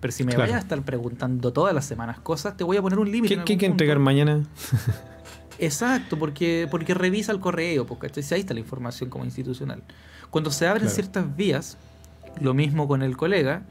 [0.00, 2.98] Pero si me vayas a estar preguntando todas las semanas cosas, te voy a poner
[2.98, 3.42] un límite.
[3.44, 4.44] ¿Qué, hay que entregar mañana?
[5.58, 9.82] Exacto, porque, porque revisa el correo, porque si ahí está la información como institucional.
[10.30, 11.76] Cuando se abren ciertas vías,
[12.40, 13.62] lo mismo con el colega,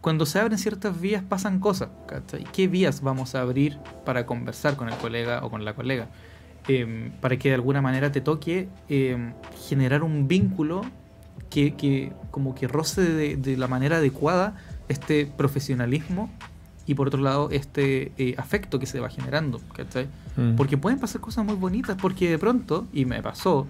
[0.00, 2.44] cuando se abren ciertas vías pasan cosas, ¿cachai?
[2.52, 6.08] ¿Qué vías vamos a abrir para conversar con el colega o con la colega?
[6.68, 9.32] Em, para que de alguna manera te toque em,
[9.68, 10.82] generar un vínculo
[11.50, 14.56] que, como que roce de, la manera adecuada
[14.88, 16.30] este profesionalismo
[16.86, 20.08] y por otro lado este eh, afecto que se va generando, ¿cachai?
[20.36, 20.56] Mm.
[20.56, 23.66] Porque pueden pasar cosas muy bonitas, porque de pronto, y me pasó,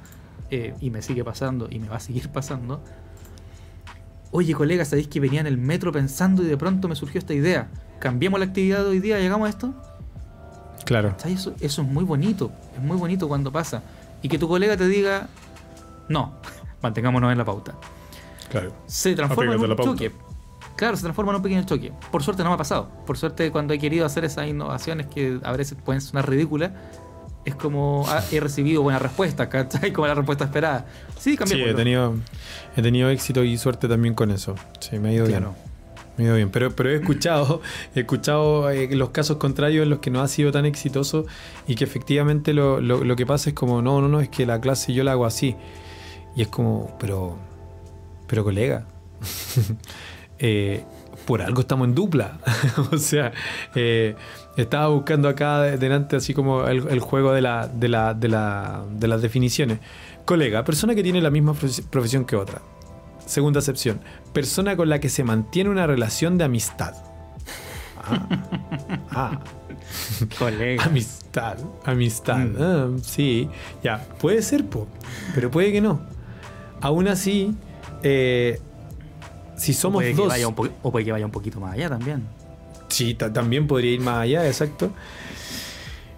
[0.50, 2.82] eh, y me sigue pasando, y me va a seguir pasando,
[4.30, 7.34] oye colega, ¿sabéis que venía en el metro pensando y de pronto me surgió esta
[7.34, 7.68] idea?
[7.98, 9.74] Cambiemos la actividad de hoy día, llegamos a esto.
[10.84, 11.14] Claro.
[11.24, 13.82] Eso, eso es muy bonito, es muy bonito cuando pasa.
[14.22, 15.28] Y que tu colega te diga,
[16.08, 16.34] no,
[16.82, 17.74] mantengámonos en la pauta.
[18.50, 18.72] Claro.
[18.86, 20.12] Se transforma en un choque.
[20.76, 21.92] Claro, se transforma en un pequeño choque.
[22.10, 22.88] Por suerte no me ha pasado.
[23.06, 26.72] Por suerte cuando he querido hacer esas innovaciones que a veces pueden sonar ridículas,
[27.44, 29.92] es como ah, he recibido buena respuesta, ¿cachai?
[29.94, 30.86] Como la respuesta esperada.
[31.18, 31.56] Sí, cambié.
[31.56, 32.14] Sí, he tenido,
[32.76, 34.54] he tenido éxito y suerte también con eso.
[34.78, 35.46] Sí, me ha ido bien.
[36.16, 36.50] Me ha ido bien.
[36.50, 37.62] Pero, pero he escuchado,
[37.94, 41.26] he escuchado eh, los casos contrarios en los que no ha sido tan exitoso
[41.66, 44.60] y que efectivamente lo, lo, que pasa es como, no, no, no, es que la
[44.60, 45.56] clase yo la hago así.
[46.36, 47.36] Y es como, pero,
[48.26, 48.86] pero colega.
[50.38, 50.84] eh,
[51.26, 52.38] por algo estamos en dupla.
[52.92, 53.32] o sea,
[53.74, 54.14] eh,
[54.56, 59.22] estaba buscando acá delante así como el, juego de, la, de, la, de, de las
[59.22, 59.78] definiciones.
[60.24, 61.54] Colega, persona que tiene la misma
[61.90, 62.62] profesión que otra.
[63.26, 64.00] Segunda acepción,
[64.32, 66.94] persona con la que se mantiene una relación de amistad.
[68.02, 68.28] Ah,
[69.10, 69.40] ah.
[70.38, 70.84] Colega.
[70.84, 72.38] Amistad, amistad.
[72.38, 72.56] Mm.
[72.58, 73.48] Ah, sí,
[73.82, 74.86] ya, puede ser, po,
[75.34, 76.00] pero puede que no.
[76.80, 77.54] Aún así,
[78.02, 78.60] eh,
[79.56, 80.32] si somos dos.
[80.82, 82.26] o puede que vaya un poquito más allá también.
[82.88, 84.90] Sí, también podría ir más allá, exacto.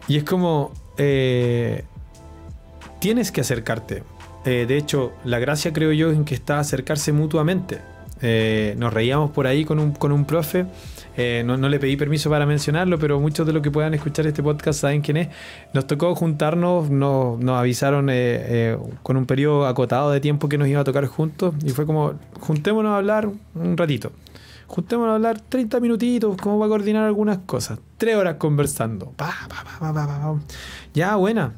[0.08, 0.72] Y es como.
[0.96, 1.84] Eh,
[3.00, 4.04] tienes que acercarte.
[4.44, 7.80] Eh, de hecho, la gracia creo yo en que está acercarse mutuamente.
[8.22, 10.66] Eh, nos reíamos por ahí con un, con un profe.
[11.44, 14.80] no, le pedí permiso para mencionarlo, pero muchos de los que puedan escuchar este podcast
[14.80, 15.28] saben quién es.
[15.74, 18.10] Nos tocó juntarnos, nos, nos avisaron
[19.02, 22.14] con un periodo acotado de tiempo que nos iba a tocar juntos y fue como,
[22.40, 24.12] juntémonos a hablar un ratito.
[24.72, 27.78] Juntémonos a hablar 30 minutitos, como para coordinar algunas cosas.
[27.98, 29.12] Tres horas conversando.
[30.94, 31.52] ya, buena.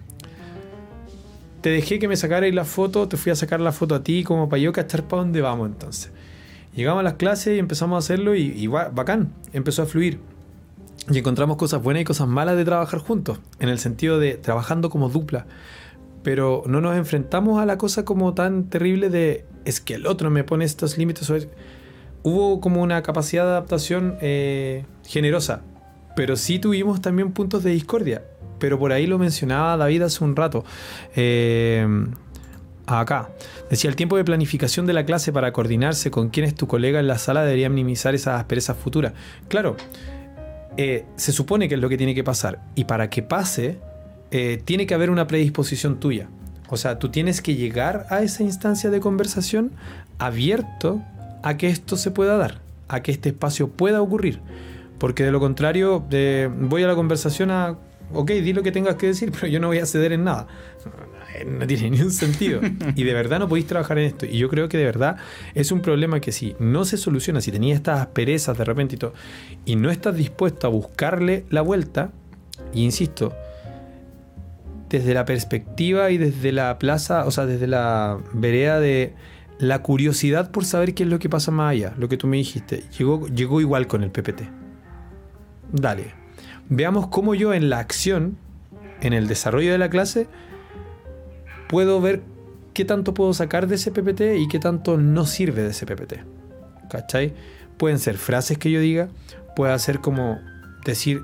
[1.60, 4.24] Te dejé que me sacarais la foto, te fui a sacar la foto a ti,
[4.24, 6.10] como para yo cachar para dónde vamos entonces.
[6.74, 10.20] Llegamos a las clases y empezamos a hacerlo y, y bacán, empezó a fluir.
[11.10, 14.90] Y encontramos cosas buenas y cosas malas de trabajar juntos, en el sentido de trabajando
[14.90, 15.46] como dupla.
[16.22, 20.30] Pero no nos enfrentamos a la cosa como tan terrible de es que el otro
[20.30, 21.30] me pone estos límites
[22.22, 25.62] hubo como una capacidad de adaptación eh, generosa,
[26.16, 28.24] pero sí tuvimos también puntos de discordia.
[28.58, 30.64] Pero por ahí lo mencionaba David hace un rato.
[31.14, 31.86] Eh,
[32.86, 33.30] acá.
[33.70, 37.00] Decía, el tiempo de planificación de la clase para coordinarse con quién es tu colega
[37.00, 39.12] en la sala debería minimizar esas asperezas futuras.
[39.48, 39.76] Claro,
[40.76, 42.60] eh, se supone que es lo que tiene que pasar.
[42.74, 43.78] Y para que pase,
[44.64, 46.28] tiene que haber una predisposición tuya.
[46.68, 49.70] O sea, tú tienes que llegar a esa instancia de conversación
[50.18, 51.02] abierto
[51.42, 54.40] a que esto se pueda dar, a que este espacio pueda ocurrir.
[54.98, 57.76] Porque de lo contrario, voy a la conversación a,
[58.12, 60.46] ok, di lo que tengas que decir, pero yo no voy a ceder en nada.
[61.46, 62.60] No tiene ni un sentido.
[62.94, 64.26] Y de verdad no podéis trabajar en esto.
[64.26, 65.16] Y yo creo que de verdad
[65.54, 68.98] es un problema que si no se soluciona, si tenías estas asperezas de repente y
[68.98, 69.14] todo,
[69.64, 72.12] y no estás dispuesto a buscarle la vuelta,
[72.72, 73.32] y insisto,
[74.88, 79.14] desde la perspectiva y desde la plaza, o sea, desde la vereda de
[79.58, 82.36] la curiosidad por saber qué es lo que pasa más allá, lo que tú me
[82.36, 84.42] dijiste, llegó, llegó igual con el PPT.
[85.72, 86.14] Dale.
[86.68, 88.38] Veamos cómo yo en la acción,
[89.00, 90.28] en el desarrollo de la clase,
[91.68, 92.22] puedo ver
[92.72, 96.14] qué tanto puedo sacar de ese PPT y qué tanto no sirve de ese PPT.
[96.90, 97.34] ¿Cachai?
[97.78, 99.08] Pueden ser frases que yo diga,
[99.56, 100.38] puede ser como
[100.84, 101.22] decir,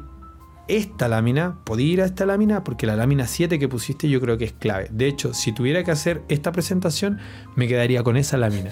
[0.68, 4.38] esta lámina, podía ir a esta lámina porque la lámina 7 que pusiste yo creo
[4.38, 4.88] que es clave.
[4.92, 7.18] De hecho, si tuviera que hacer esta presentación,
[7.56, 8.70] me quedaría con esa lámina.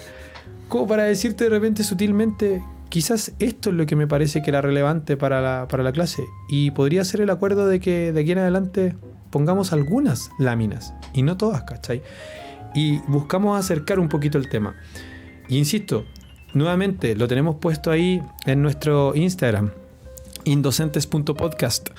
[0.68, 4.60] Como para decirte de repente sutilmente, quizás esto es lo que me parece que era
[4.60, 6.22] relevante para la, para la clase.
[6.48, 8.94] Y podría ser el acuerdo de que de aquí en adelante
[9.30, 12.02] pongamos algunas láminas y no todas, ¿cachai?
[12.74, 14.76] Y buscamos acercar un poquito el tema.
[15.48, 16.04] Y insisto,
[16.54, 19.70] nuevamente lo tenemos puesto ahí en nuestro Instagram
[20.48, 21.90] indocentes.podcast.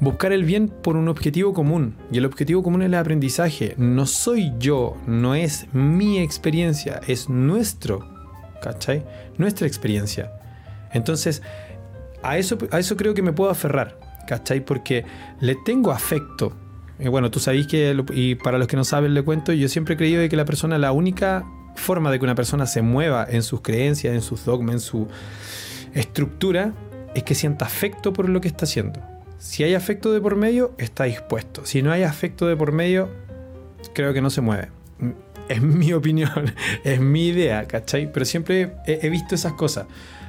[0.00, 1.94] Buscar el bien por un objetivo común.
[2.10, 3.74] Y el objetivo común es el aprendizaje.
[3.78, 8.08] No soy yo, no es mi experiencia, es nuestro.
[8.60, 9.04] ¿Cachai?
[9.38, 10.32] Nuestra experiencia.
[10.92, 11.42] Entonces,
[12.22, 13.98] a eso, a eso creo que me puedo aferrar.
[14.26, 14.64] ¿Cachai?
[14.64, 15.04] Porque
[15.40, 16.52] le tengo afecto.
[17.02, 19.94] Y bueno, tú sabéis que, y para los que no saben, le cuento, yo siempre
[19.94, 23.42] he creído que la persona, la única forma de que una persona se mueva en
[23.42, 25.08] sus creencias, en sus dogmas, en su
[25.94, 26.72] estructura
[27.14, 29.00] es que sienta afecto por lo que está haciendo.
[29.38, 31.66] Si hay afecto de por medio, está dispuesto.
[31.66, 33.08] Si no hay afecto de por medio,
[33.94, 34.68] creo que no se mueve.
[35.48, 36.54] Es mi opinión,
[36.84, 38.12] es mi idea, ¿cachai?
[38.12, 39.86] Pero siempre he, visto esas cosas.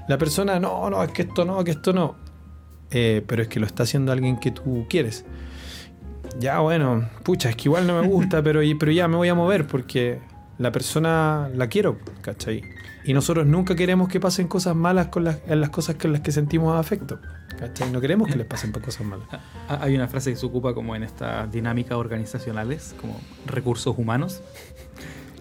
[0.08, 2.16] La persona, no, no, es que esto no, que esto no.
[2.90, 5.24] Eh, pero es que lo está haciendo alguien que tú quieres.
[6.40, 9.36] Ya, bueno, pucha, es que igual no me gusta, pero, pero ya me voy a
[9.36, 10.20] mover porque
[10.58, 12.64] la persona la quiero, ¿cachai?
[13.06, 16.22] Y nosotros nunca queremos que pasen cosas malas con las, en las cosas con las
[16.22, 17.20] que sentimos afecto.
[17.60, 17.92] ¿cachai?
[17.92, 19.28] No queremos que les pasen cosas malas.
[19.70, 24.42] Ah, hay una frase que se ocupa como en estas dinámicas organizacionales, como recursos humanos.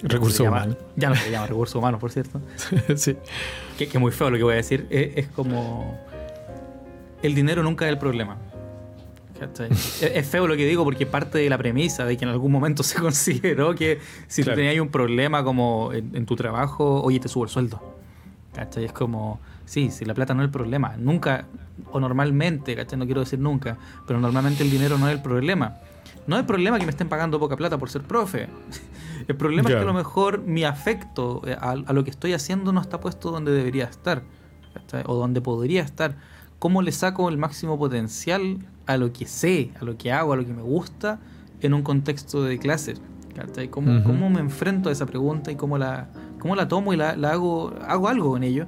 [0.00, 0.76] Recursos humanos.
[0.94, 2.40] Ya no se llama recursos humanos, por cierto.
[2.96, 3.16] sí.
[3.76, 4.86] Que, que, muy feo lo que voy a decir.
[4.90, 5.98] es como.
[7.20, 8.38] El dinero nunca es el problema
[10.00, 12.82] es feo lo que digo porque parte de la premisa de que en algún momento
[12.82, 13.98] se consideró que
[14.28, 17.80] si tú tenías un problema como en, tu trabajo, oye, te subo el sueldo.
[18.54, 18.84] ¿Cachai?
[18.84, 20.96] Es como, sí, si la plata no es el problema.
[20.98, 21.46] Nunca,
[21.90, 22.98] o normalmente, ¿cachai?
[22.98, 25.78] No quiero decir nunca, pero normalmente el dinero no es el problema.
[26.26, 28.48] No es problema que me estén pagando poca plata por ser profe.
[29.28, 32.72] El problema es que a lo mejor mi afecto eh, a, lo que estoy haciendo
[32.72, 34.22] no está puesto donde debería estar.
[35.06, 36.16] O donde podría estar.
[36.58, 40.36] ¿Cómo le saco el máximo potencial a lo que sé, a lo que hago, a
[40.36, 41.18] lo que me gusta
[41.60, 42.94] en un contexto de clase.
[43.70, 47.12] ¿Cómo, ¿Cómo, me enfrento a esa pregunta y cómo la, cómo la tomo y la,
[47.30, 48.66] hago, hago algo con ello?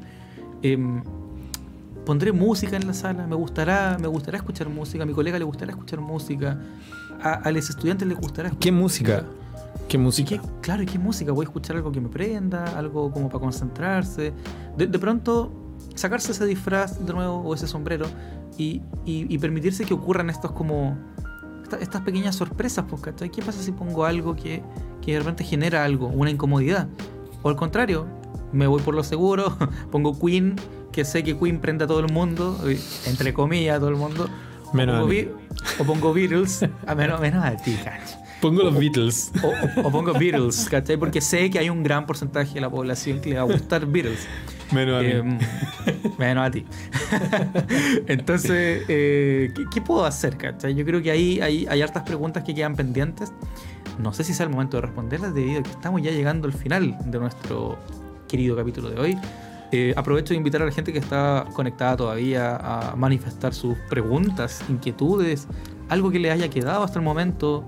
[0.63, 1.03] Em,
[2.07, 5.45] pondré música en la sala, me gustará, me gustará escuchar música, a mi colega le
[5.45, 6.59] gustará escuchar música,
[7.23, 9.25] a, los estudiantes les gustará escuchar ¿Qué música?
[9.89, 10.41] ¿Qué música?
[10.63, 11.33] claro, ¿y qué música?
[11.33, 14.33] Voy a escuchar algo que me prenda, algo como para concentrarse.
[14.79, 15.53] De, de pronto,
[15.95, 18.07] sacarse ese disfraz de nuevo o ese sombrero
[18.57, 18.81] y,
[19.39, 20.97] permitirse que ocurran estos como
[21.81, 24.63] estas pequeñas sorpresas, pues, ¿Qué pasa si pongo algo que,
[25.03, 26.89] que de repente genera algo, una incomodidad?
[27.43, 28.07] O al contrario,
[28.53, 29.57] me voy por lo seguro,
[29.91, 30.57] pongo Queen,
[30.93, 32.59] que sé que Queen prende a todo el mundo,
[33.07, 34.29] entre comillas a todo el mundo.
[34.73, 35.39] Menos o, pongo
[35.81, 37.77] o pongo Beatles, a menos, menos a ti,
[38.45, 39.33] Pongo los Beatles.
[39.83, 40.99] O, pongo Beatles, ¿cachai?
[40.99, 43.87] Porque sé que hay un gran porcentaje de la población que le va a gustar
[43.87, 44.29] Beatles.
[44.71, 45.13] Menos a mí.
[45.13, 45.39] Em,
[46.19, 46.67] menos a ti.
[48.07, 50.75] Entonces, eh, ¿qué, puedo hacer, cachai?
[50.75, 53.33] Yo creo que ahí hay, hay hartas preguntas que quedan pendientes.
[53.99, 56.53] No sé si sea el momento de responderlas debido a que estamos ya llegando al
[56.53, 57.79] final de nuestro
[58.29, 59.19] querido capítulo de hoy.
[59.73, 64.63] Eh, aprovecho de invitar a la gente que está conectada todavía a manifestar sus preguntas,
[64.69, 65.49] inquietudes,
[65.89, 67.65] algo que le haya quedado hasta el momento,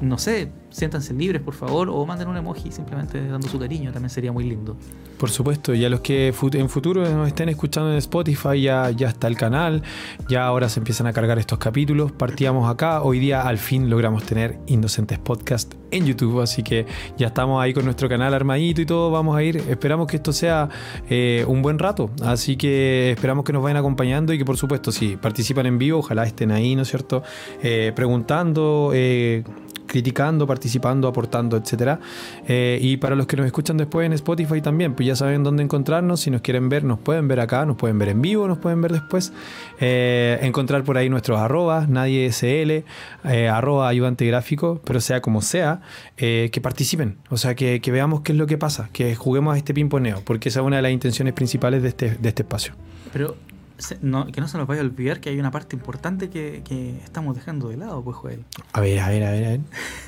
[0.00, 4.10] no sé, siéntanse libres, por favor, o manden un emoji simplemente dando su cariño, también
[4.10, 4.76] sería muy lindo.
[5.18, 9.08] Por supuesto, y a los que en futuro nos estén escuchando en Spotify, ya, ya
[9.08, 9.84] está el canal,
[10.28, 14.24] ya ahora se empiezan a cargar estos capítulos, partíamos acá, hoy día al fin logramos
[14.24, 16.86] tener Indocentes Podcast en YouTube, así que
[17.16, 20.32] ya estamos ahí con nuestro canal armadito y todo, vamos a ir, esperamos que esto
[20.32, 20.68] sea
[21.08, 24.90] eh, un buen rato, así que esperamos que nos vayan acompañando y que por supuesto
[24.90, 27.22] si participan en vivo, ojalá estén ahí, ¿no es cierto?
[27.62, 29.44] Eh, preguntando, eh,
[29.86, 31.98] criticando, participando, aportando, etc.
[32.46, 35.62] Eh, y para los que nos escuchan después en Spotify también, pues ya saben dónde
[35.62, 36.20] encontrarnos.
[36.20, 38.80] Si nos quieren ver, nos pueden ver acá, nos pueden ver en vivo, nos pueden
[38.80, 39.32] ver después.
[39.80, 42.84] Eh, encontrar por ahí nuestros arrobas, nadie SL,
[43.24, 45.80] eh, arroba ayudante gráfico, pero sea como sea,
[46.16, 47.18] que participen.
[47.30, 50.48] O sea, que, veamos qué es lo que pasa, que juguemos a este pimponeo, porque
[50.48, 52.74] esa es una de las intenciones principales de este, de este espacio.
[53.12, 53.36] Pero
[53.76, 57.68] que no se nos vaya a olvidar que hay una parte importante que, estamos dejando
[57.68, 58.44] de lado, pues, Joel.
[58.72, 59.60] A ver, a ver, a ver, a ver.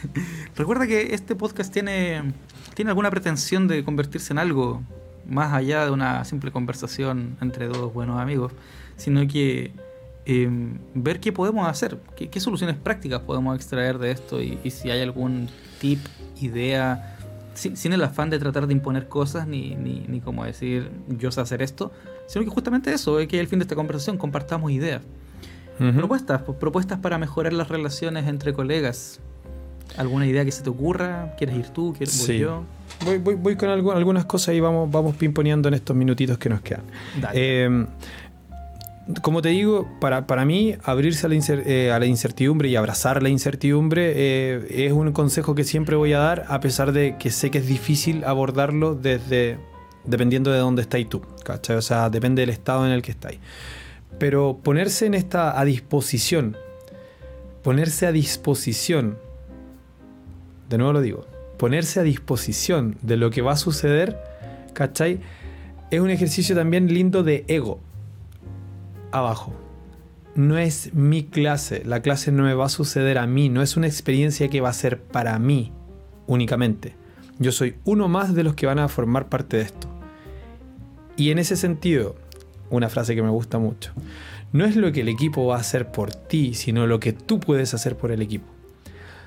[0.56, 2.32] Recuerda que este podcast tiene,
[2.74, 4.82] tiene alguna pretensión de convertirse en algo
[5.28, 8.52] más allá de una simple conversación entre dos buenos amigos,
[8.96, 9.72] sino que
[10.24, 14.90] em, ver qué podemos hacer, qué, soluciones prácticas podemos extraer de esto y, y si
[14.90, 15.48] hay algún
[15.80, 15.98] tip,
[16.40, 17.15] idea
[17.56, 21.40] sin, el afán de tratar de imponer cosas ni, ni, ni como decir yo sé
[21.40, 21.90] hacer esto,
[22.26, 25.02] sino que justamente eso, es que el fin de esta conversación compartamos ideas.
[25.78, 29.20] Propuestas, pues, propuestas para mejorar las relaciones entre colegas.
[29.98, 31.34] ¿Alguna idea que se te ocurra?
[31.36, 31.94] ¿Quieres ir tú?
[31.96, 32.64] ¿Quieres voy yo?
[33.04, 36.62] Voy, voy, voy con algunas cosas y vamos, vamos pimponeando en estos minutitos que nos
[36.62, 36.84] quedan.
[37.34, 37.86] Eh,
[39.22, 43.22] como te digo, para, para mí abrirse a la, eh, a la, incertidumbre y abrazar
[43.22, 47.30] la incertidumbre eh, es un consejo que siempre voy a dar, a pesar de que
[47.30, 49.58] sé que es difícil abordarlo desde
[50.04, 51.76] dependiendo de dónde estáis tú, ¿cachai?
[51.76, 53.38] O sea, depende del estado en el que estáis.
[54.18, 56.56] Pero ponerse en esta a disposición,
[57.62, 59.18] ponerse a disposición,
[60.68, 61.26] de nuevo lo digo,
[61.58, 64.16] ponerse a disposición de lo que va a suceder,
[64.72, 65.20] ¿cachai?
[65.90, 67.80] Es un ejercicio también lindo de ego
[69.12, 69.52] abajo.
[70.34, 73.76] No es mi clase, la clase no me va a suceder a mí, no es
[73.76, 75.72] una experiencia que va a ser para mí
[76.26, 76.94] únicamente.
[77.38, 79.88] Yo soy uno más de los que van a formar parte de esto.
[81.16, 82.16] Y en ese sentido,
[82.70, 83.92] una frase que me gusta mucho.
[84.52, 87.40] No es lo que el equipo va a hacer por ti, sino lo que tú
[87.40, 88.46] puedes hacer por el equipo.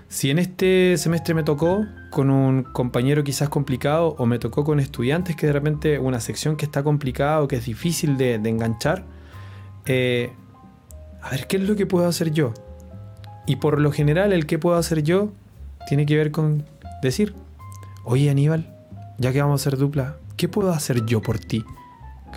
[0.08, 4.80] Si en este semestre me tocó con un compañero quizás complicado o me tocó con
[4.80, 9.06] estudiantes que de repente una sección que está complicada o que es difícil de, enganchar,
[9.90, 10.32] eh,
[11.20, 12.54] a ver, ¿qué es lo que puedo hacer yo?
[13.48, 15.32] Y por lo general el que puedo hacer yo
[15.88, 16.64] tiene que ver con
[17.02, 17.34] decir,
[18.04, 18.72] oye Aníbal,
[19.18, 21.66] ya que vamos a hacer dupla, ¿qué puedo hacer yo por ti?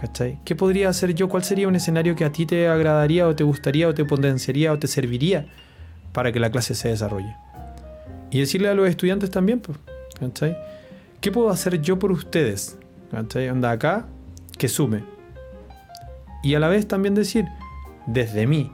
[0.01, 0.39] ¿Cachai?
[0.47, 1.29] ¿Qué podría hacer yo?
[1.29, 4.73] ¿Cuál sería un escenario que a ti te agradaría o te gustaría o te potenciaría
[4.73, 5.47] o te serviría
[6.15, 7.37] para que la clase se desarrolle?
[8.31, 9.61] Y decirle a los estudiantes también,
[10.19, 10.57] ¿cachai?
[11.20, 12.79] ¿Qué puedo hacer yo por ustedes?
[13.11, 13.49] ¿Cachai?
[13.49, 14.07] Anda acá,
[14.57, 15.11] que sume.
[16.43, 17.47] Y a la vez también decir,
[18.06, 18.73] desde mí,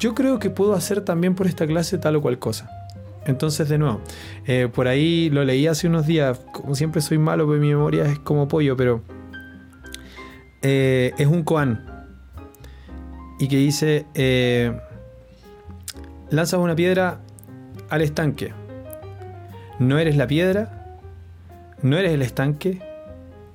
[0.00, 2.70] yo creo que puedo hacer también por esta clase tal o cual cosa.
[3.26, 4.00] Entonces, de nuevo,
[4.46, 8.04] eh, por ahí lo leí hace unos días, como siempre soy malo, porque mi memoria
[8.04, 9.02] es como pollo, pero
[10.62, 11.84] eh, es un koan.
[13.38, 14.78] Y que dice, eh,
[16.30, 17.20] lanzas una piedra
[17.88, 18.52] al estanque.
[19.78, 20.98] No eres la piedra,
[21.82, 22.80] no eres el estanque,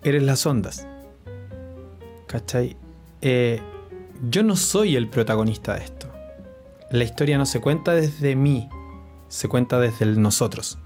[0.03, 0.87] eres las ondas.
[2.27, 2.78] ¿Cachai?
[3.21, 6.11] Yo no soy el protagonista de esto.
[6.91, 8.69] La historia no se cuenta desde mí,
[9.27, 10.79] se cuenta desde el nosotros.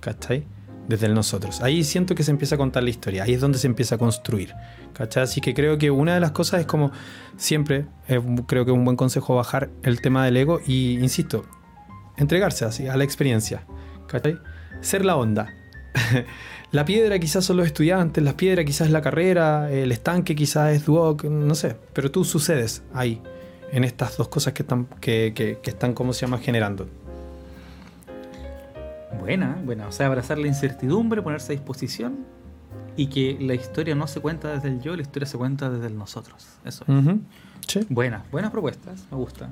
[0.00, 0.46] ¿Cachai?
[0.88, 1.60] Desde el nosotros.
[1.60, 3.24] Ahí siento que se empieza a contar la historia.
[3.24, 4.54] Ahí es donde se empieza a construir.
[4.94, 5.22] ¿Cachai?
[5.22, 6.90] Así que creo que una de las cosas es como
[7.36, 7.86] siempre,
[8.46, 11.44] creo que un buen consejo bajar el tema del ego y, insisto,
[12.16, 13.66] entregarse así a la experiencia.
[14.06, 14.38] ¿Cachai?
[14.80, 15.54] Ser la onda.
[16.72, 20.72] la piedra quizás son los estudiantes, la piedra quizás es la carrera, el estanque quizás
[20.72, 23.20] es Duoc, no sé, pero tú sucedes ahí,
[23.72, 26.86] en estas dos cosas que están, que, que están ¿cómo se llama?, generando.
[29.20, 29.86] Buena, buena.
[29.86, 32.24] O sea, abrazar la incertidumbre, ponerse a disposición
[32.96, 35.86] y que la historia no se cuenta desde el yo, la historia se cuenta desde
[35.86, 36.46] el nosotros.
[36.64, 36.84] Eso
[37.66, 37.86] sí.
[37.88, 39.50] Buenas, buenas propuestas, me gusta.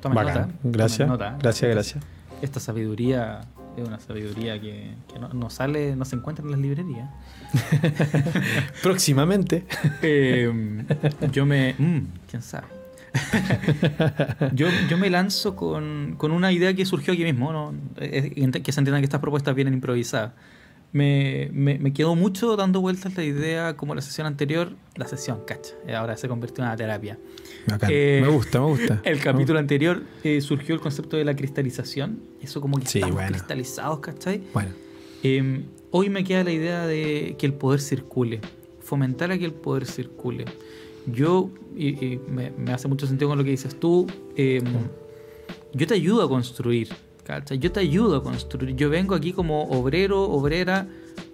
[0.00, 0.48] Toma nota.
[0.62, 1.08] Gracias.
[1.38, 2.04] Gracias, gracias.
[2.42, 3.40] Esta sabiduría
[3.82, 4.94] es una sabiduría que,
[5.32, 7.10] no, sale, no se encuentra en las librerías.
[8.82, 9.64] Próximamente.
[10.02, 10.86] Em,
[11.32, 11.74] yo me.
[11.78, 12.66] Mm, ¿Quién sabe?
[14.52, 17.74] yo, yo me lanzo con, una idea que surgió aquí mismo, ¿no?
[17.96, 20.32] que se entienda que estas propuestas vienen improvisadas.
[20.96, 25.74] Me, me, quedó mucho dando vueltas la idea como la sesión anterior, la sesión, cacha,
[25.86, 27.18] eh, ahora se convirtió en una terapia.
[27.90, 29.02] Eh, me gusta, me gusta.
[29.04, 34.00] El capítulo anterior eh, surgió el concepto de la cristalización, eso como que estamos cristalizados,
[34.00, 34.40] ¿cachai?
[34.54, 34.70] Bueno.
[35.22, 38.40] Em, hoy me queda la idea de que el poder circule,
[38.80, 40.46] fomentar a que el poder circule
[41.12, 44.64] yo, y, me, hace mucho sentido con lo que dices tú, em,
[45.74, 46.88] yo te ayudo a construir,
[47.26, 47.58] ¿cachai?
[47.58, 48.76] Yo te ayudo a construir.
[48.76, 50.86] Yo vengo aquí como obrero, obrera,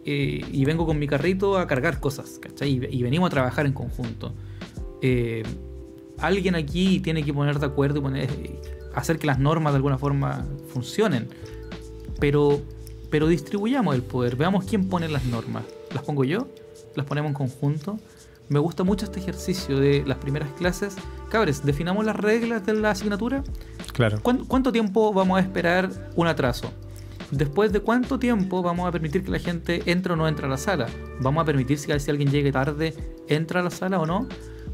[0.05, 2.81] eh, y vengo con mi carrito a cargar cosas, ¿cachai?
[2.90, 4.32] Y, venimos a trabajar en conjunto.
[5.02, 5.43] Eh,
[6.19, 8.31] alguien aquí tiene que poner de acuerdo y poner,
[8.94, 11.28] hacer que las normas de alguna forma funcionen.
[12.19, 12.62] Pero,
[13.10, 15.64] pero distribuyamos el poder, veamos quién pone las normas.
[15.93, 16.48] ¿Las pongo yo?
[16.97, 17.98] ¿Las ponemos en conjunto?
[18.48, 20.97] me gusta mucho este ejercicio de las primeras clases.
[21.31, 23.43] Cabres, definamos las reglas de la asignatura.
[23.93, 24.20] Claro.
[24.23, 26.73] ¿Cuánto, tiempo vamos a esperar un atraso?
[27.31, 30.48] Después de cuánto tiempo vamos a permitir que la gente entre o no entre a
[30.48, 30.86] la sala?
[31.20, 32.94] ¿Vamos a permitir si, alguien llegue tarde,
[33.28, 34.27] entra a la sala o no?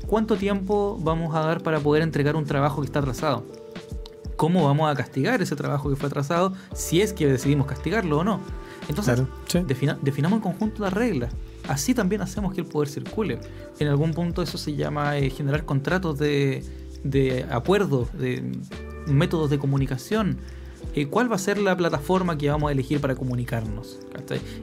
[0.07, 3.45] ¿Cuánto tiempo vamos a dar para poder entregar un trabajo que está atrasado?
[4.37, 8.25] ¿Cómo vamos a castigar ese trabajo que fue atrasado si es que decidimos castigarlo o
[8.25, 8.41] no?
[8.89, 9.23] Entonces,
[10.03, 11.33] definamos en conjunto las reglas.
[11.69, 13.39] Así también hacemos que el poder circule.
[13.79, 16.65] En algún punto eso se llama eh, generar contratos de,
[17.05, 18.53] de acuerdos, de
[19.09, 20.39] métodos de comunicación.
[20.95, 23.99] Eh, ¿Cuál va a ser la plataforma que vamos a elegir para comunicarnos?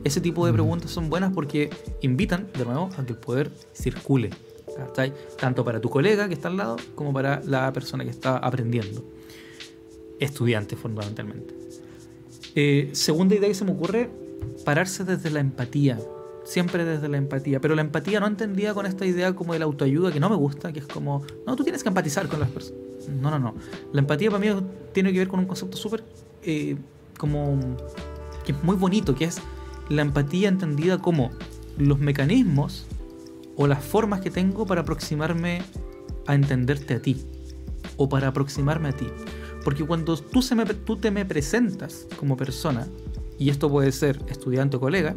[0.03, 1.69] Ese tipo de preguntas son buenas porque
[2.01, 4.29] invitan, de nuevo, a que el poder circule.
[5.39, 9.03] Tanto para tu colega que está al lado como para la persona que está aprendiendo.
[10.19, 11.53] Estudiante, fundamentalmente.
[12.55, 14.09] Eh, segunda idea que se me ocurre,
[14.63, 15.99] pararse desde la empatía
[16.45, 19.65] siempre desde la empatía, pero la empatía no entendía con esta idea como de la
[19.65, 22.49] autoayuda que no me gusta, que es como, no, tú tienes que empatizar con las
[22.49, 22.79] personas.
[23.09, 23.55] No, no, no.
[23.91, 24.61] La empatía para mí
[24.93, 26.03] tiene que ver con un concepto súper,
[26.43, 26.77] eh,
[27.17, 27.59] como,
[28.45, 29.39] que es muy bonito, que es
[29.89, 31.31] la empatía entendida como
[31.77, 32.85] los mecanismos
[33.55, 35.61] o las formas que tengo para aproximarme
[36.27, 37.23] a entenderte a ti,
[37.97, 39.07] o para aproximarme a ti.
[39.63, 40.41] Porque cuando tú,
[40.85, 42.87] tú te me presentas como persona,
[43.37, 45.15] y esto puede ser estudiante o colega,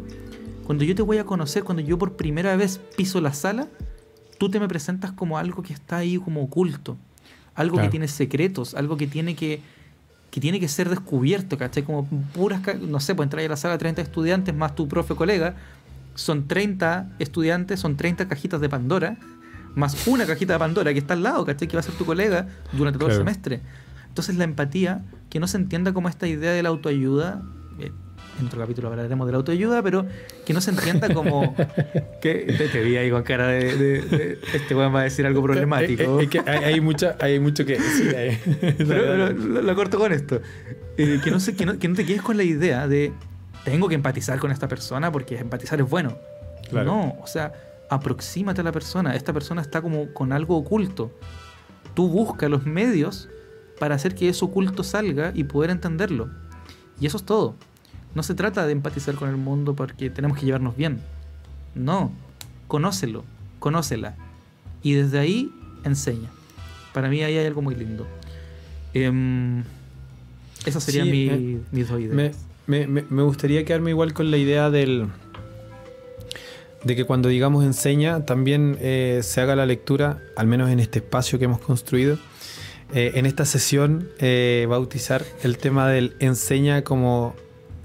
[0.65, 3.69] cuando yo te voy a conocer, cuando yo por primera vez piso la sala,
[4.39, 6.97] tú te me presentas como algo que está ahí como oculto,
[7.59, 9.60] algo que tiene secretos, algo que tiene que,
[10.30, 11.82] que tiene que ser descubierto, ¿cachai?
[11.82, 15.56] Como puras, no sé, pues entrar a la sala 30 estudiantes más tu profe colega,
[16.14, 19.18] son 30 estudiantes, son 30 cajitas de Pandora,
[19.74, 21.66] más una cajita de Pandora que está al lado, ¿cachai?
[21.66, 23.60] Que va a ser tu colega durante todo el semestre.
[24.06, 27.43] Entonces la empatía, que no se entienda como esta idea de la autoayuda,
[27.80, 27.90] eh,
[28.40, 30.06] en otro capítulo hablaremos de la autoayuda, pero
[30.44, 31.55] que no se entienda como
[32.20, 36.19] que te, vi ahí con cara de, este weón va a decir algo problemático.
[36.28, 38.39] que hay, mucha, hay mucho que decir ahí.
[38.78, 40.40] pero, lo, corto con esto.
[40.97, 43.12] Eh, que, no que, no, que no te quedes con la idea de
[43.65, 46.16] tengo que empatizar con esta persona porque empatizar es bueno.
[46.73, 47.52] No, o sea,
[47.89, 49.15] aproxímate a la persona.
[49.15, 51.10] Esta persona está como con algo oculto.
[51.94, 53.28] Tú busca los medios
[53.78, 56.31] para hacer que eso oculto salga y poder entenderlo.
[57.01, 57.56] Y eso es todo.
[58.14, 61.01] No se trata de empatizar con el mundo porque tenemos que llevarnos bien.
[61.74, 62.12] No,
[62.66, 63.24] conócelo,
[63.59, 64.16] conócela.
[64.82, 65.52] Y desde ahí
[65.85, 66.28] enseña.
[66.93, 68.06] Para mí ahí hay algo muy lindo.
[68.94, 69.62] Eh,
[70.64, 71.09] esas serían
[71.70, 72.36] mis dos ideas.
[72.66, 75.09] Me, me, gustaría quedarme igual con la idea del
[76.85, 81.01] de que cuando digamos enseña también eh, se haga la lectura, al menos en este
[81.01, 82.18] espacio que hemos construido,
[82.94, 87.35] eh, en esta sesión eh, bautizar el tema del enseña como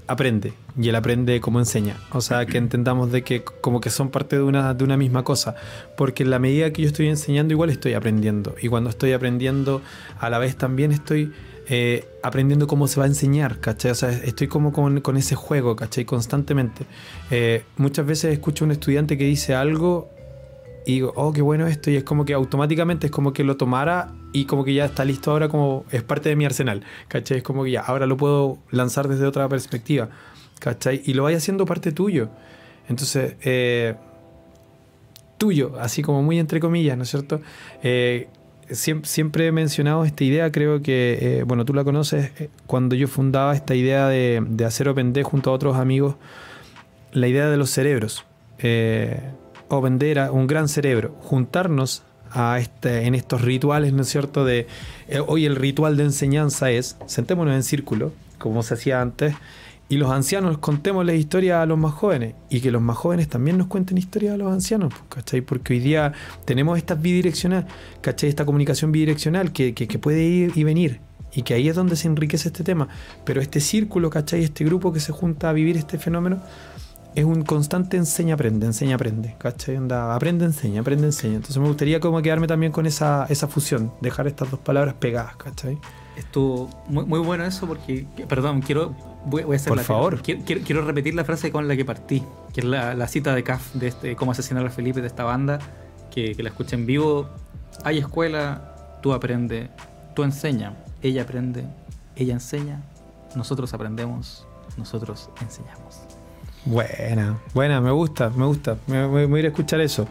[0.06, 1.96] aprende y el aprende como enseña.
[2.12, 5.24] O sea, que entendamos de que como que son parte de una, de una misma
[5.24, 5.54] cosa.
[5.96, 8.54] Porque en la medida que yo estoy enseñando, igual estoy aprendiendo.
[8.60, 9.82] Y cuando estoy aprendiendo,
[10.18, 11.32] a la vez también estoy
[11.68, 13.92] eh, aprendiendo cómo se va a enseñar, ¿cachai?
[13.92, 16.04] O sea, estoy como con, ese juego, ¿cachai?
[16.04, 16.84] Constantemente.
[17.30, 20.10] Eh, muchas veces escucho a un estudiante que dice algo
[20.86, 23.56] y digo, oh, qué bueno esto, y es como que automáticamente es como que lo
[23.56, 27.38] tomara y como que ya está listo ahora como es parte de mi arsenal, ¿cachai?
[27.38, 30.08] Es como que ya, ahora lo puedo lanzar desde otra perspectiva,
[30.58, 31.02] ¿cachai?
[31.06, 32.28] Y lo vaya haciendo parte tuyo.
[32.88, 33.94] Entonces, eh,
[35.38, 37.40] tuyo, así como muy entre comillas, ¿no es cierto?
[37.84, 38.26] Eh,
[38.70, 42.32] siempre, he mencionado esta idea, creo que, eh, bueno, tú la conoces,
[42.66, 46.16] cuando yo fundaba esta idea de, hacer OpenD junto a otros amigos,
[47.12, 48.24] la idea de los cerebros.
[48.58, 49.20] Eh,
[49.68, 52.02] o vender a un gran cerebro, juntarnos
[52.58, 54.44] este, en estos rituales, ¿no es cierto?
[54.44, 54.66] De,
[55.08, 59.34] eh, hoy el ritual de enseñanza es, sentémonos en círculo, como se hacía antes,
[59.88, 63.28] y los ancianos contemos la historia a los más jóvenes y que los más jóvenes
[63.28, 65.42] también nos cuenten historias a los ancianos, pues, ¿cachai?
[65.42, 66.12] Porque hoy día
[66.44, 67.66] tenemos esta bidireccional,
[68.00, 68.30] ¿cachai?
[68.30, 71.00] Esta comunicación bidireccional que, que, que puede ir y venir
[71.34, 72.88] y que ahí es donde se enriquece este tema.
[73.24, 74.44] Pero este círculo, ¿cachai?
[74.44, 76.40] Este grupo que se junta a vivir este fenómeno,
[77.14, 79.76] es un constante enseña-aprende, enseña-aprende, ¿cachai?
[79.76, 81.36] Onda, aprende, enseña, aprende, enseña.
[81.36, 85.36] Entonces me gustaría como quedarme también con esa, esa fusión, dejar estas dos palabras pegadas,
[85.36, 85.78] ¿cachai?
[86.16, 88.94] Estuvo muy, muy bueno eso porque, perdón, quiero,
[89.26, 90.22] voy, a hacer Por favor.
[90.22, 92.22] Quiero, quiero, repetir la frase con la que partí,
[92.52, 95.24] que es la, la cita de Caf de este Cómo asesinar a Felipe de esta
[95.24, 95.60] banda,
[96.10, 97.28] que, que la escuché en vivo.
[97.84, 99.70] Hay escuela, tú aprende,
[100.14, 101.64] tú enseña, ella aprende,
[102.16, 102.82] ella enseña,
[103.36, 104.46] nosotros aprendemos,
[104.76, 106.03] nosotros enseñamos.
[106.66, 108.78] Buena, buena, me gusta, me gusta.
[108.86, 110.08] Me, voy a ir a escuchar eso.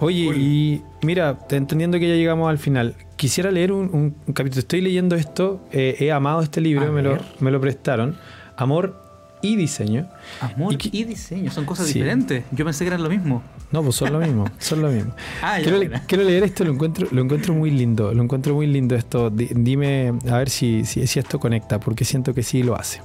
[0.00, 4.60] Oye, y mira, entendiendo que ya llegamos al final, quisiera leer un, capítulo.
[4.60, 8.16] Estoy leyendo esto, eh, he amado este libro, me lo, me lo, prestaron.
[8.56, 8.96] Amor
[9.42, 10.08] y diseño.
[10.40, 12.44] Amor y, diseño, son cosas diferentes.
[12.50, 13.42] Yo pensé que eran lo mismo.
[13.70, 15.12] No, pues son lo mismo, son lo mismo.
[15.42, 19.30] ah, quiero, leer esto, lo encuentro, lo encuentro muy lindo, lo encuentro muy lindo esto.
[19.30, 23.02] dime a ver si, si, si, esto conecta, porque siento que sí lo hace.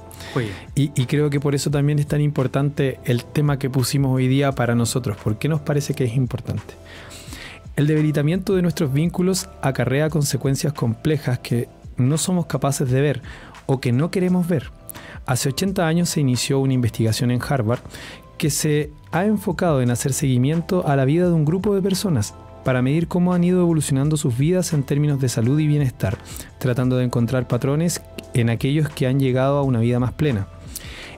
[0.74, 4.52] Y, creo que por eso también es tan importante el tema que pusimos hoy día
[4.52, 5.16] para nosotros.
[5.16, 6.74] ¿Por qué nos parece que es importante?
[7.76, 13.22] El debilitamiento de nuestros vínculos acarrea consecuencias complejas que no somos capaces de ver
[13.66, 14.70] o que no queremos ver.
[15.26, 17.80] Hace 80 años se inició una investigación en Harvard
[18.38, 22.34] que se ha enfocado en hacer seguimiento a la vida de un grupo de personas
[22.64, 26.18] para medir cómo han ido evolucionando sus vidas en términos de salud y bienestar,
[26.58, 28.02] tratando de encontrar patrones
[28.40, 30.46] en aquellos que han llegado a una vida más plena.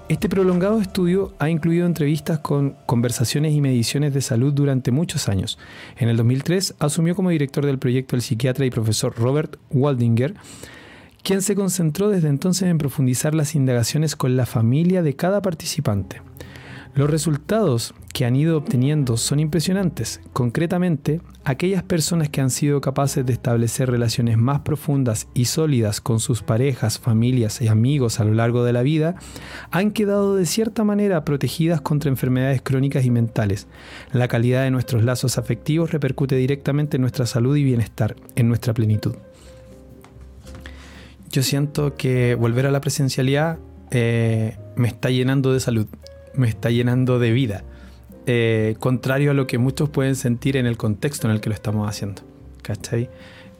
[0.08, 5.58] Este prolongado estudio ha incluido entrevistas con conversaciones y mediciones de salud durante muchos años.
[5.98, 10.34] En el 2003 asumió como director del proyecto el psiquiatra y profesor Robert Waldinger,
[11.22, 16.22] quien se concentró desde entonces en profundizar las indagaciones con la familia de cada participante.
[16.94, 20.20] Los resultados que han ido obteniendo son impresionantes.
[20.32, 26.20] Concretamente, aquellas personas que han sido capaces de establecer relaciones más profundas y sólidas con
[26.20, 29.16] sus parejas, familias y amigos a lo largo de la vida,
[29.70, 33.66] han quedado de cierta manera protegidas contra enfermedades crónicas y mentales.
[34.12, 38.74] La calidad de nuestros lazos afectivos repercute directamente en nuestra salud y bienestar, en nuestra
[38.74, 39.14] plenitud
[41.30, 43.58] yo siento que volver a la presencialidad
[43.90, 45.86] eh, me está llenando de salud,
[46.34, 47.64] me está llenando de vida,
[48.30, 51.54] eh, contrario a lo que muchos pueden sentir en el contexto en el que lo
[51.54, 52.20] estamos haciendo.
[52.60, 53.08] ¿Cachai?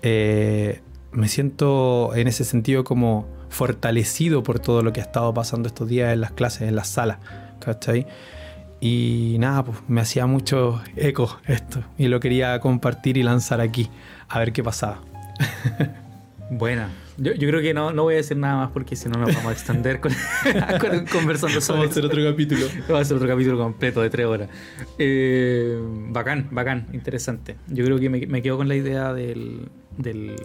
[0.03, 5.69] Eh, me siento en ese sentido como fortalecido por todo lo que ha estado pasando
[5.69, 7.17] estos días en las clases, en las salas.
[7.61, 8.07] ¿Cachai?
[8.79, 11.83] Y nada, pues me hacía mucho eco esto.
[11.97, 13.89] Y lo quería compartir y lanzar aquí,
[14.29, 15.01] a ver qué pasaba.
[16.51, 16.91] Buena.
[17.19, 19.35] Yo, yo, creo que no, no voy a decir nada más porque si no nos
[19.35, 20.13] vamos a extender con,
[20.81, 21.81] con conversando sobre.
[21.81, 22.67] Vamos a hacer otro capítulo.
[22.83, 24.49] Vamos a hacer otro capítulo completo de tres horas.
[24.99, 25.79] Eh,
[26.11, 27.57] bacán, bacán, interesante.
[27.67, 30.37] Yo creo que me, me quedo con la idea del, del,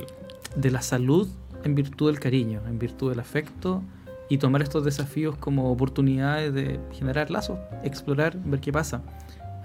[0.55, 1.29] de la salud
[1.63, 3.83] en virtud del cariño, en virtud del afecto
[4.29, 9.03] y tomar estos desafíos como oportunidades de generar lazos, explorar, ver qué pasa.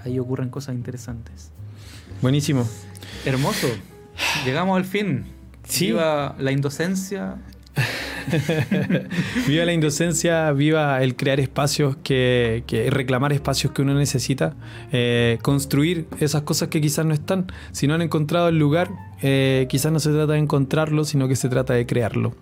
[0.04, 1.52] Ahí ocurren cosas interesantes.
[2.20, 2.68] Buenísimo.
[3.24, 3.68] Hermoso.
[4.44, 5.37] Llegamos al fin.
[5.68, 5.86] Sí.
[5.86, 7.36] Viva la indocencia.
[9.46, 14.56] viva la indocencia, viva el crear espacios, que, que reclamar espacios que uno necesita,
[14.92, 17.46] eh, construir esas cosas que quizás no están.
[17.72, 18.90] Si no han encontrado el lugar,
[19.22, 22.34] eh, quizás no se trata de encontrarlo, sino que se trata de crearlo.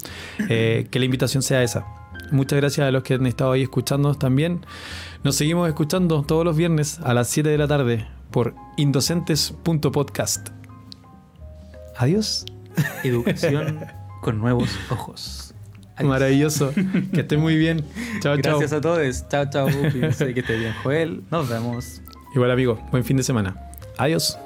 [0.49, 1.85] Eh, que la invitación sea esa.
[2.31, 4.65] Muchas gracias a los que han estado ahí escuchándonos también.
[5.23, 10.49] Nos seguimos escuchando todos los viernes a las 7 de la tarde por indocentes.podcast.
[11.97, 12.45] Adiós.
[13.05, 13.81] Educación
[14.21, 15.55] con nuevos ojos.
[15.97, 16.11] Adiós.
[16.11, 16.73] Maravilloso.
[17.13, 17.85] Que esté muy bien.
[18.21, 18.59] Chao, chao.
[18.59, 19.29] Gracias a todos.
[19.29, 19.67] Chao, chao.
[19.67, 21.23] que esté bien, Joel.
[21.31, 22.03] Nos vemos.
[22.35, 22.79] Igual, amigo.
[22.91, 23.57] Buen fin de semana.
[23.97, 24.39] Adiós.